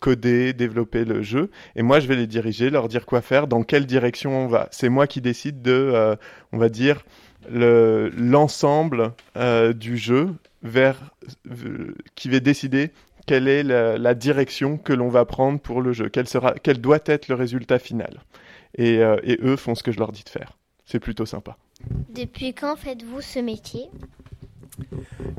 coder, 0.00 0.52
développer 0.52 1.04
le 1.04 1.22
jeu. 1.22 1.50
Et 1.76 1.82
moi, 1.82 2.00
je 2.00 2.08
vais 2.08 2.16
les 2.16 2.26
diriger, 2.26 2.70
leur 2.70 2.88
dire 2.88 3.06
quoi 3.06 3.20
faire, 3.20 3.46
dans 3.46 3.62
quelle 3.62 3.86
direction 3.86 4.44
on 4.44 4.46
va. 4.48 4.68
C'est 4.70 4.88
moi 4.88 5.06
qui 5.06 5.20
décide 5.20 5.62
de, 5.62 6.16
on 6.52 6.58
va 6.58 6.68
dire, 6.68 7.04
le- 7.50 8.10
l'ensemble 8.16 9.12
du 9.74 9.96
jeu 9.96 10.30
vers 10.62 10.96
qui 12.14 12.28
va 12.28 12.40
décider 12.40 12.90
quelle 13.26 13.48
est 13.48 13.62
la, 13.62 13.98
la 13.98 14.14
direction 14.14 14.78
que 14.78 14.92
l'on 14.92 15.08
va 15.08 15.24
prendre 15.24 15.60
pour 15.60 15.80
le 15.80 15.92
jeu, 15.92 16.08
quel, 16.08 16.28
sera, 16.28 16.54
quel 16.62 16.80
doit 16.80 17.00
être 17.06 17.28
le 17.28 17.34
résultat 17.34 17.78
final. 17.78 18.20
Et, 18.76 18.98
euh, 18.98 19.16
et 19.22 19.38
eux 19.42 19.56
font 19.56 19.74
ce 19.74 19.82
que 19.82 19.92
je 19.92 19.98
leur 19.98 20.12
dis 20.12 20.24
de 20.24 20.28
faire. 20.28 20.58
C'est 20.84 21.00
plutôt 21.00 21.26
sympa. 21.26 21.56
Depuis 22.10 22.54
quand 22.54 22.76
faites-vous 22.76 23.20
ce 23.20 23.38
métier? 23.38 23.88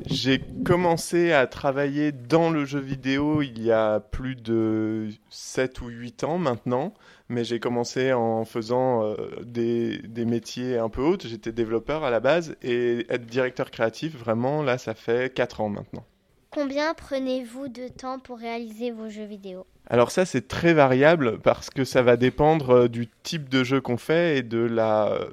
J'ai 0.05 0.39
commencé 0.65 1.31
à 1.31 1.47
travailler 1.47 2.11
dans 2.11 2.49
le 2.49 2.65
jeu 2.65 2.79
vidéo 2.79 3.41
il 3.41 3.61
y 3.61 3.71
a 3.71 3.99
plus 3.99 4.35
de 4.35 5.09
7 5.29 5.81
ou 5.81 5.87
8 5.87 6.23
ans 6.23 6.37
maintenant, 6.37 6.93
mais 7.29 7.43
j'ai 7.43 7.59
commencé 7.59 8.13
en 8.13 8.45
faisant 8.45 9.03
euh, 9.03 9.15
des, 9.43 9.99
des 9.99 10.25
métiers 10.25 10.77
un 10.77 10.89
peu 10.89 11.01
hauts. 11.01 11.17
J'étais 11.23 11.51
développeur 11.51 12.03
à 12.03 12.09
la 12.09 12.19
base 12.19 12.55
et 12.61 13.05
être 13.09 13.25
directeur 13.25 13.71
créatif, 13.71 14.15
vraiment, 14.15 14.63
là, 14.63 14.77
ça 14.77 14.93
fait 14.93 15.33
4 15.33 15.61
ans 15.61 15.69
maintenant. 15.69 16.05
Combien 16.53 16.93
prenez-vous 16.93 17.69
de 17.69 17.87
temps 17.87 18.19
pour 18.19 18.37
réaliser 18.37 18.91
vos 18.91 19.07
jeux 19.07 19.23
vidéo 19.23 19.65
Alors 19.89 20.11
ça, 20.11 20.25
c'est 20.25 20.49
très 20.49 20.73
variable 20.73 21.39
parce 21.39 21.69
que 21.69 21.85
ça 21.85 22.01
va 22.01 22.17
dépendre 22.17 22.71
euh, 22.71 22.87
du 22.89 23.07
type 23.23 23.47
de 23.47 23.63
jeu 23.63 23.79
qu'on 23.79 23.95
fait 23.95 24.37
et 24.37 24.43
de 24.43 24.59
la, 24.59 25.13
euh, 25.13 25.29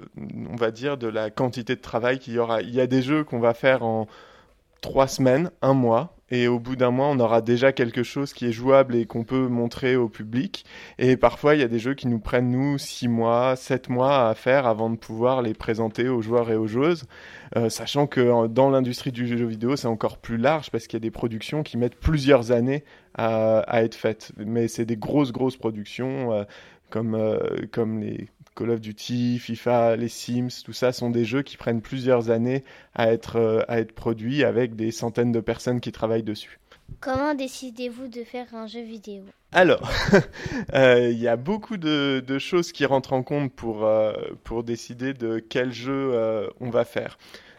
on 0.49 0.55
va 0.55 0.71
dire, 0.71 0.97
de 0.97 1.09
la 1.09 1.31
quantité 1.31 1.75
de 1.75 1.81
travail 1.81 2.21
qu'il 2.21 2.35
y 2.35 2.39
aura. 2.39 2.62
Il 2.62 2.73
y 2.73 2.81
a 2.81 2.87
des 2.87 3.03
jeux 3.03 3.25
qu'on 3.25 3.41
va 3.41 3.53
faire 3.53 3.83
en 3.83 4.07
trois 4.81 5.09
semaines, 5.09 5.51
un 5.62 5.74
mois, 5.74 6.18
et 6.31 6.47
au 6.47 6.59
bout 6.59 6.76
d'un 6.76 6.91
mois, 6.91 7.07
on 7.07 7.18
aura 7.20 7.41
déjà 7.41 7.72
quelque 7.72 8.03
chose 8.03 8.35
qui 8.35 8.47
est 8.47 8.53
jouable 8.53 8.95
et 8.95 9.07
qu'on 9.07 9.24
peut 9.24 9.49
montrer 9.49 9.97
au 9.97 10.09
public. 10.09 10.66
Et 10.99 11.16
parfois, 11.16 11.55
il 11.55 11.61
y 11.61 11.64
a 11.64 11.68
des 11.68 11.79
jeux 11.79 11.95
qui 11.95 12.07
nous 12.07 12.18
prennent, 12.18 12.51
nous, 12.51 12.76
six 12.76 13.09
mois, 13.09 13.57
sept 13.57 13.89
mois 13.89 14.29
à 14.29 14.35
faire 14.35 14.66
avant 14.66 14.91
de 14.91 14.97
pouvoir 14.97 15.41
les 15.41 15.55
présenter 15.55 16.09
aux 16.09 16.20
joueurs 16.20 16.51
et 16.51 16.57
aux 16.57 16.66
joueuses. 16.66 17.05
Euh, 17.57 17.70
sachant 17.70 18.07
que 18.07 18.47
dans 18.47 18.68
l'industrie 18.68 19.12
du 19.12 19.26
jeu 19.26 19.47
vidéo, 19.47 19.76
c'est 19.76 19.89
encore 19.89 20.18
plus 20.18 20.37
large 20.37 20.70
parce 20.70 20.87
qu'il 20.87 20.99
y 20.99 21.01
a 21.03 21.07
des 21.07 21.11
productions 21.11 21.62
qui 21.62 21.79
mettent 21.79 21.99
plusieurs 21.99 22.53
années 22.53 22.85
à, 23.14 23.61
à 23.61 23.83
être 23.83 23.95
faites. 23.95 24.33
Mais 24.37 24.68
c'est 24.68 24.85
des 24.85 24.99
grosses, 24.99 25.33
grosses 25.33 25.57
productions 25.57 26.33
euh, 26.33 26.45
comme, 26.91 27.14
euh, 27.14 27.39
comme 27.72 28.01
les 28.01 28.29
Call 28.59 28.70
of 28.70 28.80
Duty, 28.80 29.38
FIFA, 29.38 29.94
les 29.94 30.09
Sims, 30.09 30.62
tout 30.64 30.72
ça 30.72 30.90
sont 30.90 31.11
des 31.11 31.24
jeux 31.24 31.42
qui 31.42 31.56
prennent 31.56 31.80
plusieurs 31.80 32.30
années 32.30 32.64
à 32.96 33.12
être, 33.12 33.36
euh, 33.36 33.62
à 33.68 33.78
être 33.78 33.92
produits 33.92 34.42
avec 34.42 34.74
des 34.74 34.90
centaines 34.90 35.30
de 35.30 35.38
personnes 35.38 35.80
qui 35.80 35.92
travaillent 35.92 36.24
dessus. 36.24 36.59
Comment 37.00 37.34
décidez-vous 37.34 38.09
de 38.09 38.24
faire 38.24 38.52
un 38.54 38.66
jeu 38.66 38.82
vidéo? 38.82 39.22
Alors, 39.52 39.88
euh, 40.74 41.11
il 41.11 41.18
y 41.18 41.28
a 41.28 41.36
beaucoup 41.36 41.76
de, 41.76 42.22
de 42.26 42.38
choses 42.38 42.72
qui 42.72 42.84
rentrent 42.84 43.12
en 43.12 43.22
compte 43.22 43.52
pour, 43.52 43.84
euh, 43.84 44.12
pour 44.42 44.64
décider 44.64 45.14
de 45.14 45.38
quel 45.38 45.72
jeu 45.72 46.11
euh, 46.12 46.48
on 46.61 46.70
va 46.70 46.84
faire. 46.84 47.16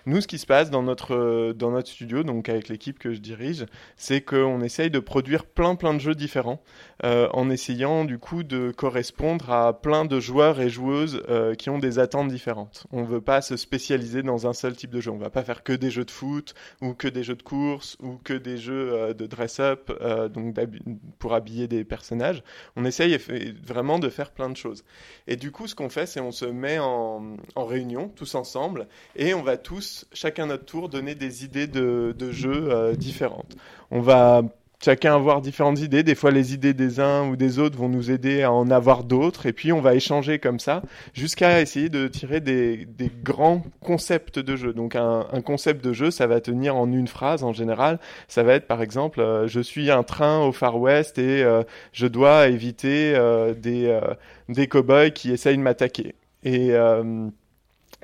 Nous, 0.10 0.22
ce 0.22 0.28
qui 0.28 0.40
se 0.40 0.48
passe 0.48 0.72
dans 0.72 0.82
notre, 0.82 1.14
euh, 1.14 1.54
dans 1.54 1.70
notre 1.70 1.88
studio, 1.88 2.24
donc 2.24 2.50
avec 2.50 2.68
l'équipe 2.68 2.98
que 2.98 3.14
je 3.14 3.20
dirige, 3.20 3.68
c'est 3.96 4.22
qu'on 4.22 4.60
essaye 4.62 4.90
de 4.90 4.98
produire 4.98 5.46
plein 5.46 5.76
plein 5.76 5.94
de 5.94 6.00
jeux 6.00 6.16
différents, 6.16 6.64
euh, 7.04 7.30
en 7.32 7.52
essayant 7.52 8.06
du 8.06 8.18
coup 8.18 8.42
de 8.42 8.72
correspondre 8.72 9.52
à 9.52 9.80
plein 9.80 10.06
de 10.06 10.20
joueurs 10.20 10.62
et 10.62 10.70
joueuses 10.70 11.22
euh, 11.30 11.54
qui 11.54 11.70
ont 11.70 11.78
des 11.78 12.00
attentes 12.00 12.30
différentes. 12.30 12.88
On 12.92 13.02
ne 13.02 13.06
veut 13.06 13.22
pas 13.22 13.44
se 13.44 13.56
spécialiser 13.56 14.24
dans 14.24 14.48
un 14.48 14.54
seul 14.54 14.76
type 14.76 14.90
de 14.90 15.00
jeu. 15.00 15.12
On 15.12 15.18
ne 15.18 15.22
va 15.22 15.30
pas 15.30 15.44
faire 15.44 15.62
que 15.62 15.74
des 15.74 15.92
jeux 15.92 16.06
de 16.06 16.12
foot, 16.12 16.56
ou 16.82 16.96
que 16.96 17.08
des 17.08 17.22
jeux 17.22 17.36
de 17.36 17.44
course, 17.44 17.96
ou 18.02 18.18
que 18.24 18.34
des 18.34 18.58
jeux 18.58 19.14
de 19.14 19.28
dress-up, 19.28 19.92
donc 20.34 20.56
pour 21.20 21.36
habiller 21.36 21.68
des 21.68 21.84
personnages. 21.84 22.42
On 22.76 22.84
essaye 22.84 23.16
vraiment 23.64 24.00
de 24.00 24.10
faire 24.10 24.32
plein 24.32 24.50
de 24.50 24.58
choses. 24.58 24.84
Et 25.28 25.36
du 25.36 25.52
coup, 25.52 25.68
ce 25.68 25.76
qu'on 25.76 25.90
fait, 25.90 26.08
c'est 26.08 26.20
on 26.20 26.32
se 26.32 26.46
met 26.46 26.80
en, 26.80 27.38
en 27.56 27.66
réunion 27.66 28.10
tous 28.10 28.34
ensemble 28.34 28.88
et 29.16 29.36
on 29.36 29.44
va 29.44 29.58
tous, 29.58 29.99
chacun 30.14 30.48
notre 30.48 30.66
tour, 30.66 30.90
donner 30.90 31.16
des 31.16 31.44
idées 31.44 31.68
de, 31.68 32.16
de 32.18 32.32
jeux 32.32 32.70
euh, 32.72 32.96
différentes. 32.96 33.56
On 33.92 34.02
va 34.02 34.44
chacun 34.84 35.14
avoir 35.14 35.42
différentes 35.42 35.80
idées. 35.80 36.04
Des 36.04 36.16
fois, 36.16 36.32
les 36.32 36.54
idées 36.54 36.74
des 36.74 37.00
uns 37.00 37.28
ou 37.28 37.36
des 37.36 37.60
autres 37.60 37.78
vont 37.78 37.90
nous 37.90 38.12
aider 38.12 38.44
à 38.44 38.52
en 38.52 38.72
avoir 38.72 39.04
d'autres. 39.04 39.46
Et 39.46 39.54
puis, 39.54 39.74
on 39.74 39.82
va 39.82 39.96
échanger 39.96 40.40
comme 40.40 40.60
ça 40.60 40.82
jusqu'à 41.14 41.62
essayer 41.62 41.90
de 41.90 42.08
tirer 42.08 42.40
des, 42.40 42.88
grands 43.24 43.64
concepts 43.82 44.40
de 44.40 44.56
jeu. 44.56 44.74
Donc, 44.74 44.96
un, 44.96 45.26
concept 45.46 45.84
de 45.84 45.94
jeu, 45.94 46.12
ça 46.12 46.28
va 46.28 46.42
tenir 46.42 46.76
en 46.76 46.92
une 46.92 47.08
phrase 47.08 47.44
en 47.44 47.54
général. 47.54 48.00
Ça 48.28 48.44
va 48.44 48.54
être, 48.54 48.68
par 48.68 48.82
exemple, 48.82 49.20
euh, 49.20 49.48
je 49.48 49.60
suis 49.60 49.92
un 49.92 50.04
train 50.04 50.40
au 50.46 50.52
Far 50.52 50.80
West 50.80 51.18
et 51.18 51.44
euh, 51.44 51.64
je 51.92 52.08
dois 52.08 52.48
éviter 52.48 53.14
des, 53.58 54.00
des 54.48 54.68
cow-boys 54.68 55.10
qui 55.12 55.32
essayent 55.32 55.58
de 55.58 55.62
m'attaquer. 55.62 56.16
Et, 56.44 56.74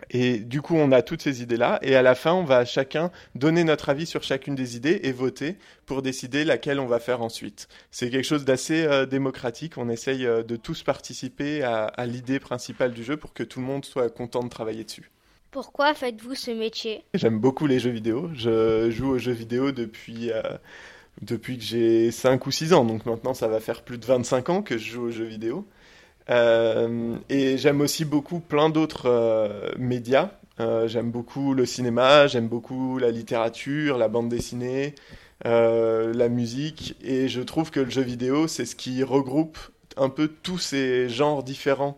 et 0.09 0.39
du 0.39 0.61
coup, 0.61 0.75
on 0.75 0.91
a 0.91 1.01
toutes 1.01 1.21
ces 1.21 1.41
idées-là. 1.41 1.79
Et 1.81 1.95
à 1.95 2.01
la 2.01 2.15
fin, 2.15 2.33
on 2.33 2.43
va 2.43 2.65
chacun 2.65 3.11
donner 3.33 3.63
notre 3.63 3.89
avis 3.89 4.05
sur 4.05 4.23
chacune 4.23 4.55
des 4.55 4.75
idées 4.75 4.99
et 5.03 5.11
voter 5.11 5.57
pour 5.85 6.01
décider 6.01 6.43
laquelle 6.43 6.79
on 6.79 6.85
va 6.85 6.99
faire 6.99 7.21
ensuite. 7.21 7.67
C'est 7.91 8.09
quelque 8.09 8.25
chose 8.25 8.45
d'assez 8.45 8.85
euh, 8.85 9.05
démocratique. 9.05 9.77
On 9.77 9.89
essaye 9.89 10.25
euh, 10.25 10.43
de 10.43 10.55
tous 10.55 10.83
participer 10.83 11.63
à, 11.63 11.85
à 11.85 12.05
l'idée 12.05 12.39
principale 12.39 12.93
du 12.93 13.03
jeu 13.03 13.17
pour 13.17 13.33
que 13.33 13.43
tout 13.43 13.59
le 13.59 13.65
monde 13.65 13.85
soit 13.85 14.09
content 14.09 14.43
de 14.43 14.49
travailler 14.49 14.83
dessus. 14.83 15.11
Pourquoi 15.51 15.93
faites-vous 15.93 16.35
ce 16.35 16.51
métier? 16.51 17.05
J'aime 17.13 17.39
beaucoup 17.39 17.65
les 17.65 17.79
jeux 17.79 17.91
vidéo. 17.91 18.29
Je 18.33 18.89
joue 18.91 19.11
aux 19.11 19.17
jeux 19.17 19.31
vidéo 19.31 19.71
depuis, 19.71 20.29
euh, 20.31 20.41
depuis 21.21 21.57
que 21.57 21.63
j'ai 21.63 22.11
5 22.11 22.45
ou 22.45 22.51
6 22.51 22.73
ans. 22.73 22.83
Donc 22.83 23.05
maintenant, 23.05 23.33
ça 23.33 23.47
va 23.47 23.61
faire 23.61 23.81
plus 23.83 23.97
de 23.97 24.05
25 24.05 24.49
ans 24.49 24.61
que 24.61 24.77
je 24.77 24.91
joue 24.91 25.03
aux 25.03 25.11
jeux 25.11 25.23
vidéo. 25.23 25.65
Euh, 26.29 27.17
et 27.29 27.57
j'aime 27.57 27.81
aussi 27.81 28.05
beaucoup 28.05 28.39
plein 28.39 28.69
d'autres 28.69 29.07
euh, 29.09 29.71
médias. 29.77 30.31
Euh, 30.59 30.87
j'aime 30.87 31.11
beaucoup 31.11 31.53
le 31.53 31.65
cinéma, 31.65 32.27
j'aime 32.27 32.47
beaucoup 32.47 32.97
la 32.97 33.11
littérature, 33.11 33.97
la 33.97 34.07
bande 34.07 34.29
dessinée, 34.29 34.95
la 35.43 36.29
musique. 36.29 36.95
Et 37.03 37.27
je 37.27 37.41
trouve 37.41 37.71
que 37.71 37.79
le 37.79 37.89
jeu 37.89 38.01
vidéo, 38.01 38.47
c'est 38.47 38.65
ce 38.65 38.75
qui 38.75 39.03
regroupe 39.03 39.57
un 39.97 40.09
peu 40.09 40.27
tous 40.27 40.57
ces 40.57 41.09
genres 41.09 41.43
différents 41.43 41.97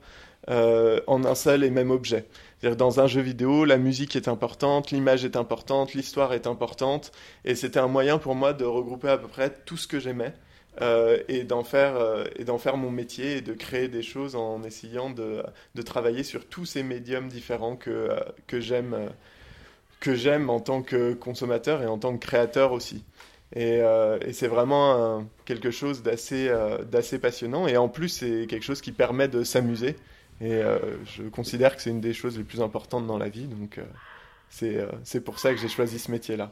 en 0.50 1.26
un 1.26 1.36
seul 1.36 1.64
et 1.64 1.70
même 1.70 1.92
objet. 1.92 2.26
C'est-à-dire 2.60 2.78
dans 2.78 3.00
un 3.00 3.08
jeu 3.08 3.22
vidéo, 3.22 3.66
la 3.66 3.78
musique 3.78 4.16
est 4.16 4.28
importante, 4.28 4.92
l'image 4.92 5.24
est 5.24 5.36
importante, 5.36 5.94
l'histoire 5.94 6.34
est 6.34 6.48
importante, 6.48 7.12
et 7.46 7.54
c'était 7.54 7.80
un 7.80 7.88
moyen 7.88 8.18
pour 8.18 8.34
moi 8.34 8.54
de 8.54 8.66
regrouper 8.66 9.10
à 9.10 9.18
peu 9.18 9.28
près 9.28 9.54
tout 9.66 9.78
ce 9.78 9.88
que 9.88 10.00
j'aimais 10.00 10.34
euh, 10.82 11.24
et 11.28 11.44
d'en 11.44 11.64
faire 11.64 11.96
euh, 11.96 12.26
et 12.36 12.44
d'en 12.44 12.60
faire 12.60 12.78
mon 12.78 12.92
métier 12.92 13.38
et 13.38 13.42
de 13.42 13.54
créer 13.54 13.88
des 13.88 14.04
choses 14.04 14.36
en 14.36 14.64
essayant 14.64 15.10
de, 15.10 15.44
de 15.74 15.82
travailler 15.82 16.24
sur 16.24 16.46
tous 16.46 16.66
ces 16.66 16.84
médiums 16.84 17.30
différents 17.30 17.76
que 17.76 17.90
euh, 17.90 18.20
que 18.46 18.60
j'aime 18.60 19.10
que 20.00 20.14
j'aime 20.14 20.50
en 20.52 20.60
tant 20.60 20.84
que 20.84 21.14
consommateur 21.14 21.82
et 21.82 21.88
en 21.88 21.98
tant 21.98 22.16
que 22.16 22.24
créateur 22.26 22.74
aussi. 22.74 23.04
Et, 23.56 23.80
et 23.80 24.34
c'est 24.34 24.50
vraiment 24.50 25.26
quelque 25.46 25.72
chose 25.72 26.04
d'assez 26.04 26.54
d'assez 26.92 27.18
passionnant. 27.18 27.66
Et 27.68 27.78
en 27.78 27.88
plus, 27.88 28.10
c'est 28.10 28.46
quelque 28.48 28.64
chose 28.64 28.82
qui 28.82 28.92
permet 28.92 29.30
de 29.30 29.44
s'amuser. 29.44 29.96
Et 30.42 30.62
je 31.06 31.24
considère 31.30 31.76
que 31.76 31.82
c'est 31.82 31.90
une 31.90 32.02
des 32.02 32.14
choses 32.14 32.38
les 32.38 32.44
plus 32.44 32.62
importantes 32.62 33.08
dans 33.08 33.18
la 33.18 33.30
vie. 33.30 33.48
Donc, 33.48 33.80
c'est 34.50 35.22
pour 35.24 35.40
ça 35.40 35.54
que 35.54 35.60
j'ai 35.60 35.70
choisi 35.70 35.98
ce 35.98 36.12
métier-là. 36.12 36.52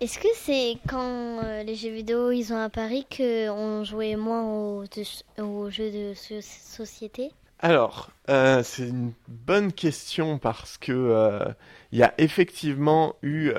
Est-ce 0.00 0.18
que 0.18 0.28
c'est 0.34 0.78
quand 0.88 1.44
euh, 1.44 1.62
les 1.62 1.74
jeux 1.74 1.90
vidéo 1.90 2.30
ils 2.30 2.54
ont 2.54 2.58
apparu 2.58 3.02
qu'on 3.14 3.84
jouait 3.84 4.16
moins 4.16 4.44
aux, 4.44 5.70
jeux 5.70 5.90
de 5.90 6.14
so- 6.14 6.40
société? 6.40 7.32
Alors, 7.58 8.08
euh, 8.30 8.62
c'est 8.62 8.88
une 8.88 9.12
bonne 9.28 9.72
question 9.74 10.38
parce 10.38 10.78
que 10.78 10.92
euh, 10.92 11.44
il 11.92 11.98
y 11.98 12.02
a 12.02 12.14
effectivement 12.16 13.16
eu 13.20 13.52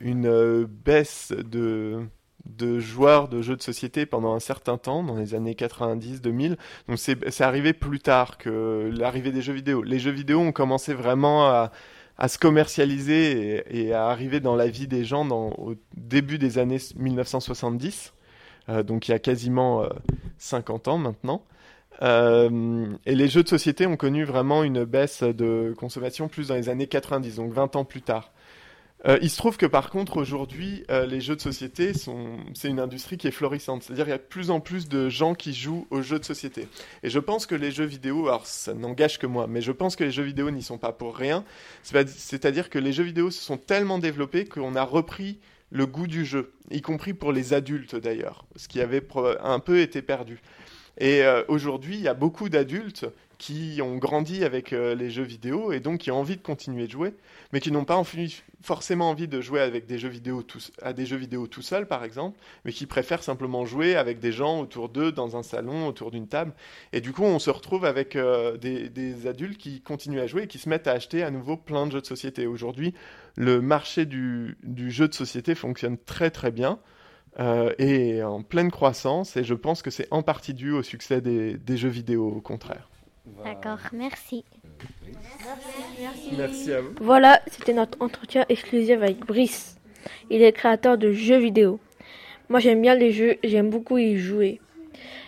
une 0.00 0.64
baisse 0.64 1.32
de, 1.32 2.04
de 2.46 2.80
joueurs 2.80 3.28
de 3.28 3.40
jeux 3.40 3.54
de 3.54 3.62
société 3.62 4.06
pendant 4.06 4.34
un 4.34 4.40
certain 4.40 4.76
temps, 4.76 5.04
dans 5.04 5.14
les 5.16 5.36
années 5.36 5.54
90-2000. 5.54 6.56
Donc 6.88 6.98
c'est 6.98 7.40
arrivé 7.42 7.72
plus 7.72 8.00
tard 8.00 8.38
que 8.38 8.90
l'arrivée 8.92 9.30
des 9.30 9.42
jeux 9.42 9.52
vidéo. 9.52 9.84
Les 9.84 10.00
jeux 10.00 10.10
vidéo 10.10 10.40
ont 10.40 10.52
commencé 10.52 10.94
vraiment 10.94 11.46
à, 11.46 11.70
à 12.20 12.28
se 12.28 12.38
commercialiser 12.38 13.64
et, 13.70 13.94
à 13.94 14.08
arriver 14.08 14.40
dans 14.40 14.54
la 14.54 14.68
vie 14.68 14.86
des 14.86 15.04
gens 15.04 15.26
au 15.30 15.74
début 15.96 16.38
des 16.38 16.58
années 16.58 16.76
1970. 16.96 18.12
Euh, 18.68 18.82
donc 18.82 19.08
il 19.08 19.12
y 19.12 19.14
a 19.14 19.18
quasiment 19.18 19.82
euh, 19.82 19.88
50 20.36 20.88
ans 20.88 20.98
maintenant. 20.98 21.42
Euh, 22.02 22.86
et 23.06 23.14
les 23.14 23.28
jeux 23.28 23.42
de 23.42 23.48
société 23.48 23.86
ont 23.86 23.96
connu 23.96 24.24
vraiment 24.24 24.62
une 24.62 24.84
baisse 24.84 25.22
de 25.22 25.74
consommation 25.78 26.28
plus 26.28 26.48
dans 26.48 26.54
les 26.54 26.68
années 26.68 26.86
90, 26.86 27.36
donc 27.36 27.52
20 27.52 27.76
ans 27.76 27.84
plus 27.86 28.02
tard. 28.02 28.32
Euh, 29.06 29.18
il 29.22 29.30
se 29.30 29.38
trouve 29.38 29.56
que 29.56 29.66
par 29.66 29.88
contre 29.90 30.18
aujourd'hui, 30.18 30.84
euh, 30.90 31.06
les 31.06 31.20
jeux 31.20 31.36
de 31.36 31.40
société 31.40 31.94
sont, 31.94 32.36
c'est 32.54 32.68
une 32.68 32.80
industrie 32.80 33.16
qui 33.16 33.28
est 33.28 33.32
florissante. 33.32 33.82
C'est-à-dire 33.82 34.04
qu'il 34.04 34.12
y 34.12 34.14
a 34.14 34.18
de 34.18 34.22
plus 34.22 34.50
en 34.50 34.60
plus 34.60 34.88
de 34.88 35.08
gens 35.08 35.34
qui 35.34 35.54
jouent 35.54 35.86
aux 35.90 36.02
jeux 36.02 36.18
de 36.18 36.24
société. 36.24 36.68
Et 37.02 37.08
je 37.08 37.18
pense 37.18 37.46
que 37.46 37.54
les 37.54 37.70
jeux 37.70 37.84
vidéo, 37.84 38.28
alors 38.28 38.46
ça 38.46 38.74
n'engage 38.74 39.18
que 39.18 39.26
moi, 39.26 39.46
mais 39.46 39.62
je 39.62 39.72
pense 39.72 39.96
que 39.96 40.04
les 40.04 40.10
jeux 40.10 40.22
vidéo 40.22 40.50
n'y 40.50 40.62
sont 40.62 40.78
pas 40.78 40.92
pour 40.92 41.16
rien. 41.16 41.44
C'est-à-dire 41.82 42.68
que 42.68 42.78
les 42.78 42.92
jeux 42.92 43.04
vidéo 43.04 43.30
se 43.30 43.42
sont 43.42 43.56
tellement 43.56 43.98
développés 43.98 44.44
qu'on 44.44 44.74
a 44.76 44.82
repris 44.82 45.38
le 45.70 45.86
goût 45.86 46.06
du 46.06 46.24
jeu, 46.24 46.52
y 46.70 46.82
compris 46.82 47.14
pour 47.14 47.32
les 47.32 47.54
adultes 47.54 47.94
d'ailleurs, 47.94 48.44
ce 48.56 48.66
qui 48.66 48.80
avait 48.80 49.06
un 49.40 49.60
peu 49.60 49.80
été 49.80 50.02
perdu. 50.02 50.42
Et 51.00 51.22
euh, 51.22 51.42
aujourd'hui, 51.48 51.96
il 51.96 52.02
y 52.02 52.08
a 52.08 52.14
beaucoup 52.14 52.50
d'adultes 52.50 53.06
qui 53.38 53.80
ont 53.82 53.96
grandi 53.96 54.44
avec 54.44 54.74
euh, 54.74 54.94
les 54.94 55.10
jeux 55.10 55.22
vidéo 55.22 55.72
et 55.72 55.80
donc 55.80 56.00
qui 56.00 56.10
ont 56.10 56.20
envie 56.20 56.36
de 56.36 56.42
continuer 56.42 56.86
de 56.86 56.92
jouer, 56.92 57.14
mais 57.54 57.60
qui 57.60 57.72
n'ont 57.72 57.86
pas 57.86 58.00
forcément 58.60 59.08
envie 59.08 59.28
de 59.28 59.40
jouer 59.40 59.62
avec 59.62 59.86
des 59.86 59.98
jeux 59.98 60.10
vidéo 60.10 60.44
à 60.82 60.92
des 60.92 61.06
jeux 61.06 61.16
vidéo 61.16 61.46
tout 61.46 61.62
seul, 61.62 61.86
par 61.86 62.04
exemple, 62.04 62.38
mais 62.66 62.72
qui 62.72 62.84
préfèrent 62.84 63.22
simplement 63.22 63.64
jouer 63.64 63.96
avec 63.96 64.20
des 64.20 64.30
gens 64.30 64.60
autour 64.60 64.90
d'eux, 64.90 65.10
dans 65.10 65.38
un 65.38 65.42
salon, 65.42 65.86
autour 65.86 66.10
d'une 66.10 66.28
table. 66.28 66.52
Et 66.92 67.00
du 67.00 67.14
coup, 67.14 67.24
on 67.24 67.38
se 67.38 67.48
retrouve 67.48 67.86
avec 67.86 68.14
euh, 68.14 68.58
des, 68.58 69.26
adultes 69.26 69.56
qui 69.56 69.80
continuent 69.80 70.20
à 70.20 70.26
jouer 70.26 70.42
et 70.42 70.46
qui 70.46 70.58
se 70.58 70.68
mettent 70.68 70.86
à 70.86 70.92
acheter 70.92 71.22
à 71.22 71.30
nouveau 71.30 71.56
plein 71.56 71.86
de 71.86 71.92
jeux 71.92 72.02
de 72.02 72.06
société. 72.06 72.46
Aujourd'hui, 72.46 72.92
le 73.38 73.62
marché 73.62 74.04
du 74.04 74.54
jeu 74.90 75.08
de 75.08 75.14
société 75.14 75.54
fonctionne 75.54 75.96
très 75.96 76.30
très 76.30 76.50
bien 76.50 76.78
euh, 77.38 77.72
et 77.78 78.16
est 78.16 78.22
en 78.22 78.42
pleine 78.42 78.70
croissance, 78.70 79.36
et 79.36 79.44
je 79.44 79.54
pense 79.54 79.82
que 79.82 79.90
c'est 79.90 80.08
en 80.10 80.22
partie 80.22 80.54
dû 80.54 80.72
au 80.72 80.82
succès 80.82 81.20
des, 81.20 81.54
des 81.54 81.76
jeux 81.76 81.88
vidéo, 81.88 82.28
au 82.28 82.40
contraire. 82.40 82.88
D'accord, 83.44 83.78
merci. 83.92 84.44
Merci 86.36 86.72
à 86.72 86.80
vous. 86.80 86.90
Voilà, 87.00 87.40
c'était 87.50 87.72
notre 87.72 88.00
entretien 88.00 88.44
exclusif 88.48 88.96
avec 88.96 89.20
Brice. 89.20 89.78
Il 90.30 90.42
est 90.42 90.52
créateur 90.52 90.98
de 90.98 91.12
jeux 91.12 91.38
vidéo. 91.38 91.78
Moi 92.48 92.58
j'aime 92.58 92.82
bien 92.82 92.94
les 92.94 93.12
jeux, 93.12 93.36
j'aime 93.44 93.70
beaucoup 93.70 93.98
y 93.98 94.16
jouer. 94.16 94.60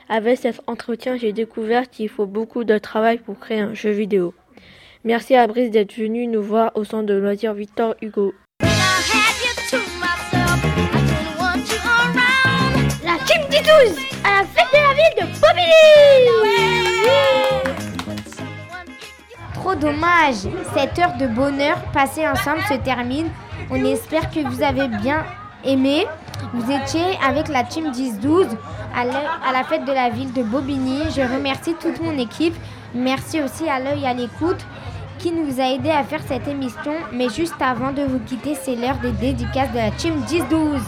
Avec 0.09 0.39
cet 0.39 0.61
entretien, 0.67 1.17
j'ai 1.17 1.33
découvert 1.33 1.89
qu'il 1.89 2.09
faut 2.09 2.27
beaucoup 2.27 2.65
de 2.65 2.77
travail 2.79 3.19
pour 3.19 3.39
créer 3.39 3.61
un 3.61 3.75
jeu 3.75 3.91
vidéo. 3.91 4.35
Merci 5.05 5.35
à 5.35 5.47
Brice 5.47 5.71
d'être 5.71 5.95
venu 5.95 6.27
nous 6.27 6.43
voir 6.43 6.73
au 6.75 6.85
centre 6.85 7.07
de 7.07 7.15
loisirs 7.15 7.55
Victor 7.55 7.95
Hugo. 8.03 8.35
Trop 19.55 19.75
dommage, 19.75 20.49
cette 20.75 20.99
heure 20.99 21.17
de 21.19 21.27
bonheur 21.27 21.79
passée 21.93 22.27
ensemble 22.27 22.61
se 22.69 22.75
termine. 22.75 23.29
On 23.71 23.85
espère 23.85 24.31
que 24.31 24.41
vous 24.41 24.63
avez 24.63 24.89
bien 24.89 25.25
aimé. 25.65 26.07
Vous 26.53 26.71
étiez 26.71 27.19
avec 27.27 27.49
la 27.49 27.63
team 27.65 27.91
10-12 27.93 28.49
à 28.95 29.53
la 29.53 29.65
fête 29.65 29.85
de 29.85 29.93
la 29.93 30.11
ville 30.11 30.33
de 30.33 30.43
Bobigny. 30.43 31.03
Je 31.15 31.23
remercie 31.23 31.75
toute 31.81 32.01
mon 32.03 32.19
équipe. 32.19 32.55
Merci 32.95 33.41
aussi 33.41 33.69
à 33.69 33.79
l'œil 33.79 34.05
à 34.05 34.13
l'écoute 34.13 34.67
qui 35.19 35.31
nous 35.31 35.61
a 35.61 35.73
aidé 35.73 35.91
à 35.91 36.03
faire 36.03 36.21
cette 36.27 36.49
émission. 36.49 36.93
Mais 37.13 37.29
juste 37.29 37.55
avant 37.61 37.93
de 37.93 38.03
vous 38.03 38.19
quitter, 38.19 38.55
c'est 38.61 38.75
l'heure 38.75 38.99
des 38.99 39.13
dédicaces 39.13 39.71
de 39.71 39.79
la 39.79 39.91
team 39.93 40.21
10-12. 40.27 40.81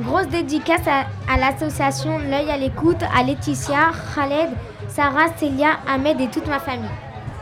Grosse 0.00 0.28
dédicace 0.28 0.86
à, 0.86 1.06
à 1.32 1.38
l'association 1.38 2.18
L'œil 2.18 2.50
à 2.50 2.56
l'écoute, 2.56 3.02
à 3.14 3.22
Laetitia, 3.24 3.90
Khaled, 4.14 4.50
Sarah, 4.88 5.28
Célia, 5.36 5.78
Ahmed 5.88 6.20
et 6.20 6.28
toute 6.28 6.46
ma 6.46 6.60
famille. 6.60 6.90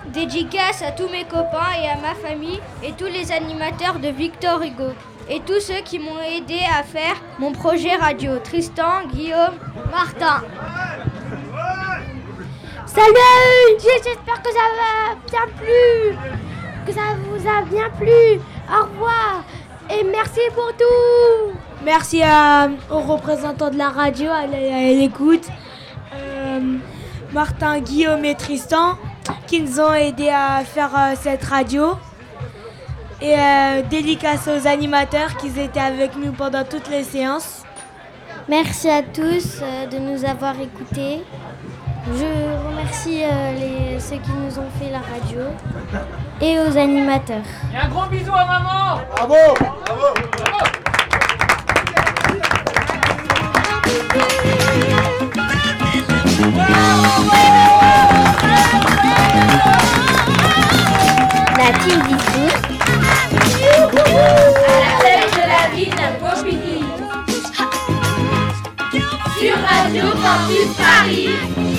Dédicace 0.06 0.82
à 0.82 0.92
tous 0.92 1.08
mes 1.08 1.24
copains 1.24 1.72
et 1.82 1.88
à 1.88 1.96
ma 1.96 2.14
famille 2.14 2.60
et 2.82 2.92
tous 2.92 3.06
les 3.06 3.30
animateurs 3.30 3.98
de 3.98 4.08
Victor 4.08 4.62
Hugo 4.62 4.92
et 5.28 5.40
tous 5.40 5.60
ceux 5.60 5.82
qui 5.84 5.98
m'ont 5.98 6.22
aidé 6.22 6.58
à 6.78 6.82
faire 6.82 7.16
mon 7.38 7.52
projet 7.52 7.94
radio. 7.96 8.38
Tristan, 8.38 9.06
Guillaume, 9.12 9.56
Martin. 9.90 10.42
Salut 12.86 13.78
J'espère 13.78 14.40
que 14.42 14.50
ça 14.52 14.66
va 14.78 15.16
bien 15.28 15.46
plu 15.58 16.16
Que 16.86 16.92
ça 16.92 17.00
vous 17.24 17.46
a 17.46 17.62
bien 17.62 17.90
plu 17.90 18.40
Au 18.70 18.84
revoir 18.84 19.44
Et 19.90 20.02
merci 20.04 20.40
pour 20.54 20.72
tout 20.78 21.58
Merci 21.86 22.20
à- 22.20 22.66
aux 22.90 22.98
représentants 23.00 23.70
de 23.70 23.78
la 23.78 23.90
radio, 23.90 24.28
à 24.30 24.44
l'écoute, 24.48 25.46
euh, 26.14 26.60
Martin, 27.32 27.78
Guillaume 27.78 28.24
et 28.24 28.34
Tristan, 28.34 28.96
qui 29.46 29.60
nous 29.62 29.78
ont 29.78 29.94
aidés 29.94 30.30
à 30.30 30.64
faire 30.64 30.90
euh, 30.96 31.14
cette 31.14 31.44
radio. 31.44 31.96
Et 33.22 33.34
euh, 33.38 33.82
dédicace 33.88 34.48
aux 34.48 34.66
animateurs 34.66 35.36
qui 35.36 35.46
étaient 35.58 35.78
avec 35.80 36.16
nous 36.16 36.32
pendant 36.32 36.64
toutes 36.64 36.90
les 36.90 37.04
séances. 37.04 37.62
Merci 38.48 38.90
à 38.90 39.02
tous 39.02 39.60
euh, 39.62 39.86
de 39.86 39.98
nous 39.98 40.24
avoir 40.24 40.54
écoutés. 40.60 41.22
Je 42.12 42.68
remercie 42.68 43.22
euh, 43.22 43.52
les, 43.94 44.00
ceux 44.00 44.16
qui 44.16 44.32
nous 44.32 44.58
ont 44.58 44.68
fait 44.80 44.90
la 44.90 44.98
radio 44.98 45.40
et 46.40 46.58
aux 46.58 46.76
animateurs. 46.76 47.46
Et 47.72 47.76
un 47.78 47.88
gros 47.88 48.06
bisou 48.06 48.32
à 48.34 48.44
maman 48.44 49.00
Bravo 49.16 49.34
Bravo 49.86 50.06
La 61.58 61.72
team 61.78 62.00
la 64.62 64.90
fête 65.00 65.32
de 65.32 65.44
la 65.48 65.62
ville 65.74 65.94
d'un 65.94 66.12
Bopiti. 66.20 66.78
Sur 69.38 69.56
Radio 69.68 70.04
Paris. 70.76 71.75